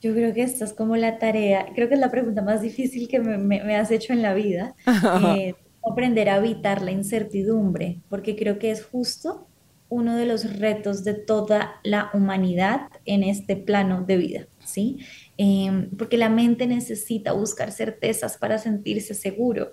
Yo 0.05 0.12
creo 0.12 0.34
que 0.34 0.42
esta 0.42 0.66
es 0.66 0.74
como 0.74 0.96
la 0.96 1.18
tarea, 1.18 1.68
creo 1.74 1.88
que 1.88 1.94
es 1.94 2.00
la 2.00 2.11
pregunta 2.11 2.42
más 2.42 2.61
difícil 2.61 3.09
que 3.09 3.20
me, 3.20 3.74
has 3.74 3.90
hecho 3.90 4.12
en 4.12 4.20
la 4.20 4.34
vida, 4.34 4.74
eh, 5.34 5.55
aprender 5.82 6.28
a 6.28 6.36
evitar 6.36 6.82
la 6.82 6.90
incertidumbre, 6.90 8.02
porque 8.11 8.36
creo 8.36 8.59
que 8.59 8.70
es 8.70 8.84
justo 8.84 9.46
uno 9.88 10.14
de 10.14 10.26
los 10.26 10.59
retos 10.59 11.05
de 11.05 11.14
toda 11.14 11.76
la 11.84 12.11
humanidad 12.12 12.82
en 13.07 13.22
este 13.22 13.57
plano 13.57 14.05
de 14.05 14.18
vida, 14.18 14.46
¿sí? 14.62 14.98
Em, 15.38 15.88
porque 15.96 16.18
la 16.18 16.28
mente 16.28 16.66
necesita 16.66 17.32
buscar 17.32 17.72
certezas 17.72 18.36
para 18.36 18.59
sentirse 18.59 19.14
seguro. 19.14 19.72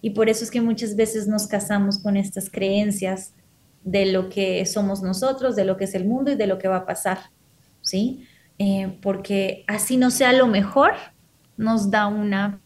Y 0.00 0.10
por 0.10 0.28
eso 0.28 0.44
es 0.44 0.52
que 0.52 0.60
muchas 0.60 0.94
veces 0.94 1.26
nos 1.26 1.48
casamos 1.48 1.98
con 1.98 2.16
estas 2.16 2.48
creencias 2.50 3.34
de 3.82 4.06
lo 4.06 4.28
que 4.28 4.64
somos 4.64 5.02
nosotros, 5.02 5.56
de 5.56 5.64
lo 5.64 5.76
que 5.76 5.86
es 5.86 5.94
el 5.96 6.04
mundo 6.04 6.30
y 6.30 6.36
de 6.36 6.46
lo 6.46 6.58
que 6.58 6.68
va 6.68 6.76
a 6.76 6.86
pasar, 6.86 7.18
¿sí? 7.80 8.28
Eh, 8.58 8.98
porque 9.02 9.64
así 9.66 9.96
no 9.96 10.10
sea 10.10 10.32
lo 10.32 10.46
mejor, 10.46 10.92
nos 11.56 11.90
da 11.90 12.06
una 12.06 12.60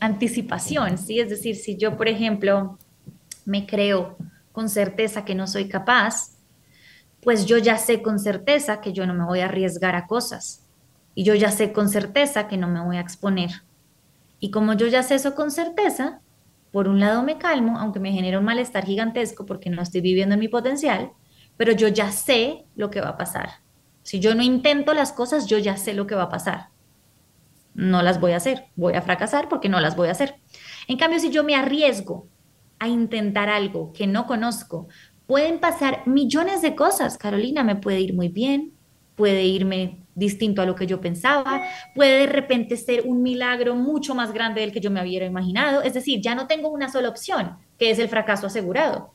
anticipación, 0.00 0.98
¿sí? 0.98 1.20
Es 1.20 1.30
decir, 1.30 1.56
si 1.56 1.76
yo, 1.76 1.96
por 1.96 2.08
ejemplo, 2.08 2.78
me 3.44 3.66
creo 3.66 4.16
con 4.52 4.68
certeza 4.68 5.24
que 5.24 5.34
no 5.34 5.46
soy 5.46 5.68
capaz, 5.68 6.36
pues 7.22 7.46
yo 7.46 7.58
ya 7.58 7.78
sé 7.78 8.02
con 8.02 8.18
certeza 8.18 8.80
que 8.80 8.92
yo 8.92 9.06
no 9.06 9.14
me 9.14 9.24
voy 9.24 9.40
a 9.40 9.46
arriesgar 9.46 9.96
a 9.96 10.06
cosas. 10.06 10.66
Y 11.14 11.24
yo 11.24 11.34
ya 11.34 11.50
sé 11.50 11.72
con 11.72 11.88
certeza 11.88 12.46
que 12.46 12.56
no 12.56 12.68
me 12.68 12.80
voy 12.80 12.98
a 12.98 13.00
exponer. 13.00 13.50
Y 14.38 14.50
como 14.50 14.74
yo 14.74 14.86
ya 14.86 15.02
sé 15.02 15.14
eso 15.14 15.34
con 15.34 15.50
certeza, 15.50 16.20
por 16.72 16.88
un 16.88 17.00
lado 17.00 17.22
me 17.22 17.38
calmo, 17.38 17.78
aunque 17.78 18.00
me 18.00 18.12
genera 18.12 18.38
un 18.38 18.44
malestar 18.44 18.84
gigantesco 18.84 19.46
porque 19.46 19.70
no 19.70 19.82
estoy 19.82 20.02
viviendo 20.02 20.34
en 20.34 20.40
mi 20.40 20.48
potencial, 20.48 21.12
pero 21.56 21.72
yo 21.72 21.88
ya 21.88 22.12
sé 22.12 22.66
lo 22.76 22.90
que 22.90 23.00
va 23.00 23.10
a 23.10 23.16
pasar. 23.16 23.65
Si 24.06 24.20
yo 24.20 24.36
no 24.36 24.42
intento 24.44 24.94
las 24.94 25.12
cosas, 25.12 25.46
yo 25.46 25.58
ya 25.58 25.76
sé 25.76 25.92
lo 25.92 26.06
que 26.06 26.14
va 26.14 26.22
a 26.22 26.28
pasar. 26.28 26.68
No 27.74 28.02
las 28.02 28.20
voy 28.20 28.32
a 28.32 28.36
hacer, 28.36 28.66
voy 28.76 28.94
a 28.94 29.02
fracasar 29.02 29.48
porque 29.48 29.68
no 29.68 29.80
las 29.80 29.96
voy 29.96 30.06
a 30.06 30.12
hacer. 30.12 30.36
En 30.86 30.96
cambio, 30.96 31.18
si 31.18 31.30
yo 31.30 31.42
me 31.42 31.56
arriesgo 31.56 32.28
a 32.78 32.86
intentar 32.86 33.48
algo 33.48 33.92
que 33.92 34.06
no 34.06 34.28
conozco, 34.28 34.86
pueden 35.26 35.58
pasar 35.58 36.06
millones 36.06 36.62
de 36.62 36.76
cosas. 36.76 37.18
Carolina, 37.18 37.64
me 37.64 37.74
puede 37.74 38.00
ir 38.00 38.14
muy 38.14 38.28
bien, 38.28 38.74
puede 39.16 39.42
irme 39.42 39.98
distinto 40.14 40.62
a 40.62 40.66
lo 40.66 40.76
que 40.76 40.86
yo 40.86 41.00
pensaba, 41.00 41.62
puede 41.96 42.20
de 42.20 42.26
repente 42.26 42.76
ser 42.76 43.02
un 43.06 43.24
milagro 43.24 43.74
mucho 43.74 44.14
más 44.14 44.32
grande 44.32 44.60
del 44.60 44.70
que 44.70 44.80
yo 44.80 44.92
me 44.92 45.02
hubiera 45.02 45.26
imaginado. 45.26 45.82
Es 45.82 45.94
decir, 45.94 46.20
ya 46.20 46.36
no 46.36 46.46
tengo 46.46 46.68
una 46.68 46.88
sola 46.92 47.08
opción, 47.08 47.56
que 47.76 47.90
es 47.90 47.98
el 47.98 48.08
fracaso 48.08 48.46
asegurado. 48.46 49.14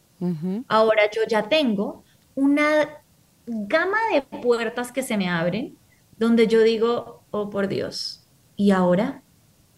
Ahora 0.67 1.09
yo 1.09 1.21
ya 1.29 1.47
tengo 1.47 2.03
una 2.35 3.00
gama 3.45 3.97
de 4.13 4.21
puertas 4.21 4.91
que 4.91 5.03
se 5.03 5.17
me 5.17 5.29
abren 5.29 5.77
donde 6.17 6.47
yo 6.47 6.61
digo, 6.61 7.23
oh 7.31 7.49
por 7.49 7.67
Dios, 7.67 8.27
¿y 8.55 8.71
ahora? 8.71 9.23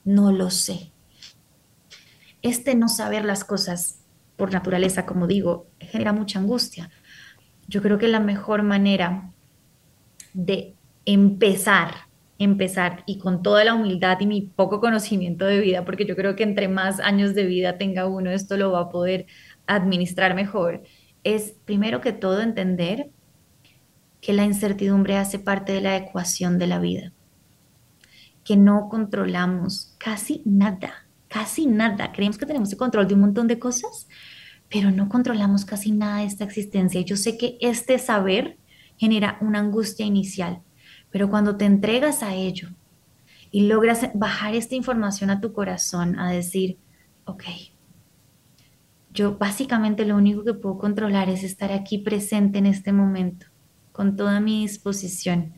No 0.03 0.31
lo 0.31 0.49
sé. 0.49 0.91
Este 2.41 2.75
no 2.75 2.89
saber 2.89 3.23
las 3.23 3.45
cosas 3.45 3.99
por 4.35 4.51
naturaleza, 4.51 5.05
como 5.05 5.27
digo, 5.27 5.67
genera 5.79 6.11
mucha 6.11 6.39
angustia. 6.39 6.89
Yo 7.69 7.81
creo 7.81 7.97
que 7.97 8.09
la 8.09 8.19
mejor 8.19 8.63
manera 8.63 9.31
de 10.33 10.75
empezar, 11.05 11.93
empezar 12.39 13.03
y 13.05 13.19
con 13.19 13.41
toda 13.41 13.63
la 13.63 13.73
humildad 13.73 14.19
y 14.19 14.25
mi 14.25 14.41
poco 14.41 14.81
conocimiento 14.81 15.45
de 15.45 15.61
vida, 15.61 15.85
porque 15.85 16.05
yo 16.05 16.17
creo 16.17 16.35
que 16.35 16.43
entre 16.43 16.67
más 16.67 16.99
años 16.99 17.35
de 17.35 17.45
vida 17.45 17.77
tenga 17.77 18.07
uno, 18.07 18.31
esto 18.31 18.57
lo 18.57 18.73
va 18.73 18.81
a 18.81 18.89
poder 18.89 19.27
administrar 19.65 20.35
mejor, 20.35 20.83
es 21.23 21.55
primero 21.63 22.01
que 22.01 22.11
todo 22.11 22.41
entender 22.41 23.09
que 24.23 24.31
la 24.31 24.45
incertidumbre 24.45 25.17
hace 25.17 25.37
parte 25.37 25.73
de 25.73 25.81
la 25.81 25.97
ecuación 25.97 26.57
de 26.57 26.65
la 26.65 26.79
vida, 26.79 27.11
que 28.45 28.55
no 28.55 28.87
controlamos 28.87 29.95
casi 29.97 30.41
nada, 30.45 31.05
casi 31.27 31.65
nada. 31.67 32.13
Creemos 32.13 32.37
que 32.37 32.45
tenemos 32.45 32.71
el 32.71 32.77
control 32.77 33.05
de 33.05 33.15
un 33.15 33.19
montón 33.19 33.47
de 33.47 33.59
cosas, 33.59 34.07
pero 34.69 34.91
no 34.91 35.09
controlamos 35.09 35.65
casi 35.65 35.91
nada 35.91 36.19
de 36.19 36.27
esta 36.27 36.45
existencia. 36.45 37.01
Yo 37.01 37.17
sé 37.17 37.37
que 37.37 37.57
este 37.59 37.99
saber 37.99 38.57
genera 38.95 39.37
una 39.41 39.59
angustia 39.59 40.05
inicial, 40.05 40.61
pero 41.11 41.29
cuando 41.29 41.57
te 41.57 41.65
entregas 41.65 42.23
a 42.23 42.33
ello 42.33 42.69
y 43.51 43.67
logras 43.67 44.09
bajar 44.13 44.55
esta 44.55 44.75
información 44.75 45.31
a 45.31 45.41
tu 45.41 45.51
corazón, 45.51 46.17
a 46.17 46.31
decir, 46.31 46.77
ok, 47.25 47.43
yo 49.11 49.37
básicamente 49.37 50.05
lo 50.05 50.15
único 50.15 50.45
que 50.45 50.53
puedo 50.53 50.77
controlar 50.77 51.27
es 51.27 51.43
estar 51.43 51.73
aquí 51.73 51.97
presente 51.97 52.59
en 52.59 52.67
este 52.67 52.93
momento 52.93 53.52
con 53.93 54.17
toda 54.17 54.41
mi 54.41 54.63
disposición 54.63 55.53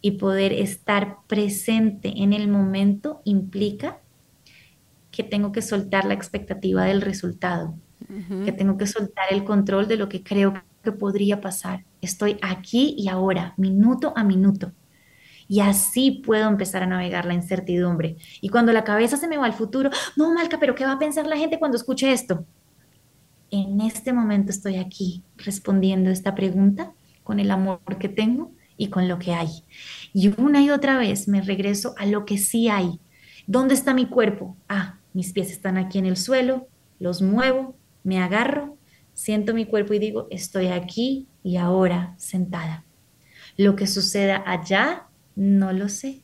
y 0.00 0.12
poder 0.12 0.52
estar 0.52 1.18
presente 1.26 2.12
en 2.16 2.32
el 2.32 2.48
momento 2.48 3.20
implica 3.24 3.98
que 5.10 5.24
tengo 5.24 5.50
que 5.50 5.62
soltar 5.62 6.04
la 6.04 6.14
expectativa 6.14 6.84
del 6.84 7.02
resultado, 7.02 7.74
que 8.44 8.52
tengo 8.52 8.76
que 8.76 8.86
soltar 8.86 9.26
el 9.30 9.44
control 9.44 9.88
de 9.88 9.96
lo 9.96 10.08
que 10.08 10.22
creo 10.22 10.54
que 10.84 10.92
podría 10.92 11.40
pasar. 11.40 11.84
Estoy 12.00 12.38
aquí 12.40 12.94
y 12.96 13.08
ahora, 13.08 13.54
minuto 13.56 14.12
a 14.14 14.22
minuto. 14.22 14.72
Y 15.48 15.60
así 15.60 16.22
puedo 16.24 16.48
empezar 16.48 16.82
a 16.82 16.86
navegar 16.86 17.24
la 17.24 17.34
incertidumbre. 17.34 18.16
Y 18.40 18.48
cuando 18.48 18.72
la 18.72 18.84
cabeza 18.84 19.16
se 19.16 19.26
me 19.26 19.38
va 19.38 19.46
al 19.46 19.54
futuro, 19.54 19.90
no, 20.16 20.32
Malca, 20.34 20.58
pero 20.60 20.74
¿qué 20.74 20.84
va 20.84 20.92
a 20.92 20.98
pensar 20.98 21.26
la 21.26 21.36
gente 21.36 21.58
cuando 21.58 21.76
escuche 21.76 22.12
esto? 22.12 22.44
En 23.50 23.80
este 23.80 24.12
momento 24.12 24.50
estoy 24.50 24.76
aquí 24.76 25.24
respondiendo 25.36 26.10
esta 26.10 26.34
pregunta 26.34 26.92
con 27.26 27.40
el 27.40 27.50
amor 27.50 27.80
que 27.98 28.08
tengo 28.08 28.52
y 28.76 28.88
con 28.88 29.08
lo 29.08 29.18
que 29.18 29.34
hay. 29.34 29.64
Y 30.12 30.28
una 30.40 30.62
y 30.62 30.70
otra 30.70 30.96
vez 30.96 31.26
me 31.26 31.42
regreso 31.42 31.92
a 31.98 32.06
lo 32.06 32.24
que 32.24 32.38
sí 32.38 32.68
hay. 32.68 33.00
¿Dónde 33.48 33.74
está 33.74 33.94
mi 33.94 34.06
cuerpo? 34.06 34.56
Ah, 34.68 35.00
mis 35.12 35.32
pies 35.32 35.50
están 35.50 35.76
aquí 35.76 35.98
en 35.98 36.06
el 36.06 36.16
suelo, 36.16 36.68
los 37.00 37.22
muevo, 37.22 37.76
me 38.04 38.22
agarro, 38.22 38.78
siento 39.12 39.54
mi 39.54 39.66
cuerpo 39.66 39.92
y 39.92 39.98
digo, 39.98 40.28
estoy 40.30 40.68
aquí 40.68 41.26
y 41.42 41.56
ahora 41.56 42.14
sentada. 42.16 42.84
Lo 43.56 43.74
que 43.74 43.88
suceda 43.88 44.44
allá, 44.46 45.08
no 45.34 45.72
lo 45.72 45.88
sé. 45.88 46.22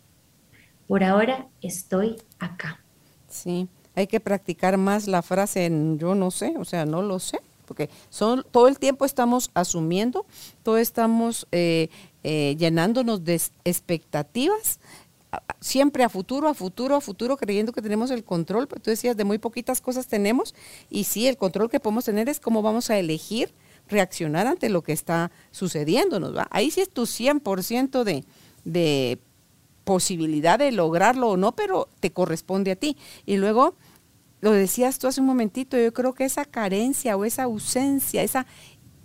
Por 0.87 1.03
ahora 1.03 1.49
estoy 1.63 2.15
acá. 2.39 2.81
Sí, 3.27 3.67
hay 3.97 4.07
que 4.07 4.21
practicar 4.21 4.77
más 4.79 5.09
la 5.09 5.23
frase 5.23 5.67
en 5.67 5.99
yo 5.99 6.15
no 6.15 6.31
sé, 6.31 6.55
o 6.59 6.65
sea, 6.65 6.87
no 6.87 7.03
lo 7.03 7.19
sé 7.19 7.41
porque 7.73 7.89
son, 8.11 8.45
todo 8.51 8.69
el 8.69 8.79
tiempo 8.79 9.07
estamos 9.07 9.51
asumiendo, 9.55 10.27
todo 10.63 10.77
estamos 10.77 11.47
eh, 11.53 11.89
eh, 12.23 12.55
llenándonos 12.59 13.25
de 13.25 13.41
expectativas, 13.65 14.79
siempre 15.59 16.05
a 16.05 16.11
futuro, 16.11 16.49
a 16.49 16.55
futuro, 16.55 16.97
a 16.97 17.01
futuro, 17.01 17.39
creyendo 17.39 17.73
que 17.73 17.81
tenemos 17.81 18.11
el 18.11 18.25
control, 18.25 18.69
pero 18.69 18.83
tú 18.83 18.91
decías, 18.91 19.17
de 19.17 19.25
muy 19.25 19.39
poquitas 19.39 19.81
cosas 19.81 20.07
tenemos, 20.07 20.55
y 20.91 21.05
sí, 21.05 21.27
el 21.27 21.39
control 21.39 21.71
que 21.71 21.81
podemos 21.81 22.05
tener 22.05 22.29
es 22.29 22.41
cómo 22.41 22.61
vamos 22.61 22.91
a 22.91 22.99
elegir 22.99 23.55
reaccionar 23.89 24.47
ante 24.47 24.69
lo 24.69 24.83
que 24.83 24.93
está 24.93 25.31
sucediéndonos. 25.51 26.37
¿va? 26.37 26.49
Ahí 26.51 26.71
sí 26.71 26.83
es 26.83 26.91
tu 26.91 27.05
100% 27.05 28.05
de, 28.05 28.27
de 28.67 29.19
posibilidad 29.85 30.59
de 30.59 30.73
lograrlo 30.73 31.31
o 31.31 31.37
no, 31.39 31.53
pero 31.53 31.89
te 32.01 32.11
corresponde 32.11 32.73
a 32.73 32.77
ti. 32.77 32.99
Y 33.25 33.39
luego 33.39 33.77
lo 34.43 34.51
decías 34.51 34.99
tú 34.99 35.07
hace 35.07 35.21
un 35.21 35.27
momentito, 35.29 35.79
yo 35.79 35.95
creo 35.95 36.13
que 36.13 36.25
esa 36.25 36.45
carencia 36.45 37.17
o 37.17 37.25
esa 37.25 37.45
ausencia, 37.45 38.23
esa 38.23 38.45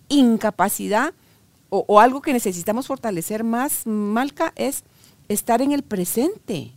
incapacidad 0.09 1.13
o, 1.69 1.99
algo 1.99 2.21
que 2.21 2.31
necesitamos 2.33 2.87
fortalecer 2.87 3.43
más, 3.43 3.85
Malca, 3.85 4.53
es 4.55 4.83
estar 5.27 5.61
en 5.61 5.73
el 5.73 5.83
presente. 5.83 6.71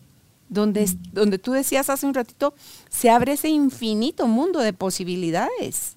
donde, 0.49 0.91
donde 1.13 1.39
tú 1.39 1.53
decías 1.53 1.89
hace 1.91 2.07
un 2.07 2.15
ratito, 2.15 2.55
se 2.89 3.09
abre 3.09 3.33
ese 3.33 3.49
infinito 3.49 4.27
mundo 4.27 4.59
de 4.59 4.73
posibilidades. 4.73 5.97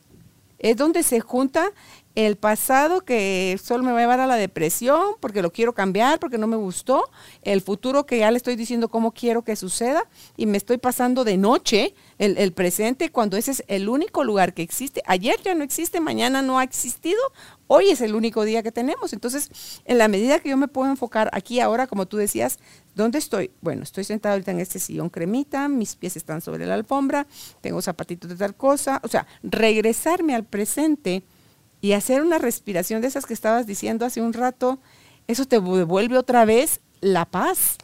Es 0.59 0.77
donde 0.77 1.01
se 1.01 1.21
junta 1.21 1.71
el 2.15 2.35
pasado 2.35 3.01
que 3.01 3.59
solo 3.61 3.83
me 3.83 3.91
va 3.91 3.97
a 3.97 4.01
llevar 4.01 4.19
a 4.19 4.27
la 4.27 4.35
depresión 4.35 5.15
porque 5.19 5.41
lo 5.41 5.51
quiero 5.51 5.73
cambiar, 5.73 6.19
porque 6.19 6.37
no 6.37 6.45
me 6.45 6.55
gustó, 6.55 7.09
el 7.41 7.61
futuro 7.61 8.05
que 8.05 8.19
ya 8.19 8.29
le 8.29 8.37
estoy 8.37 8.55
diciendo 8.55 8.89
cómo 8.89 9.11
quiero 9.11 9.43
que 9.43 9.55
suceda 9.55 10.03
y 10.37 10.45
me 10.45 10.57
estoy 10.57 10.77
pasando 10.77 11.23
de 11.23 11.37
noche 11.37 11.95
el, 12.19 12.53
presente 12.53 13.09
cuando 13.09 13.35
ese 13.35 13.51
es 13.51 13.63
el 13.67 13.89
único 13.89 14.23
lugar 14.23 14.53
que 14.53 14.61
existe. 14.61 15.01
Ayer 15.07 15.41
ya 15.43 15.55
no 15.55 15.63
existe, 15.63 15.99
mañana 15.99 16.41
no 16.41 16.59
ha 16.59 16.63
existido, 16.63 17.19
hoy 17.67 17.89
es 17.89 18.01
el 18.01 18.15
único 18.15 18.45
día 18.45 18.61
que 18.61 18.71
tenemos. 18.71 19.11
Entonces, 19.13 19.81
en 19.85 19.97
la 19.97 20.07
medida 20.07 20.39
que 20.39 20.49
yo 20.49 20.57
me 20.57 20.67
puedo 20.67 20.89
enfocar 20.89 21.29
aquí 21.33 21.59
ahora, 21.59 21.87
como 21.87 22.05
tú 22.05 22.17
decías, 22.17 22.59
¿dónde 22.95 23.17
estoy? 23.17 23.51
Bueno, 23.61 23.83
estoy 23.83 24.03
sentado 24.03 24.33
ahorita 24.33 24.51
en 24.51 24.59
este 24.59 24.79
sillón 24.79 25.09
cremita, 25.09 25.67
mis 25.67 25.95
pies 25.95 26.15
están 26.15 26.41
sobre 26.41 26.67
la 26.67 26.75
alfombra, 26.75 27.25
tengo 27.61 27.81
zapatitos 27.81 28.29
de 28.29 28.35
tal 28.35 28.55
cosa, 28.55 29.01
o 29.03 29.07
sea, 29.07 29.25
regresarme 29.41 30.35
al 30.35 30.43
presente 30.43 31.23
y 31.83 31.91
hacer 31.91 32.21
una 32.21 32.37
respiración 32.37 33.01
de 33.01 33.09
esas 33.09 33.25
que 33.25 33.33
estabas 33.33 33.67
diciendo 33.67 34.05
hace 34.05 34.21
un 34.21 34.31
rato, 34.31 34.79
eso 35.27 35.43
te 35.43 35.59
devuelve 35.59 36.17
otra 36.17 36.45
vez 36.45 36.79
la 37.01 37.25
paz. 37.25 37.75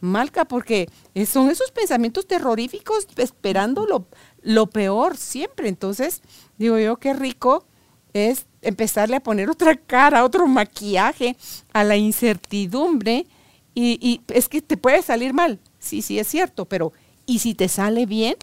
Malca, 0.00 0.46
porque 0.46 0.88
son 1.26 1.50
esos 1.50 1.70
pensamientos 1.70 2.26
terroríficos 2.26 3.06
esperando 3.18 3.84
lo, 3.84 4.06
lo 4.40 4.70
peor 4.70 5.18
siempre. 5.18 5.68
Entonces, 5.68 6.22
digo 6.56 6.78
yo, 6.78 6.96
qué 6.96 7.12
rico 7.12 7.66
es 8.14 8.46
empezarle 8.62 9.16
a 9.16 9.22
poner 9.22 9.50
otra 9.50 9.76
cara, 9.76 10.24
otro 10.24 10.46
maquillaje 10.46 11.36
a 11.74 11.84
la 11.84 11.98
incertidumbre. 11.98 13.26
Y, 13.74 13.98
y, 14.00 14.22
es 14.32 14.48
que 14.48 14.62
te 14.62 14.78
puede 14.78 15.02
salir 15.02 15.34
mal, 15.34 15.60
sí, 15.78 16.00
sí 16.00 16.18
es 16.18 16.26
cierto, 16.26 16.64
pero 16.64 16.94
¿y 17.26 17.40
si 17.40 17.54
te 17.54 17.68
sale 17.68 18.06
bien? 18.06 18.36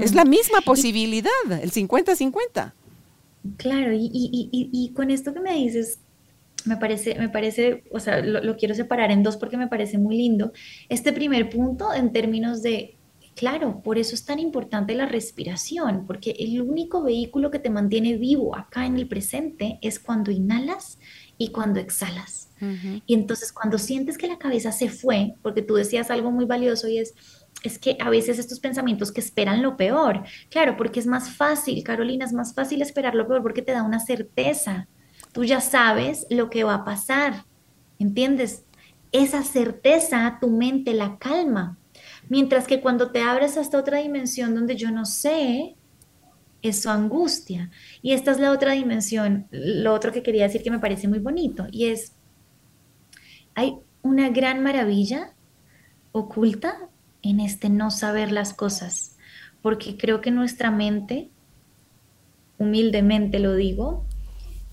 Es 0.00 0.14
la 0.14 0.24
misma 0.24 0.60
posibilidad, 0.60 1.30
el 1.50 1.72
50-50. 1.72 2.72
Claro, 3.56 3.92
y, 3.94 4.92
con 4.94 5.10
esto 5.10 5.32
que 5.32 5.40
me 5.40 5.54
dices, 5.54 6.00
me 6.64 6.76
parece, 6.76 7.14
me 7.18 7.28
parece, 7.28 7.84
o 7.90 8.00
sea, 8.00 8.20
lo, 8.20 8.56
quiero 8.56 8.74
separar 8.74 9.10
en 9.10 9.22
dos 9.22 9.36
porque 9.36 9.56
me 9.56 9.68
parece 9.68 9.98
muy 9.98 10.16
lindo. 10.16 10.52
Este 10.88 11.12
primer 11.12 11.48
punto 11.48 11.94
en 11.94 12.12
términos 12.12 12.62
de, 12.62 12.96
claro, 13.34 13.80
por 13.82 13.98
eso 13.98 14.14
es 14.14 14.24
tan 14.24 14.38
importante 14.38 14.94
la 14.94 15.06
respiración, 15.06 16.06
porque 16.06 16.34
el 16.38 16.60
único 16.60 17.02
vehículo 17.02 17.50
que 17.50 17.58
te 17.58 17.70
mantiene 17.70 18.16
vivo 18.16 18.56
acá 18.56 18.86
en 18.86 18.96
el 18.96 19.06
presente 19.06 19.78
es 19.80 19.98
cuando 20.00 20.30
inhalas 20.30 20.98
y 21.38 21.48
cuando 21.48 21.80
exhalas. 21.80 22.48
Y 23.06 23.12
entonces 23.12 23.52
cuando 23.52 23.76
sientes 23.76 24.16
que 24.16 24.26
la 24.26 24.38
cabeza 24.38 24.72
se 24.72 24.88
fue, 24.88 25.34
porque 25.42 25.60
tú 25.60 25.74
decías 25.74 26.10
algo 26.10 26.30
muy 26.30 26.46
valioso 26.46 26.88
y 26.88 26.98
es, 26.98 27.14
es 27.62 27.78
que 27.78 27.96
a 28.00 28.10
veces 28.10 28.38
estos 28.38 28.60
pensamientos 28.60 29.12
que 29.12 29.20
esperan 29.20 29.62
lo 29.62 29.76
peor, 29.76 30.22
claro, 30.50 30.76
porque 30.76 31.00
es 31.00 31.06
más 31.06 31.30
fácil, 31.30 31.82
Carolina, 31.82 32.24
es 32.24 32.32
más 32.32 32.54
fácil 32.54 32.82
esperar 32.82 33.14
lo 33.14 33.26
peor 33.26 33.42
porque 33.42 33.62
te 33.62 33.72
da 33.72 33.82
una 33.82 33.98
certeza. 33.98 34.88
Tú 35.32 35.44
ya 35.44 35.60
sabes 35.60 36.26
lo 36.30 36.48
que 36.50 36.64
va 36.64 36.74
a 36.74 36.84
pasar, 36.84 37.44
¿entiendes? 37.98 38.64
Esa 39.12 39.42
certeza 39.42 40.38
tu 40.40 40.50
mente 40.50 40.94
la 40.94 41.18
calma. 41.18 41.78
Mientras 42.28 42.66
que 42.66 42.80
cuando 42.80 43.10
te 43.10 43.22
abres 43.22 43.56
a 43.56 43.60
esta 43.60 43.78
otra 43.78 43.98
dimensión 43.98 44.54
donde 44.54 44.76
yo 44.76 44.90
no 44.90 45.04
sé, 45.04 45.76
es 46.62 46.82
su 46.82 46.90
angustia. 46.90 47.70
Y 48.02 48.12
esta 48.12 48.32
es 48.32 48.38
la 48.38 48.52
otra 48.52 48.72
dimensión, 48.72 49.46
lo 49.50 49.92
otro 49.92 50.12
que 50.12 50.22
quería 50.22 50.44
decir 50.44 50.62
que 50.62 50.70
me 50.70 50.78
parece 50.78 51.08
muy 51.08 51.18
bonito, 51.18 51.66
y 51.70 51.86
es, 51.86 52.14
hay 53.54 53.78
una 54.02 54.28
gran 54.30 54.62
maravilla 54.62 55.34
oculta 56.12 56.88
en 57.30 57.40
este 57.40 57.68
no 57.68 57.90
saber 57.90 58.32
las 58.32 58.54
cosas, 58.54 59.16
porque 59.62 59.96
creo 59.96 60.20
que 60.20 60.30
nuestra 60.30 60.70
mente, 60.70 61.30
humildemente 62.58 63.38
lo 63.38 63.54
digo, 63.54 64.04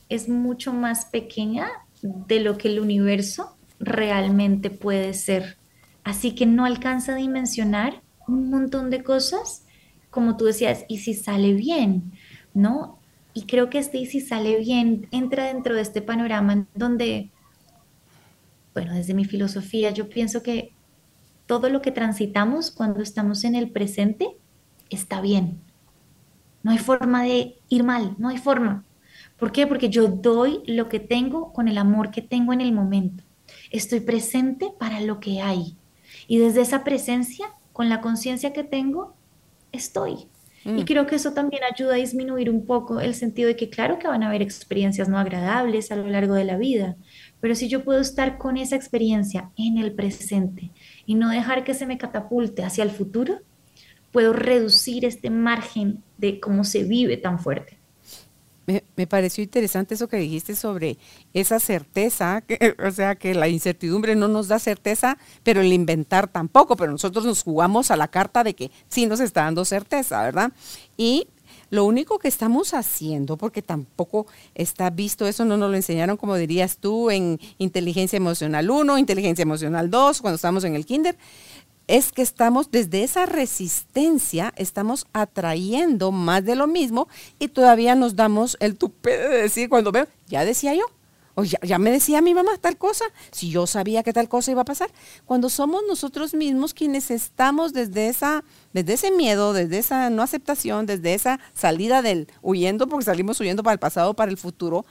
es 0.10 0.30
mucho 0.30 0.74
más 0.74 1.06
pequeña 1.06 1.68
de 2.01 2.39
lo 2.39 2.58
que 2.58 2.68
el 2.68 2.80
universo 2.80 3.56
realmente 3.80 4.70
puede 4.70 5.14
ser. 5.14 5.58
Así 6.04 6.36
que 6.36 6.45
no 6.45 6.66
alcanza 6.66 7.14
a 7.14 7.18
dimensionar 7.18 8.01
un 8.28 8.49
montón 8.49 8.89
de 8.89 9.04
cosas, 9.04 9.66
como 10.10 10.38
tú 10.38 10.45
decías, 10.45 10.86
y 10.88 10.99
si 10.99 11.14
sale 11.14 11.54
bien, 11.54 12.12
¿no? 12.54 12.99
Y 13.34 13.43
creo 13.43 13.70
que 13.70 13.80
este 13.80 13.97
y 13.97 14.06
si 14.06 14.22
sale 14.22 14.60
bien 14.60 15.08
entra 15.12 15.45
dentro 15.45 15.76
de 15.76 15.82
este 15.82 16.01
panorama 16.01 16.68
donde, 16.76 17.32
bueno, 18.74 18.93
desde 18.93 19.14
mi 19.14 19.26
filosofía, 19.26 19.91
yo 19.91 20.08
pienso 20.10 20.43
que 20.43 20.74
todo 21.45 21.69
lo 21.69 21.81
que 21.81 21.91
transitamos 21.91 22.71
cuando 22.71 23.01
estamos 23.01 23.43
en 23.43 23.55
el 23.55 23.69
presente 23.69 24.37
está 24.89 25.21
bien. 25.21 25.59
No 26.61 26.71
hay 26.71 26.77
forma 26.77 27.23
de 27.23 27.57
ir 27.69 27.83
mal, 27.83 28.15
no 28.17 28.29
hay 28.29 28.37
forma. 28.37 28.85
¿Por 29.37 29.51
qué? 29.51 29.67
Porque 29.67 29.89
yo 29.89 30.07
doy 30.07 30.61
lo 30.65 30.87
que 30.87 30.99
tengo 30.99 31.51
con 31.51 31.67
el 31.67 31.77
amor 31.77 32.11
que 32.11 32.21
tengo 32.21 32.53
en 32.53 32.61
el 32.61 32.71
momento. 32.71 33.23
Estoy 33.71 33.99
presente 33.99 34.71
para 34.79 35.01
lo 35.01 35.19
que 35.19 35.41
hay. 35.41 35.75
Y 36.27 36.37
desde 36.37 36.61
esa 36.61 36.83
presencia, 36.83 37.47
con 37.73 37.89
la 37.89 37.99
conciencia 37.99 38.53
que 38.53 38.63
tengo, 38.63 39.13
estoy. 39.71 40.27
Y 40.65 40.83
mm. 40.83 40.85
creo 40.85 41.07
que 41.07 41.15
eso 41.15 41.33
también 41.33 41.63
ayuda 41.63 41.95
a 41.95 41.97
disminuir 41.97 42.49
un 42.49 42.65
poco 42.65 43.01
el 43.01 43.15
sentido 43.15 43.49
de 43.49 43.57
que 43.57 43.69
claro 43.69 43.99
que 43.99 44.07
van 44.07 44.23
a 44.23 44.29
haber 44.29 44.41
experiencias 44.41 45.09
no 45.09 45.19
agradables 45.19 45.91
a 45.91 45.97
lo 45.97 46.07
largo 46.07 46.35
de 46.35 46.45
la 46.45 46.55
vida, 46.55 46.95
pero 47.41 47.55
si 47.55 47.67
yo 47.67 47.83
puedo 47.83 47.99
estar 47.99 48.37
con 48.37 48.55
esa 48.55 48.77
experiencia 48.77 49.51
en 49.57 49.77
el 49.77 49.91
presente 49.91 50.71
y 51.06 51.16
no 51.16 51.30
dejar 51.30 51.64
que 51.64 51.74
se 51.74 51.86
me 51.86 51.97
catapulte 51.97 52.64
hacia 52.64 52.84
el 52.84 52.91
futuro, 52.91 53.39
puedo 54.12 54.34
reducir 54.34 55.06
este 55.06 55.30
margen 55.30 56.04
de 56.18 56.39
cómo 56.39 56.64
se 56.64 56.84
vive 56.84 57.18
tan 57.18 57.39
fuerte. 57.39 57.78
Me, 58.66 59.08
pareció 59.08 59.43
interesante 59.43 59.95
eso 59.95 60.08
que 60.08 60.16
dijiste 60.16 60.56
sobre 60.56 60.97
esa 61.34 61.60
certeza, 61.60 62.41
que, 62.47 62.76
o 62.82 62.91
sea, 62.91 63.16
que 63.16 63.36
la 63.36 63.49
incertidumbre 63.49 64.16
no 64.16 64.30
nos 64.30 64.47
da 64.47 64.60
certeza, 64.60 65.18
pero 65.43 65.60
el 65.60 65.74
inventar 65.74 66.30
tampoco, 66.30 66.78
pero 66.78 66.91
nosotros 66.91 67.26
nos 67.26 67.43
jugamos 67.43 67.91
a 67.91 67.97
la 67.97 68.08
carta 68.08 68.43
de 68.43 68.54
que 68.54 68.72
sí 68.88 69.06
nos 69.06 69.20
está 69.20 69.43
dando 69.43 69.66
certeza, 69.66 70.22
¿verdad? 70.24 70.54
Y 70.95 71.28
lo 71.74 71.86
único 71.86 72.19
que 72.19 72.28
estamos 72.28 72.76
haciendo, 72.76 73.36
porque 73.36 73.63
tampoco 73.63 74.28
está 74.53 74.91
visto, 74.91 75.26
eso 75.26 75.43
no 75.43 75.57
nos 75.57 75.71
lo 75.71 75.76
enseñaron, 75.76 76.17
como 76.17 76.36
dirías 76.36 76.78
tú, 76.78 77.09
en 77.09 77.39
inteligencia 77.57 78.15
emocional 78.15 78.69
1, 78.69 78.99
inteligencia 78.99 79.41
emocional 79.41 79.89
2, 79.89 80.21
cuando 80.21 80.36
estamos 80.36 80.63
en 80.65 80.76
el 80.76 80.86
kinder, 80.86 81.17
es 81.88 82.11
que 82.11 82.21
estamos 82.21 82.69
desde 82.69 83.01
esa 83.01 83.26
resistencia, 83.26 84.53
estamos 84.55 85.07
atrayendo 85.13 86.11
más 86.11 86.45
de 86.45 86.55
lo 86.55 86.67
mismo 86.67 87.07
y 87.39 87.47
todavía 87.47 87.95
nos 87.95 88.15
damos 88.15 88.55
el 88.59 88.78
tupé 88.78 89.17
de 89.17 89.41
decir 89.41 89.67
cuando 89.67 89.91
veo, 89.91 90.05
ya 90.28 90.45
decía 90.45 90.76
yo, 90.76 90.86
o 91.36 91.43
ya, 91.43 91.79
me 91.79 91.91
decía 91.91 92.21
mi 92.21 92.36
mamá 92.36 92.51
tal 92.61 92.77
cosa, 92.77 93.05
si 93.31 93.49
yo 93.49 93.65
sabía 93.65 94.03
que 94.03 94.13
tal 94.13 94.29
cosa 94.29 94.51
iba 94.51 94.61
a 94.61 94.65
pasar. 94.65 94.91
Cuando 95.25 95.49
somos 95.49 95.81
nosotros 95.88 96.36
mismos 96.36 96.73
quienes 96.73 97.09
estamos 97.09 97.73
desde, 97.73 98.07
esa, 98.07 98.43
desde 98.71 98.93
ese 98.93 99.11
miedo, 99.11 99.53
desde 99.53 99.79
esa 99.79 100.09
no 100.11 100.21
aceptación, 100.21 100.86
desde 100.86 101.15
esa 101.15 101.39
salida 101.53 102.03
del 102.03 102.27
huyendo, 102.43 102.88
porque 102.88 103.05
salimos 103.05 103.39
huyendo 103.39 103.63
para 103.63 103.73
el 103.73 103.79
pasado, 103.79 104.13
para 104.13 104.29
el 104.29 104.38
futuro, 104.38 104.86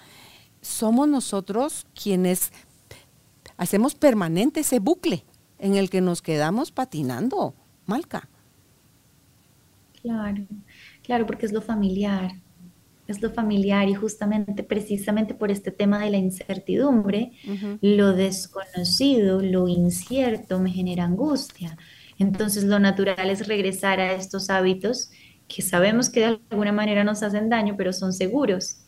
somos 0.61 1.09
nosotros 1.09 1.87
quienes 1.95 2.53
hacemos 3.57 3.95
permanente 3.95 4.61
ese 4.61 4.81
bucle 4.81 5.25
en 5.61 5.77
el 5.77 5.91
que 5.91 6.01
nos 6.01 6.23
quedamos 6.23 6.73
patinando, 6.73 7.55
Malca. 7.87 8.29
Claro, 10.03 10.43
claro, 11.05 11.27
porque 11.27 11.47
es 11.47 11.53
lo 11.53 11.63
familiar, 11.63 12.33
es 13.09 13.21
lo 13.21 13.31
familiar 13.31 13.89
y 13.89 13.95
justamente, 13.95 14.63
precisamente 14.63 15.35
por 15.35 15.51
este 15.51 15.71
tema 15.71 15.99
de 15.99 16.11
la 16.11 16.19
incertidumbre, 16.19 17.33
lo 17.81 18.13
desconocido, 18.13 19.41
lo 19.41 19.69
incierto 19.69 20.61
me 20.61 20.71
genera 20.71 21.05
angustia. 21.05 21.77
Entonces 22.19 22.65
lo 22.65 22.79
natural 22.79 23.31
es 23.31 23.49
regresar 23.49 24.01
a 24.01 24.13
estos 24.13 24.51
hábitos 24.51 25.11
que 25.49 25.63
sabemos 25.63 26.09
que 26.09 26.21
de 26.21 26.39
alguna 26.51 26.73
manera 26.73 27.05
nos 27.05 27.23
hacen 27.23 27.49
daño, 27.49 27.75
pero 27.77 27.93
son 27.93 28.13
seguros. 28.13 28.79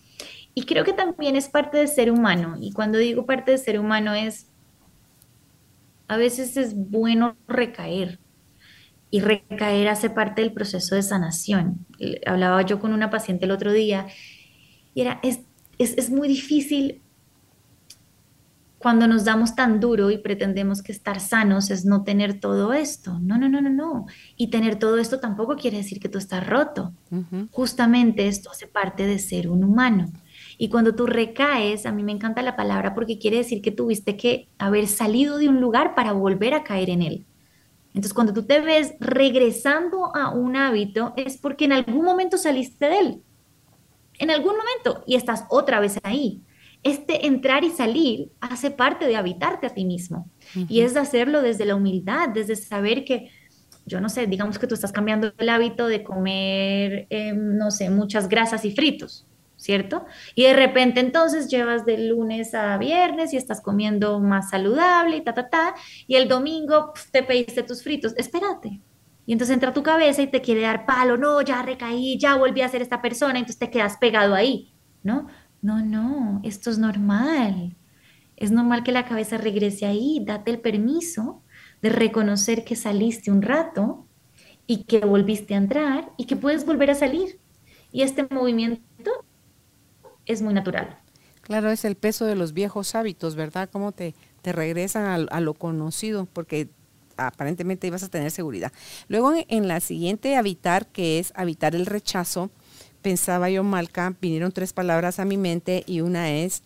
Y 0.55 0.63
creo 0.63 0.85
que 0.85 0.93
también 0.93 1.35
es 1.37 1.49
parte 1.49 1.79
del 1.79 1.89
ser 1.89 2.11
humano. 2.11 2.57
Y 2.61 2.73
cuando 2.73 2.99
digo 2.99 3.27
parte 3.27 3.51
del 3.51 3.61
ser 3.61 3.81
humano 3.81 4.15
es, 4.15 4.47
a 6.07 6.17
veces 6.17 6.57
es 6.57 6.75
bueno 6.77 7.37
recaer, 7.49 8.21
y 9.15 9.21
recaer 9.21 9.87
hace 9.87 10.11
parte 10.11 10.43
del 10.43 10.53
proceso 10.53 10.97
de 10.97 11.03
sanación. 11.05 11.87
Hablaba 12.27 12.63
yo 12.63 12.81
con 12.81 12.93
una 12.93 13.11
paciente 13.11 13.45
el 13.45 13.53
otro 13.53 13.73
día 13.73 14.09
y 14.93 15.03
era, 15.03 15.21
es, 15.23 15.39
es, 15.79 16.11
muy 16.11 16.27
difícil 16.27 17.01
cuando 18.79 19.07
nos 19.07 19.25
damos 19.25 19.55
tan 19.55 19.79
duro 19.79 20.11
y 20.11 20.19
pretendemos 20.19 20.83
que 20.83 20.91
estar 20.91 21.21
sanos 21.21 21.71
es 21.71 21.85
no 21.85 22.03
tener 22.03 22.41
todo 22.41 22.73
esto. 22.73 23.21
No, 23.21 23.39
no, 23.39 23.49
no, 23.49 23.61
no, 23.61 23.71
no. 23.71 24.07
Y 24.37 24.49
tener 24.49 24.81
todo 24.81 24.99
esto 24.99 25.21
tampoco 25.21 25.55
quiere 25.55 25.77
decir 25.77 26.01
que 26.01 26.09
tú 26.09 26.19
estás 26.19 26.45
roto. 26.45 26.93
Justamente 27.53 28.27
esto 28.27 28.51
hace 28.51 28.67
parte 28.67 29.07
de 29.07 29.21
ser 29.21 29.49
un 29.49 29.63
humano. 29.63 30.11
Y 30.59 30.71
cuando 30.71 30.97
tú 30.97 31.07
recaes, 31.07 31.87
a 31.87 31.93
mí 31.93 32.03
me 32.03 32.11
encanta 32.11 32.43
la 32.43 32.57
palabra 32.57 32.97
porque 32.97 33.21
quiere 33.21 33.37
decir 33.37 33.63
que 33.63 33.71
tuviste 33.71 34.17
que 34.17 34.49
haber 34.59 34.89
salido 34.89 35.39
de 35.39 35.49
un 35.49 35.61
lugar 35.61 35.95
para 35.95 36.11
volver 36.11 36.53
a 36.53 36.65
caer 36.65 36.91
en 36.91 37.03
él. 37.03 37.27
Entonces, 37.95 38.13
cuando 38.13 38.33
tú 38.33 38.43
te 38.43 38.61
ves 38.61 38.95
regresando 38.99 40.15
a 40.17 40.31
un 40.31 40.57
hábito, 40.57 41.15
es 41.17 41.39
porque 41.39 41.65
en 41.65 41.73
algún 41.73 42.05
momento 42.05 42.37
saliste 42.37 42.87
de 42.87 42.99
él. 42.99 43.23
En 44.19 44.31
algún 44.31 44.55
momento. 44.57 45.05
Y 45.07 45.15
estás 45.15 45.45
otra 45.49 45.79
vez 45.81 45.99
ahí. 46.03 46.43
Este 46.83 47.27
entrar 47.27 47.65
y 47.65 47.71
salir 47.71 48.33
hace 48.41 48.71
parte 48.71 49.07
de 49.07 49.17
habitarte 49.17 49.69
a 49.69 49.75
ti 49.75 49.85
mismo. 49.85 50.29
Y 50.69 50.81
es 50.81 50.93
de 50.95 51.01
hacerlo 51.01 51.41
desde 51.41 51.65
la 51.65 51.77
humildad, 51.77 52.29
desde 52.29 52.57
saber 52.57 53.05
que, 53.05 53.31
yo 53.87 54.01
no 54.01 54.09
sé, 54.09 54.27
digamos 54.27 54.59
que 54.59 54.67
tú 54.67 54.75
estás 54.75 54.93
cambiando 54.93 55.33
el 55.39 55.49
hábito 55.49 55.87
de 55.87 56.03
comer, 56.03 57.07
em, 57.11 57.57
no 57.57 57.71
sé, 57.71 57.91
muchas 57.91 58.29
grasas 58.29 58.65
y 58.65 58.73
fritos 58.73 59.27
¿cierto? 59.65 60.05
Y 60.35 60.43
de 60.45 60.53
repente 60.53 61.01
entonces 61.01 61.49
llevas 61.49 61.87
de 61.87 61.97
lunes 61.97 62.55
a 62.55 62.77
viernes 62.77 63.33
y 63.33 63.39
estás 63.39 63.63
comiendo 63.63 64.21
más 64.21 64.51
saludable 64.51 65.17
y 65.17 65.21
ta, 65.23 65.33
ta, 65.33 65.49
ta, 65.49 65.75
y 66.07 66.17
el 66.17 66.29
domingo 66.29 66.93
te 67.11 67.23
pediste 67.23 67.63
tus 67.63 67.83
fritos, 67.83 68.13
espérate. 68.19 68.83
Y 69.27 69.33
entonces 69.33 69.55
entra 69.55 69.73
tu 69.73 69.83
cabeza 69.83 70.21
y 70.21 70.27
te 70.27 70.43
quiere 70.43 70.61
dar 70.61 70.85
palo, 70.85 71.17
no, 71.17 71.41
ya 71.41 71.63
recaí, 71.63 72.19
ya 72.19 72.37
volví 72.37 72.61
a 72.61 72.69
ser 72.69 72.83
esta 72.83 73.01
persona, 73.01 73.39
entonces 73.39 73.59
te 73.59 73.71
quedas 73.71 73.97
pegado 73.97 74.35
ahí, 74.35 74.75
¿no? 75.03 75.29
No, 75.63 75.83
no, 75.83 76.43
esto 76.45 76.69
es 76.69 76.77
normal. 76.77 77.75
Es 78.37 78.51
normal 78.51 78.83
que 78.85 78.93
la 78.93 79.07
cabeza 79.07 79.39
regrese 79.39 79.87
ahí, 79.87 80.23
date 80.27 80.51
el 80.51 80.61
permiso 80.61 81.43
de 81.81 81.89
reconocer 81.89 82.65
que 82.65 82.77
saliste 82.77 83.31
un 83.31 83.41
rato 83.41 84.07
y 84.67 84.85
que 84.85 84.99
volviste 84.99 85.55
a 85.55 85.59
entrar 85.59 86.11
y 86.19 86.27
que 86.27 86.37
puedes 86.37 86.67
volver 86.67 86.91
a 86.91 86.95
salir. 86.95 87.41
Y 87.93 88.03
este 88.03 88.27
movimiento 88.29 88.83
es 90.27 90.43
muy 90.43 90.55
natural. 90.55 90.99
Claro, 91.43 91.71
es 91.71 91.85
el 91.85 91.95
peso 91.95 92.25
de 92.25 92.37
los 92.37 92.55
viejos 92.55 92.95
hábitos, 92.95 93.37
¿verdad? 93.37 93.69
Cómo 93.71 93.93
te, 93.93 94.15
te 94.41 94.53
regresan 94.53 95.29
a, 95.31 95.41
lo 95.41 95.55
conocido, 95.55 96.27
porque 96.33 96.69
aparentemente 97.17 97.87
ibas 97.87 98.03
a 98.03 98.09
tener 98.09 98.31
seguridad. 98.31 98.73
Luego 99.09 99.33
en, 99.49 99.69
la 99.69 99.81
siguiente 99.81 100.37
habitar, 100.37 100.87
que 100.87 101.19
es 101.19 101.33
habitar 101.37 101.75
el 101.75 101.87
rechazo, 101.87 102.51
pensaba 103.03 103.51
yo, 103.51 103.63
Malca, 103.63 104.15
vinieron 104.21 104.53
tres 104.53 104.73
palabras 104.73 105.19
a 105.19 105.25
mi 105.25 105.37
mente 105.37 105.85
y 105.87 106.01
una 106.01 106.31
es 106.31 106.63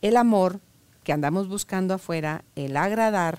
el 0.00 0.16
amor 0.16 0.60
que 1.04 1.12
andamos 1.12 1.48
buscando 1.48 1.94
afuera, 1.94 2.44
el 2.56 2.76
agradar 2.76 3.38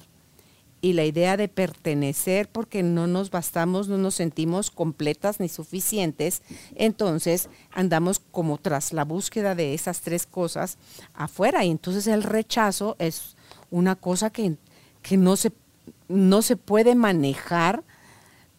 y 0.84 0.92
la 0.92 1.06
idea 1.06 1.38
de 1.38 1.48
pertenecer 1.48 2.50
porque 2.50 2.84
no 2.84 3.08
nos 3.08 3.32
bastamos, 3.32 3.88
no 3.88 3.98
nos 3.98 4.16
sentimos 4.16 4.70
completas 4.70 5.40
ni 5.40 5.48
suficientes, 5.48 6.42
entonces 6.76 7.48
andamos 7.72 8.20
como 8.20 8.58
tras 8.58 8.92
la 8.92 9.06
búsqueda 9.06 9.56
de 9.56 9.74
esas 9.74 10.02
tres 10.02 10.26
cosas 10.26 10.78
afuera. 11.14 11.64
Y 11.64 11.72
entonces 11.72 12.06
el 12.08 12.22
rechazo 12.22 12.98
es 13.00 13.38
una 13.72 13.96
cosa 13.96 14.30
que, 14.30 14.58
que 15.02 15.16
no, 15.16 15.38
se, 15.38 15.54
no 16.10 16.42
se 16.42 16.58
puede 16.58 16.96
manejar 16.96 17.82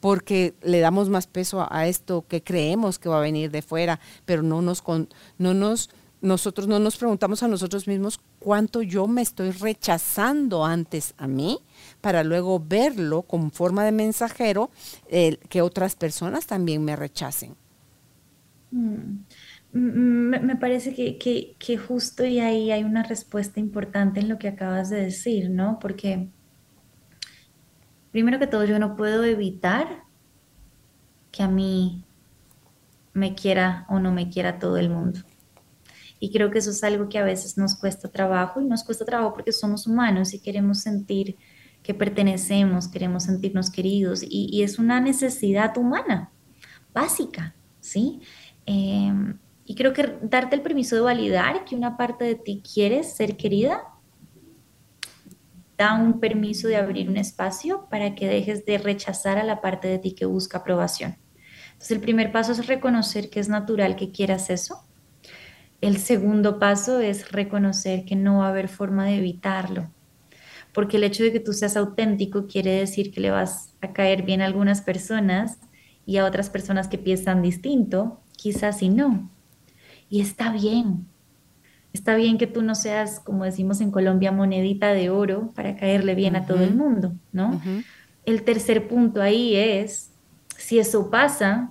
porque 0.00 0.54
le 0.62 0.80
damos 0.80 1.10
más 1.10 1.26
peso 1.26 1.68
a 1.70 1.86
esto 1.86 2.24
que 2.26 2.42
creemos 2.42 2.98
que 2.98 3.10
va 3.10 3.18
a 3.18 3.20
venir 3.20 3.50
de 3.50 3.60
fuera, 3.60 4.00
pero 4.24 4.42
no 4.42 4.62
nos, 4.62 4.82
no 5.36 5.52
nos 5.52 5.90
nosotros 6.22 6.66
no 6.66 6.78
nos 6.78 6.96
preguntamos 6.96 7.42
a 7.42 7.48
nosotros 7.48 7.86
mismos 7.86 8.18
cuánto 8.38 8.80
yo 8.80 9.06
me 9.06 9.20
estoy 9.20 9.50
rechazando 9.50 10.64
antes 10.64 11.12
a 11.18 11.26
mí 11.26 11.60
para 12.04 12.22
luego 12.22 12.60
verlo 12.60 13.22
como 13.22 13.48
forma 13.48 13.82
de 13.82 13.90
mensajero 13.90 14.70
que 15.48 15.62
otras 15.62 15.96
personas 15.96 16.46
también 16.46 16.84
me 16.84 16.96
rechacen. 16.96 17.56
Mm. 18.70 19.20
Me, 19.72 20.56
parece 20.56 20.94
que, 20.94 21.56
que, 21.58 21.78
justo 21.78 22.26
y 22.26 22.40
ahí 22.40 22.70
hay 22.70 22.84
una 22.84 23.04
respuesta 23.04 23.58
importante 23.58 24.20
en 24.20 24.28
lo 24.28 24.38
que 24.38 24.48
acabas 24.48 24.90
de 24.90 25.00
decir, 25.00 25.48
¿no? 25.48 25.78
Porque 25.80 26.28
primero 28.12 28.38
que 28.38 28.48
todo 28.48 28.66
yo 28.66 28.78
no 28.78 28.96
puedo 28.96 29.24
evitar 29.24 30.04
que 31.32 31.42
a 31.42 31.48
mí 31.48 32.04
me 33.14 33.34
quiera 33.34 33.86
o 33.88 33.98
no 33.98 34.12
me 34.12 34.28
quiera 34.28 34.58
todo 34.58 34.76
el 34.76 34.90
mundo. 34.90 35.20
Y 36.20 36.30
creo 36.30 36.50
que 36.50 36.58
eso 36.58 36.70
es 36.70 36.84
algo 36.84 37.08
que 37.08 37.18
a 37.18 37.24
veces 37.24 37.56
nos 37.56 37.74
cuesta 37.74 38.10
trabajo 38.10 38.60
y 38.60 38.66
nos 38.66 38.84
cuesta 38.84 39.06
trabajo 39.06 39.32
porque 39.32 39.52
somos 39.52 39.86
humanos 39.86 40.34
y 40.34 40.40
queremos 40.40 40.82
sentir 40.82 41.38
que 41.84 41.94
pertenecemos, 41.94 42.88
queremos 42.88 43.22
sentirnos 43.22 43.70
queridos 43.70 44.24
y, 44.28 44.64
es 44.64 44.80
una 44.80 45.00
necesidad 45.00 45.78
humana, 45.78 46.32
básica, 46.92 47.54
¿sí? 47.78 48.20
Em, 48.66 49.38
y 49.64 49.76
creo 49.76 49.92
que 49.92 50.18
darte 50.22 50.56
el 50.56 50.62
permiso 50.62 50.96
de 50.96 51.02
validar 51.02 51.64
que 51.64 51.76
una 51.76 51.96
parte 51.96 52.24
de 52.24 52.34
ti 52.34 52.60
quiere 52.74 53.04
ser 53.04 53.36
querida, 53.36 53.84
da 55.78 55.94
un 55.94 56.18
permiso 56.18 56.66
de 56.66 56.76
abrir 56.76 57.08
un 57.08 57.16
espacio 57.16 57.86
para 57.88 58.16
que 58.16 58.26
dejes 58.26 58.66
de 58.66 58.78
rechazar 58.78 59.38
a 59.38 59.44
la 59.44 59.60
parte 59.60 59.86
de 59.86 60.00
ti 60.00 60.16
que 60.16 60.26
busca 60.26 60.58
aprobación. 60.58 61.16
Entonces 61.66 61.92
el 61.92 62.00
primer 62.00 62.32
paso 62.32 62.50
es 62.50 62.66
reconocer 62.66 63.30
que 63.30 63.38
es 63.38 63.48
natural 63.48 63.94
que 63.94 64.10
quieras 64.10 64.50
eso 64.50 64.84
el 65.84 65.98
segundo 65.98 66.58
paso 66.58 67.00
es 67.00 67.30
reconocer 67.30 68.06
que 68.06 68.16
no 68.16 68.38
va 68.38 68.46
a 68.46 68.48
haber 68.48 68.68
forma 68.68 69.04
de 69.04 69.16
evitarlo, 69.16 69.90
porque 70.74 70.98
el 70.98 71.04
hecho 71.04 71.22
de 71.22 71.32
que 71.32 71.40
tú 71.40 71.54
seas 71.54 71.76
auténtico 71.76 72.46
quiere 72.46 72.72
decir 72.72 73.10
que 73.10 73.20
le 73.20 73.30
vas 73.30 73.74
a 73.80 73.92
caer 73.92 74.22
bien 74.22 74.42
a 74.42 74.46
algunas 74.46 74.82
personas 74.82 75.58
y 76.04 76.18
a 76.18 76.26
otras 76.26 76.50
personas 76.50 76.88
que 76.88 76.98
piensan 76.98 77.40
distinto, 77.40 78.20
quizás 78.36 78.82
y 78.82 78.90
no. 78.90 79.30
Y 80.10 80.20
está 80.20 80.52
bien. 80.52 81.06
Está 81.94 82.16
bien 82.16 82.36
que 82.36 82.46
tú 82.46 82.60
no 82.60 82.74
seas, 82.74 83.20
como 83.20 83.44
decimos 83.44 83.80
en 83.80 83.90
Colombia, 83.90 84.32
monedita 84.32 84.92
de 84.92 85.10
oro 85.10 85.52
para 85.54 85.76
caerle 85.76 86.14
bien 86.14 86.36
a 86.36 86.44
todo 86.44 86.62
el 86.62 86.74
mundo, 86.74 87.14
¿no? 87.32 87.62
El 88.26 88.42
tercer 88.42 88.88
punto 88.88 89.22
ahí 89.22 89.54
es, 89.54 90.10
si 90.58 90.78
eso 90.78 91.08
pasa, 91.08 91.70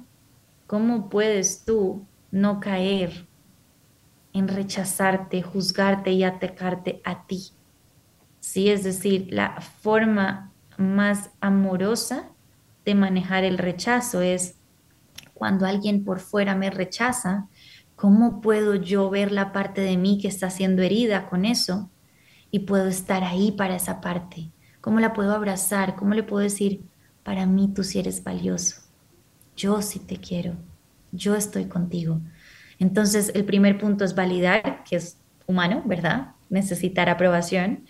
¿cómo 0.66 1.10
puedes 1.10 1.66
tú 1.66 2.06
no 2.32 2.60
caer 2.60 3.28
en 4.34 4.48
rechazarte, 4.48 5.42
juzgarte 5.44 6.12
y 6.12 6.24
atacarte 6.24 7.02
a 7.06 7.26
ti. 7.26 7.52
Sí, 8.44 8.70
es 8.70 8.84
decir, 8.84 9.30
la 9.30 9.62
forma 9.62 10.52
más 10.78 11.30
amorosa 11.40 12.30
de 12.84 12.94
manejar 12.94 13.46
el 13.46 13.58
rechazo 13.58 14.22
es 14.22 14.56
cuando 15.34 15.66
alguien 15.66 16.04
por 16.04 16.20
fuera 16.20 16.54
me 16.54 16.70
rechaza, 16.70 17.48
¿cómo 17.96 18.42
puedo 18.42 18.76
yo 18.76 19.10
ver 19.10 19.32
la 19.32 19.54
parte 19.54 19.80
de 19.80 19.96
mí 19.96 20.20
que 20.22 20.28
está 20.28 20.50
siendo 20.50 20.82
herida 20.82 21.30
con 21.30 21.46
eso? 21.46 21.90
Y 22.52 22.60
puedo 22.60 22.90
estar 22.90 23.24
ahí 23.24 23.54
para 23.54 23.78
esa 23.78 24.02
parte. 24.02 24.52
¿Cómo 24.82 25.00
la 25.00 25.14
puedo 25.14 25.34
abrazar? 25.34 25.96
¿Cómo 25.96 26.14
le 26.14 26.24
puedo 26.24 26.44
decir, 26.44 26.82
para 27.24 27.46
mí 27.46 27.72
tú 27.74 27.86
sí 27.86 28.00
eres 28.00 28.26
valioso? 28.26 28.82
Yo 29.56 29.82
sí 29.82 30.00
te 30.00 30.18
quiero. 30.18 30.58
Yo 31.14 31.36
estoy 31.36 31.68
contigo. 31.70 32.20
Entonces, 32.78 33.32
el 33.36 33.46
primer 33.46 33.78
punto 33.78 34.04
es 34.04 34.16
validar, 34.16 34.84
que 34.84 34.98
es 34.98 35.18
humano, 35.48 35.82
¿verdad? 35.86 36.34
Necesitar 36.50 37.08
aprobación. 37.08 37.86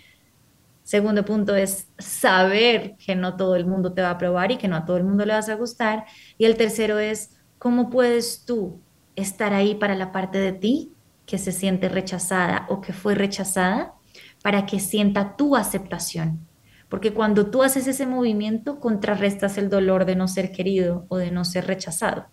Segundo 0.84 1.24
punto 1.24 1.56
es 1.56 1.88
saber 1.98 2.94
que 2.96 3.16
no 3.16 3.36
todo 3.36 3.56
el 3.56 3.66
mundo 3.66 3.92
te 3.92 4.02
va 4.02 4.08
a 4.08 4.12
aprobar 4.12 4.52
y 4.52 4.58
que 4.58 4.68
no 4.68 4.76
a 4.76 4.84
todo 4.84 4.96
el 4.96 5.04
mundo 5.04 5.24
le 5.26 5.32
vas 5.32 5.48
a 5.48 5.56
gustar. 5.56 6.04
Y 6.38 6.44
el 6.44 6.56
tercero 6.56 6.98
es 7.00 7.30
cómo 7.58 7.90
puedes 7.90 8.44
tú 8.44 8.80
estar 9.16 9.52
ahí 9.52 9.74
para 9.74 9.96
la 9.96 10.12
parte 10.12 10.38
de 10.38 10.52
ti 10.52 10.92
que 11.26 11.38
se 11.38 11.52
siente 11.52 11.88
rechazada 11.88 12.66
o 12.68 12.80
que 12.80 12.92
fue 12.92 13.14
rechazada 13.14 13.94
para 14.42 14.66
que 14.66 14.78
sienta 14.78 15.36
tu 15.36 15.56
aceptación. 15.56 16.46
Porque 16.90 17.14
cuando 17.14 17.46
tú 17.46 17.62
haces 17.62 17.86
ese 17.86 18.06
movimiento, 18.06 18.78
contrarrestas 18.78 19.56
el 19.56 19.70
dolor 19.70 20.04
de 20.04 20.16
no 20.16 20.28
ser 20.28 20.52
querido 20.52 21.06
o 21.08 21.16
de 21.16 21.30
no 21.30 21.44
ser 21.44 21.66
rechazado. 21.66 22.26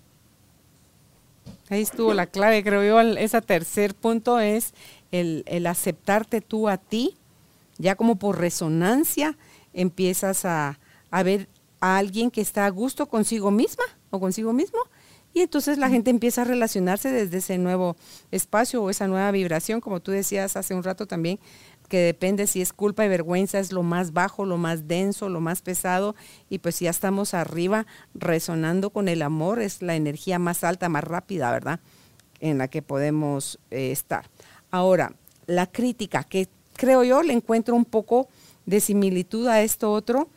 Ahí 1.69 1.81
estuvo 1.83 2.13
la 2.13 2.27
clave, 2.27 2.63
creo 2.63 2.83
yo. 2.83 2.99
Ese 3.17 3.41
tercer 3.41 3.95
punto 3.95 4.41
es 4.41 4.73
el, 5.11 5.65
aceptarte 5.65 6.41
tú 6.41 6.67
a 6.67 6.75
ti, 6.77 7.15
ya 7.81 7.95
como 7.95 8.17
por 8.17 8.39
resonancia 8.39 9.37
empiezas 9.73 10.45
a, 10.45 10.79
ver 11.23 11.49
a 11.79 11.97
alguien 11.97 12.31
que 12.31 12.41
está 12.41 12.65
a 12.65 12.69
gusto 12.69 13.07
consigo 13.09 13.51
misma 13.51 13.83
o 14.11 14.19
consigo 14.19 14.53
mismo. 14.53 14.79
Y 15.33 15.39
entonces 15.39 15.77
la 15.77 15.89
gente 15.89 16.11
empieza 16.11 16.41
a 16.41 16.45
relacionarse 16.45 17.09
desde 17.09 17.37
ese 17.37 17.57
nuevo 17.57 17.95
espacio 18.31 18.83
o 18.83 18.89
esa 18.89 19.07
nueva 19.07 19.31
vibración, 19.31 19.79
como 19.79 20.01
tú 20.01 20.11
decías 20.11 20.57
hace 20.57 20.75
un 20.75 20.83
rato 20.83 21.07
también, 21.07 21.39
que 21.87 21.99
depende 21.99 22.47
si 22.47 22.61
es 22.61 22.73
culpa 22.73 23.05
y 23.05 23.09
vergüenza, 23.09 23.59
es 23.59 23.71
lo 23.71 23.81
más 23.81 24.13
bajo, 24.13 24.45
lo 24.45 24.57
más 24.57 24.87
denso, 24.87 25.29
lo 25.29 25.39
más 25.39 25.61
pesado, 25.61 26.15
y 26.49 26.59
pues 26.59 26.79
ya 26.79 26.89
estamos 26.89 27.33
arriba 27.33 27.85
resonando 28.13 28.91
con 28.91 29.07
el 29.07 29.21
amor, 29.21 29.61
es 29.61 29.81
la 29.81 29.95
energía 29.95 30.37
más 30.37 30.63
alta, 30.65 30.89
más 30.89 31.03
rápida, 31.03 31.49
¿verdad? 31.51 31.79
En 32.41 32.57
la 32.57 32.67
que 32.67 32.81
podemos 32.81 33.57
eh, 33.71 33.91
estar. 33.91 34.29
Ahora, 34.69 35.15
la 35.47 35.67
crítica, 35.67 36.23
que 36.23 36.49
creo 36.81 37.03
yo 37.03 37.21
le 37.21 37.33
encuentro 37.33 37.75
un 37.75 37.85
poco 37.85 38.27
de 38.65 38.79
similitud 38.79 39.47
a 39.47 39.61
esto 39.61 39.91
otro, 39.91 40.29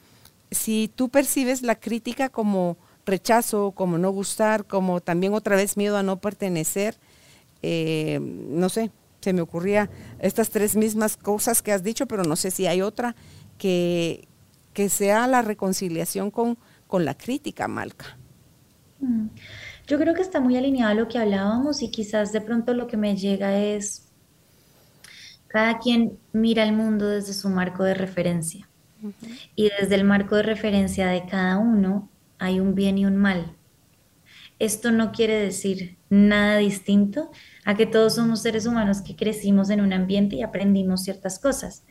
si 0.51 0.91
tú 0.95 1.09
percibes 1.09 1.63
la 1.63 1.75
crítica 1.75 2.29
como 2.29 2.77
rechazo, 3.07 3.71
como 3.71 3.97
no 3.97 4.11
gustar, 4.11 4.67
como 4.67 5.01
también 5.01 5.33
otra 5.33 5.57
vez 5.57 5.79
miedo 5.79 5.97
a 5.97 6.03
no 6.03 6.19
pertenecer, 6.19 6.97
eh, 7.63 8.21
no 8.21 8.69
sé, 8.69 8.91
se 9.23 9.33
me 9.33 9.41
ocurría 9.41 9.89
estas 10.19 10.51
tres 10.51 10.77
mismas 10.77 11.17
cosas 11.17 11.63
que 11.63 11.73
has 11.73 11.83
dicho, 11.83 12.05
pero 12.05 12.25
no 12.25 12.37
sé 12.37 12.51
si 12.51 12.67
hay 12.67 12.83
otra 12.83 13.17
que, 13.57 14.29
que 14.75 14.91
sea 14.91 15.27
la 15.27 15.41
reconciliación 15.41 16.31
con, 16.31 16.59
con 16.87 17.07
la 17.07 17.17
crítica, 17.17 17.69
Malca. 17.69 18.19
Mm. 19.01 19.29
Yo 19.87 19.99
creo 19.99 20.13
que 20.13 20.21
está 20.21 20.41
muy 20.41 20.59
alineado 20.59 20.93
a 20.93 20.95
lo 20.95 21.09
que 21.09 21.19
hablábamos 21.19 21.83
y 21.83 21.91
quizás 21.91 22.33
de 22.33 22.43
pronto 22.43 22.75
lo 22.75 22.87
que 22.87 22.99
me 22.99 23.17
llega 23.17 23.59
es 23.59 24.05
cada 25.55 25.79
quien 25.79 26.19
mira 26.33 26.65
el 26.65 26.73
mundo 26.73 27.07
desde 27.07 27.33
su 27.33 27.49
marco 27.49 27.85
de 27.85 27.95
referencia. 27.95 28.69
Y 29.55 29.71
desde 29.79 29.95
el 29.95 30.03
marco 30.03 30.35
de 30.35 30.43
referencia 30.43 31.07
de 31.07 31.27
cada 31.27 31.59
uno 31.59 32.11
hay 32.41 32.59
un 32.59 32.75
bien 32.75 32.99
y 32.99 33.07
un 33.07 33.17
mal. 33.17 33.55
Esto 34.59 34.91
no 34.91 35.13
quiere 35.13 35.39
decir 35.39 35.97
nada 36.11 36.57
distinto 36.57 37.31
a 37.65 37.77
que 37.77 37.87
todos 37.87 38.17
somos 38.17 38.43
seres 38.43 38.67
humanos 38.67 39.01
que 39.01 39.15
crecimos 39.15 39.71
en 39.71 39.81
un 39.81 39.93
ambiente 39.93 40.35
y 40.35 40.43
aprendimos 40.43 41.05
ciertas 41.05 41.39
cosas. 41.39 41.85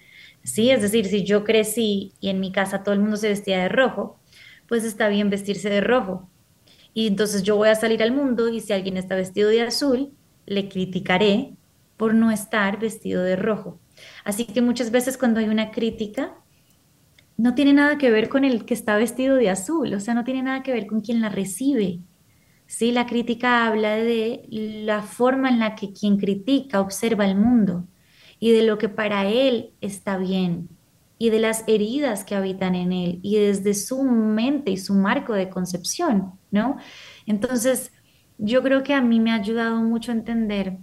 Sí, 0.43 0.69
es 0.69 0.81
decir, 0.81 1.05
si 1.05 1.23
yo 1.23 1.45
crecí 1.45 2.11
y 2.19 2.27
en 2.27 2.41
mi 2.41 2.51
casa 2.51 2.83
todo 2.83 2.93
el 2.93 2.99
mundo 2.99 3.15
se 3.15 3.29
vestía 3.29 3.59
de 3.59 3.69
rojo, 3.69 4.19
pues 4.67 4.83
está 4.83 5.07
bien 5.07 5.29
vestirse 5.29 5.69
de 5.69 5.79
rojo. 5.79 6.29
Y 6.93 7.07
entonces 7.07 7.43
yo 7.43 7.55
voy 7.55 7.69
a 7.69 7.75
salir 7.75 8.03
al 8.03 8.11
mundo 8.11 8.49
y 8.49 8.59
si 8.59 8.73
alguien 8.73 8.97
está 8.97 9.15
vestido 9.15 9.47
de 9.47 9.61
azul, 9.61 10.11
le 10.47 10.67
criticaré 10.67 11.55
por 11.97 12.13
no 12.13 12.31
estar 12.31 12.79
vestido 12.79 13.23
de 13.23 13.35
rojo. 13.35 13.79
Así 14.23 14.45
que 14.45 14.61
muchas 14.61 14.91
veces 14.91 15.17
cuando 15.17 15.39
hay 15.39 15.47
una 15.47 15.71
crítica, 15.71 16.35
no 17.37 17.55
tiene 17.55 17.73
nada 17.73 17.97
que 17.97 18.11
ver 18.11 18.29
con 18.29 18.43
el 18.45 18.65
que 18.65 18.73
está 18.73 18.95
vestido 18.97 19.35
de 19.35 19.49
azul, 19.49 19.93
o 19.93 19.99
sea, 19.99 20.13
no 20.13 20.23
tiene 20.23 20.43
nada 20.43 20.63
que 20.63 20.71
ver 20.71 20.87
con 20.87 21.01
quien 21.01 21.21
la 21.21 21.29
recibe. 21.29 21.99
Sí, 22.67 22.91
la 22.91 23.05
crítica 23.05 23.67
habla 23.67 23.95
de 23.95 24.45
la 24.49 25.01
forma 25.01 25.49
en 25.49 25.59
la 25.59 25.75
que 25.75 25.93
quien 25.93 26.17
critica 26.17 26.79
observa 26.81 27.25
el 27.25 27.35
mundo 27.35 27.87
y 28.39 28.51
de 28.51 28.63
lo 28.63 28.77
que 28.77 28.89
para 28.89 29.27
él 29.27 29.73
está 29.81 30.17
bien 30.17 30.69
y 31.17 31.29
de 31.29 31.39
las 31.39 31.63
heridas 31.67 32.23
que 32.23 32.35
habitan 32.35 32.75
en 32.75 32.91
él 32.91 33.19
y 33.21 33.37
desde 33.37 33.73
su 33.73 34.03
mente 34.03 34.71
y 34.71 34.77
su 34.77 34.93
marco 34.93 35.33
de 35.33 35.49
concepción, 35.49 36.33
¿no? 36.51 36.77
Entonces, 37.25 37.91
yo 38.37 38.63
creo 38.63 38.83
que 38.83 38.93
a 38.93 39.01
mí 39.01 39.19
me 39.19 39.31
ha 39.31 39.35
ayudado 39.35 39.77
mucho 39.77 40.11
a 40.11 40.15
entender 40.15 40.77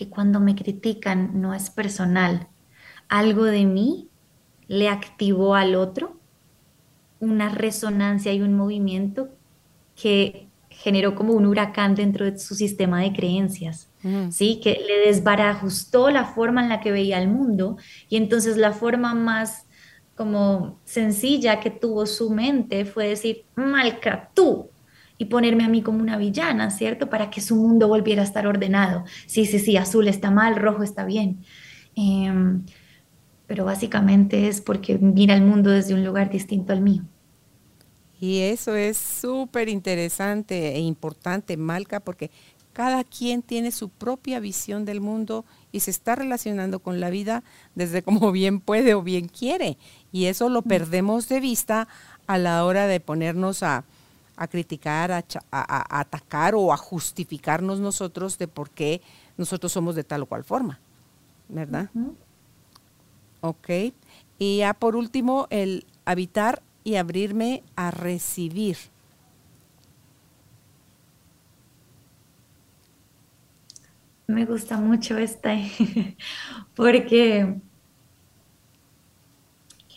que 0.00 0.08
cuando 0.08 0.40
me 0.40 0.54
critican 0.54 1.42
no 1.42 1.52
es 1.52 1.68
personal, 1.68 2.48
algo 3.10 3.44
de 3.44 3.66
mí 3.66 4.08
le 4.66 4.88
activó 4.88 5.54
al 5.54 5.74
otro 5.74 6.18
una 7.18 7.50
resonancia 7.50 8.32
y 8.32 8.40
un 8.40 8.54
movimiento 8.54 9.28
que 9.94 10.48
generó 10.70 11.14
como 11.14 11.34
un 11.34 11.44
huracán 11.44 11.94
dentro 11.94 12.24
de 12.24 12.38
su 12.38 12.54
sistema 12.54 13.02
de 13.02 13.12
creencias, 13.12 13.90
¿sí? 14.30 14.58
Que 14.62 14.80
le 14.88 15.06
desbarajustó 15.06 16.08
la 16.08 16.24
forma 16.24 16.62
en 16.62 16.70
la 16.70 16.80
que 16.80 16.92
veía 16.92 17.20
el 17.20 17.28
mundo 17.28 17.76
y 18.08 18.16
entonces 18.16 18.56
la 18.56 18.72
forma 18.72 19.12
más 19.14 19.66
como 20.16 20.80
sencilla 20.86 21.60
que 21.60 21.68
tuvo 21.68 22.06
su 22.06 22.30
mente 22.30 22.86
fue 22.86 23.08
decir, 23.08 23.44
Malca, 23.54 24.30
tú, 24.32 24.70
y 25.20 25.26
ponerme 25.26 25.64
a 25.64 25.68
mí 25.68 25.82
como 25.82 25.98
una 25.98 26.16
villana, 26.16 26.70
¿cierto? 26.70 27.10
Para 27.10 27.28
que 27.28 27.42
su 27.42 27.54
mundo 27.54 27.88
volviera 27.88 28.22
a 28.22 28.24
estar 28.24 28.46
ordenado. 28.46 29.04
Sí, 29.26 29.44
sí, 29.44 29.58
sí, 29.58 29.76
azul 29.76 30.08
está 30.08 30.30
mal, 30.30 30.56
rojo 30.56 30.82
está 30.82 31.04
bien. 31.04 31.44
Em, 31.94 32.64
pero 33.46 33.66
básicamente 33.66 34.48
es 34.48 34.62
porque 34.62 34.96
mira 34.96 35.34
el 35.34 35.42
mundo 35.42 35.68
desde 35.68 35.92
un 35.92 36.06
lugar 36.06 36.30
distinto 36.30 36.72
al 36.72 36.80
mío. 36.80 37.02
Y 38.18 38.38
eso 38.38 38.74
es 38.74 38.96
súper 38.96 39.68
interesante 39.68 40.74
e 40.74 40.80
importante, 40.80 41.58
Malca, 41.58 42.00
porque 42.00 42.30
cada 42.72 43.04
quien 43.04 43.42
tiene 43.42 43.72
su 43.72 43.90
propia 43.90 44.40
visión 44.40 44.86
del 44.86 45.02
mundo 45.02 45.44
y 45.70 45.80
se 45.80 45.90
está 45.90 46.14
relacionando 46.14 46.78
con 46.78 46.98
la 46.98 47.10
vida 47.10 47.44
desde 47.74 48.00
como 48.02 48.32
bien 48.32 48.58
puede 48.58 48.94
o 48.94 49.02
bien 49.02 49.28
quiere. 49.28 49.76
Y 50.12 50.24
eso 50.26 50.48
lo 50.48 50.62
perdemos 50.62 51.28
de 51.28 51.40
vista 51.40 51.88
a 52.26 52.38
la 52.38 52.64
hora 52.64 52.86
de 52.86 53.00
ponernos 53.00 53.62
a, 53.62 53.84
criticar, 54.48 55.12
a, 55.12 55.24
atacar 56.00 56.54
o 56.54 56.72
a 56.72 56.76
justificarnos 56.76 57.80
nosotros 57.80 58.38
de 58.38 58.48
por 58.48 58.70
qué 58.70 59.02
nosotros 59.36 59.72
somos 59.72 59.94
de 59.94 60.04
tal 60.04 60.22
o 60.22 60.26
cual 60.26 60.44
forma. 60.44 60.80
¿Verdad? 61.48 61.90
Ok. 63.40 63.68
Y 64.38 64.58
ya 64.58 64.74
por 64.74 64.96
último, 64.96 65.46
el 65.50 65.86
habitar 66.04 66.62
y 66.84 66.96
abrirme 66.96 67.62
a 67.76 67.90
recibir. 67.90 68.76
Me 74.26 74.44
gusta 74.44 74.78
mucho 74.78 75.18
esta, 75.18 75.56
porque 76.74 77.56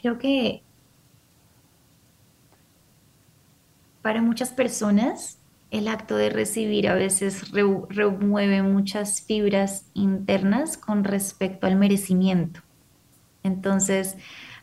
creo 0.01 0.17
que 0.17 0.63
para 4.03 4.21
muchas 4.21 4.49
personas 4.49 5.39
el 5.71 5.87
acto 5.87 6.15
de 6.15 6.29
recibir 6.29 6.87
a 6.87 6.93
veces 6.93 7.49
remueve 7.51 8.61
muchas 8.61 9.21
fibras 9.21 9.85
internas 9.95 10.77
con 10.77 11.03
respecto 11.03 11.65
al 11.65 11.77
merecimiento. 11.77 12.59
Entonces, 13.41 14.15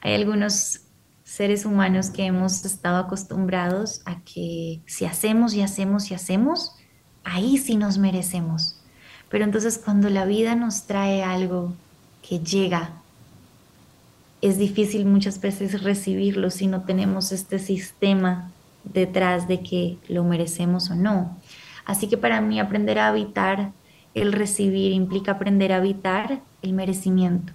hay 0.02 0.14
algunos 0.14 0.82
seres 1.24 1.64
humanos 1.64 2.10
que 2.10 2.26
hemos 2.26 2.64
estado 2.64 2.98
acostumbrados 2.98 4.02
a 4.04 4.20
que 4.20 4.80
si 4.86 5.04
hacemos 5.04 5.54
y 5.54 5.62
hacemos 5.62 6.12
y 6.12 6.14
hacemos, 6.14 6.76
ahí 7.24 7.58
sí 7.58 7.74
nos 7.74 7.98
merecemos. 7.98 8.76
Pero 9.30 9.44
entonces 9.44 9.78
cuando 9.78 10.10
la 10.10 10.26
vida 10.26 10.54
nos 10.54 10.86
trae 10.86 11.24
algo 11.24 11.74
que 12.22 12.38
llega, 12.38 12.92
es 14.42 14.58
difícil 14.58 15.06
muchas 15.06 15.40
veces 15.40 15.82
recibirlo 15.82 16.50
si 16.50 16.68
no 16.68 16.82
tenemos 16.82 17.32
este 17.32 17.58
sistema 17.58 18.52
detrás 18.84 19.48
de 19.48 19.62
que 19.62 19.98
lo 20.08 20.24
merecemos 20.24 20.90
o 20.90 20.94
no. 20.94 21.38
Así 21.84 22.08
que 22.08 22.16
para 22.16 22.40
mí 22.40 22.60
aprender 22.60 22.98
a 22.98 23.08
habitar 23.08 23.72
el 24.14 24.32
recibir 24.32 24.92
implica 24.92 25.32
aprender 25.32 25.72
a 25.72 25.76
habitar 25.76 26.40
el 26.62 26.72
merecimiento 26.72 27.52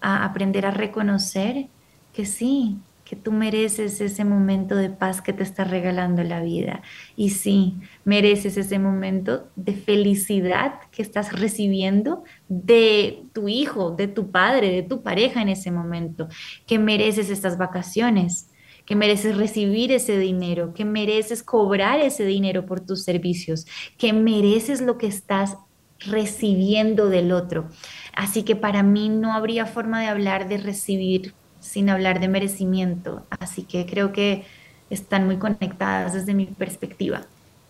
a 0.00 0.24
aprender 0.24 0.66
a 0.66 0.70
reconocer 0.70 1.66
que 2.12 2.26
sí, 2.26 2.78
que 3.04 3.16
tú 3.16 3.30
mereces 3.30 4.00
ese 4.00 4.24
momento 4.24 4.74
de 4.74 4.90
paz 4.90 5.22
que 5.22 5.32
te 5.32 5.42
está 5.42 5.64
regalando 5.64 6.24
la 6.24 6.42
vida. 6.42 6.82
Y 7.16 7.30
sí, 7.30 7.76
mereces 8.04 8.56
ese 8.56 8.78
momento 8.78 9.48
de 9.54 9.74
felicidad 9.74 10.80
que 10.90 11.02
estás 11.02 11.32
recibiendo 11.32 12.24
de 12.48 13.24
tu 13.32 13.48
hijo, 13.48 13.92
de 13.92 14.08
tu 14.08 14.30
padre, 14.30 14.70
de 14.70 14.82
tu 14.82 15.02
pareja 15.02 15.40
en 15.40 15.48
ese 15.48 15.70
momento, 15.70 16.28
que 16.66 16.78
mereces 16.78 17.30
estas 17.30 17.58
vacaciones 17.58 18.50
que 18.86 18.96
mereces 18.96 19.36
recibir 19.36 19.92
ese 19.92 20.18
dinero, 20.18 20.72
que 20.72 20.84
mereces 20.84 21.42
cobrar 21.42 22.00
ese 22.00 22.24
dinero 22.24 22.64
por 22.64 22.80
tus 22.80 23.02
servicios, 23.02 23.66
que 23.98 24.12
mereces 24.12 24.80
lo 24.80 24.96
que 24.96 25.08
estás 25.08 25.56
recibiendo 26.00 27.08
del 27.08 27.32
otro. 27.32 27.68
Así 28.14 28.44
que 28.44 28.54
para 28.56 28.82
mí 28.82 29.08
no 29.08 29.32
habría 29.32 29.66
forma 29.66 30.00
de 30.00 30.06
hablar 30.06 30.48
de 30.48 30.58
recibir 30.58 31.34
sin 31.60 31.90
hablar 31.90 32.20
de 32.20 32.28
merecimiento. 32.28 33.26
Así 33.40 33.62
que 33.62 33.86
creo 33.86 34.12
que 34.12 34.44
están 34.88 35.26
muy 35.26 35.38
conectadas 35.38 36.12
desde 36.12 36.34
mi 36.34 36.46
perspectiva. 36.46 37.26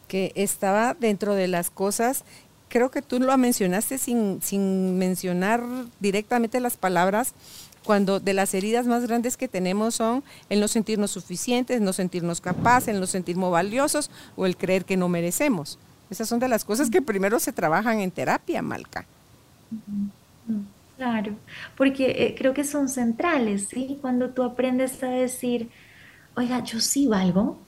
Que 0.08 0.32
estaba 0.34 0.94
dentro 0.94 1.34
de 1.34 1.48
las 1.48 1.70
cosas, 1.70 2.24
creo 2.68 2.90
que 2.90 3.02
tú 3.02 3.18
lo 3.20 3.36
mencionaste 3.38 3.98
sin, 3.98 4.42
sin 4.42 4.98
mencionar 4.98 5.62
directamente 5.98 6.60
las 6.60 6.76
palabras, 6.76 7.32
cuando 7.86 8.20
de 8.20 8.34
las 8.34 8.52
heridas 8.52 8.86
más 8.86 9.06
grandes 9.06 9.36
que 9.36 9.48
tenemos 9.48 9.94
son 9.94 10.24
el 10.50 10.60
no 10.60 10.68
sentirnos 10.68 11.12
suficientes, 11.12 11.80
no 11.80 11.92
sentirnos 11.92 12.40
capaces, 12.40 12.88
el 12.88 13.00
no 13.00 13.06
sentirnos 13.06 13.50
valiosos 13.50 14.10
o 14.34 14.44
el 14.44 14.56
creer 14.56 14.84
que 14.84 14.96
no 14.96 15.08
merecemos. 15.08 15.78
Esas 16.10 16.28
son 16.28 16.40
de 16.40 16.48
las 16.48 16.64
cosas 16.64 16.90
que 16.90 17.00
primero 17.00 17.38
se 17.40 17.52
trabajan 17.52 18.00
en 18.00 18.10
terapia, 18.10 18.60
Malca. 18.60 19.06
Claro, 20.96 21.36
porque 21.76 22.26
eh, 22.26 22.34
creo 22.36 22.54
que 22.54 22.64
son 22.64 22.88
centrales, 22.88 23.68
¿sí? 23.68 23.98
Cuando 24.00 24.30
tú 24.30 24.42
aprendes 24.42 25.02
a 25.02 25.08
decir, 25.08 25.68
oiga, 26.34 26.62
yo 26.64 26.80
sí 26.80 27.06
valgo, 27.06 27.58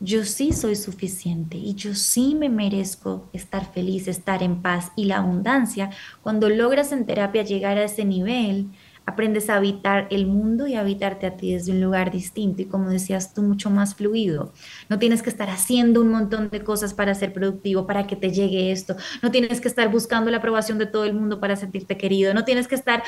yo 0.00 0.24
sí 0.24 0.52
soy 0.52 0.76
suficiente 0.76 1.56
y 1.56 1.74
yo 1.74 1.94
sí 1.94 2.34
me 2.34 2.48
merezco 2.48 3.28
estar 3.32 3.70
feliz, 3.72 4.08
estar 4.08 4.42
en 4.42 4.62
paz 4.62 4.92
y 4.96 5.04
la 5.04 5.18
abundancia, 5.18 5.90
cuando 6.22 6.48
logras 6.48 6.92
en 6.92 7.04
terapia 7.04 7.42
llegar 7.42 7.78
a 7.78 7.84
ese 7.84 8.04
nivel, 8.04 8.68
aprendes 9.08 9.48
a 9.48 9.56
habitar 9.56 10.06
el 10.10 10.26
mundo 10.26 10.66
y 10.66 10.74
a 10.74 10.80
habitarte 10.80 11.26
a 11.26 11.34
ti 11.34 11.54
desde 11.54 11.72
un 11.72 11.80
lugar 11.80 12.10
distinto 12.10 12.60
y 12.60 12.66
como 12.66 12.90
decías 12.90 13.32
tú, 13.32 13.40
mucho 13.40 13.70
más 13.70 13.94
fluido. 13.94 14.52
No 14.90 14.98
tienes 14.98 15.22
que 15.22 15.30
estar 15.30 15.48
haciendo 15.48 16.02
un 16.02 16.10
montón 16.10 16.50
de 16.50 16.62
cosas 16.62 16.92
para 16.92 17.14
ser 17.14 17.32
productivo, 17.32 17.86
para 17.86 18.06
que 18.06 18.16
te 18.16 18.30
llegue 18.30 18.70
esto. 18.70 18.96
No 19.22 19.30
tienes 19.30 19.62
que 19.62 19.68
estar 19.68 19.90
buscando 19.90 20.30
la 20.30 20.36
aprobación 20.36 20.76
de 20.76 20.84
todo 20.84 21.06
el 21.06 21.14
mundo 21.14 21.40
para 21.40 21.56
sentirte 21.56 21.96
querido. 21.96 22.34
No 22.34 22.44
tienes 22.44 22.68
que 22.68 22.74
estar 22.74 23.02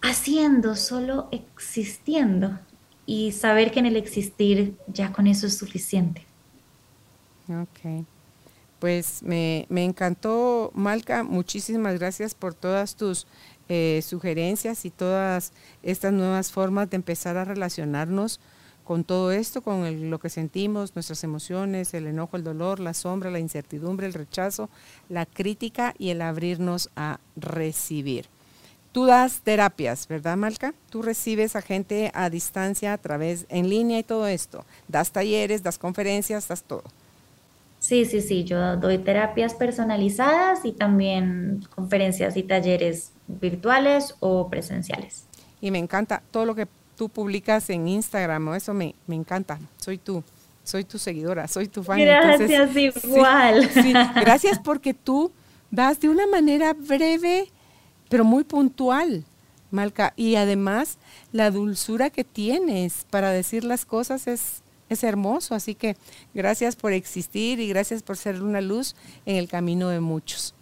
haciendo, 0.00 0.74
solo 0.74 1.28
existiendo 1.30 2.58
y 3.06 3.30
saber 3.30 3.70
que 3.70 3.78
en 3.78 3.86
el 3.86 3.96
existir 3.96 4.74
ya 4.88 5.12
con 5.12 5.28
eso 5.28 5.46
es 5.46 5.56
suficiente. 5.56 6.26
Ok. 7.48 8.04
Pues 8.82 9.22
me, 9.22 9.68
encantó, 9.70 10.72
Malca, 10.74 11.22
muchísimas 11.22 12.00
gracias 12.00 12.34
por 12.34 12.52
todas 12.52 12.96
tus 12.96 13.28
eh, 13.68 14.02
sugerencias 14.04 14.84
y 14.84 14.90
todas 14.90 15.52
estas 15.82 16.12
nuevas 16.12 16.52
formas 16.52 16.90
de 16.90 16.96
empezar 16.96 17.36
a 17.36 17.44
relacionarnos 17.44 18.40
con 18.84 19.04
todo 19.04 19.32
esto, 19.32 19.62
con 19.62 20.10
lo 20.10 20.18
que 20.18 20.28
sentimos, 20.28 20.94
nuestras 20.94 21.22
emociones, 21.24 21.94
el 21.94 22.06
enojo, 22.06 22.36
el 22.36 22.44
dolor, 22.44 22.80
la 22.80 22.94
sombra, 22.94 23.30
la 23.30 23.38
incertidumbre, 23.38 24.06
el 24.06 24.14
rechazo, 24.14 24.68
la 25.08 25.26
crítica 25.26 25.94
y 25.98 26.10
el 26.10 26.20
abrirnos 26.20 26.90
a 26.96 27.20
recibir. 27.36 28.26
Tú 28.92 29.06
das 29.06 29.40
terapias, 29.40 30.06
¿verdad, 30.06 30.36
Malca? 30.36 30.74
Tú 30.90 31.00
recibes 31.00 31.56
a 31.56 31.62
gente 31.62 32.10
a 32.12 32.28
distancia, 32.28 32.92
a 32.92 32.98
través, 32.98 33.46
en 33.48 33.70
línea 33.70 33.98
y 33.98 34.02
todo 34.02 34.26
esto. 34.26 34.66
Das 34.86 35.12
talleres, 35.12 35.62
das 35.62 35.78
conferencias, 35.78 36.48
das 36.48 36.62
todo. 36.62 36.84
Sí, 37.78 38.04
sí, 38.04 38.20
sí, 38.20 38.44
yo 38.44 38.76
doy 38.76 38.98
terapias 38.98 39.54
personalizadas 39.54 40.64
y 40.64 40.72
también 40.72 41.64
conferencias 41.74 42.36
y 42.36 42.42
talleres 42.42 43.11
virtuales 43.26 44.14
o 44.20 44.48
presenciales. 44.48 45.26
Y 45.60 45.70
me 45.70 45.78
encanta 45.78 46.22
todo 46.30 46.44
lo 46.44 46.54
que 46.54 46.66
tú 46.96 47.08
publicas 47.08 47.70
en 47.70 47.88
Instagram, 47.88 48.54
eso 48.54 48.74
me, 48.74 48.94
me 49.06 49.14
encanta. 49.14 49.58
Soy 49.78 49.98
tú, 49.98 50.22
soy 50.64 50.84
tu 50.84 50.98
seguidora, 50.98 51.48
soy 51.48 51.68
tu 51.68 51.82
fan. 51.82 52.00
Gracias, 52.00 52.76
igual. 53.04 53.70
gracias 54.16 54.58
porque 54.58 54.94
tú 54.94 55.32
das 55.70 56.00
de 56.00 56.08
una 56.08 56.26
manera 56.26 56.74
breve 56.74 57.48
pero 58.12 58.26
muy 58.26 58.44
puntual, 58.44 59.24
Malca. 59.70 60.12
Y 60.16 60.34
además, 60.34 60.98
la 61.32 61.50
dulzura 61.50 62.10
que 62.10 62.24
tienes 62.24 63.06
para 63.08 63.30
decir 63.30 63.64
las 63.64 63.86
cosas 63.86 64.26
es, 64.26 64.60
es 64.90 65.02
hermoso. 65.02 65.54
Así 65.54 65.74
que 65.74 65.96
gracias 66.34 66.76
por 66.76 66.92
existir 66.92 67.58
y 67.58 67.68
gracias 67.68 68.02
por 68.02 68.18
ser 68.18 68.42
una 68.42 68.60
luz 68.60 68.96
en 69.24 69.36
el 69.36 69.48
camino 69.48 69.88
de 69.88 70.00
muchos. 70.00 70.54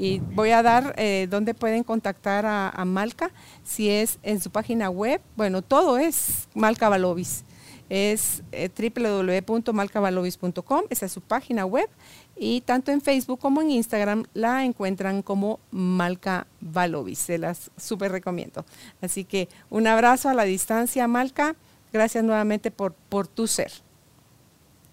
Y 0.00 0.20
voy 0.20 0.50
a 0.50 0.62
dar 0.62 0.94
eh, 0.96 1.26
dónde 1.28 1.54
pueden 1.54 1.82
contactar 1.82 2.46
a, 2.46 2.84
Malca, 2.84 3.32
si 3.64 3.90
es 3.90 4.20
en 4.22 4.40
su 4.40 4.50
página 4.50 4.90
web. 4.90 5.20
Bueno, 5.34 5.60
todo 5.60 5.98
es 5.98 6.46
Malca 6.54 6.88
Balovis. 6.88 7.44
Es 7.88 8.44
eh, 8.52 8.70
www.malcavalovis.com, 8.70 10.82
esa 10.88 11.06
es 11.06 11.10
su 11.10 11.20
página 11.20 11.66
web 11.66 11.88
y 12.36 12.60
tanto 12.60 12.92
en 12.92 13.00
Facebook 13.00 13.40
como 13.40 13.60
en 13.60 13.70
Instagram 13.70 14.22
la 14.34 14.64
encuentran 14.64 15.20
como 15.20 15.58
Malca 15.72 16.46
Valovis. 16.60 17.18
Se 17.18 17.36
las 17.36 17.72
súper 17.76 18.12
recomiendo. 18.12 18.64
Así 19.00 19.24
que 19.24 19.48
un 19.68 19.88
abrazo 19.88 20.28
a 20.28 20.34
la 20.34 20.44
distancia, 20.44 21.08
Malca. 21.08 21.56
Gracias 21.92 22.22
nuevamente 22.22 22.70
por, 22.70 22.92
por 22.92 23.26
tu 23.26 23.48
ser. 23.48 23.72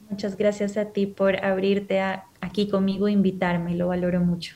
Muchas 0.09 0.35
gracias 0.35 0.77
a 0.77 0.85
ti 0.85 1.05
por 1.05 1.45
abrirte 1.45 2.01
aquí 2.41 2.69
conmigo 2.69 3.07
e 3.07 3.11
invitarme. 3.11 3.75
Lo 3.75 3.89
valoro 3.89 4.21
mucho. 4.21 4.55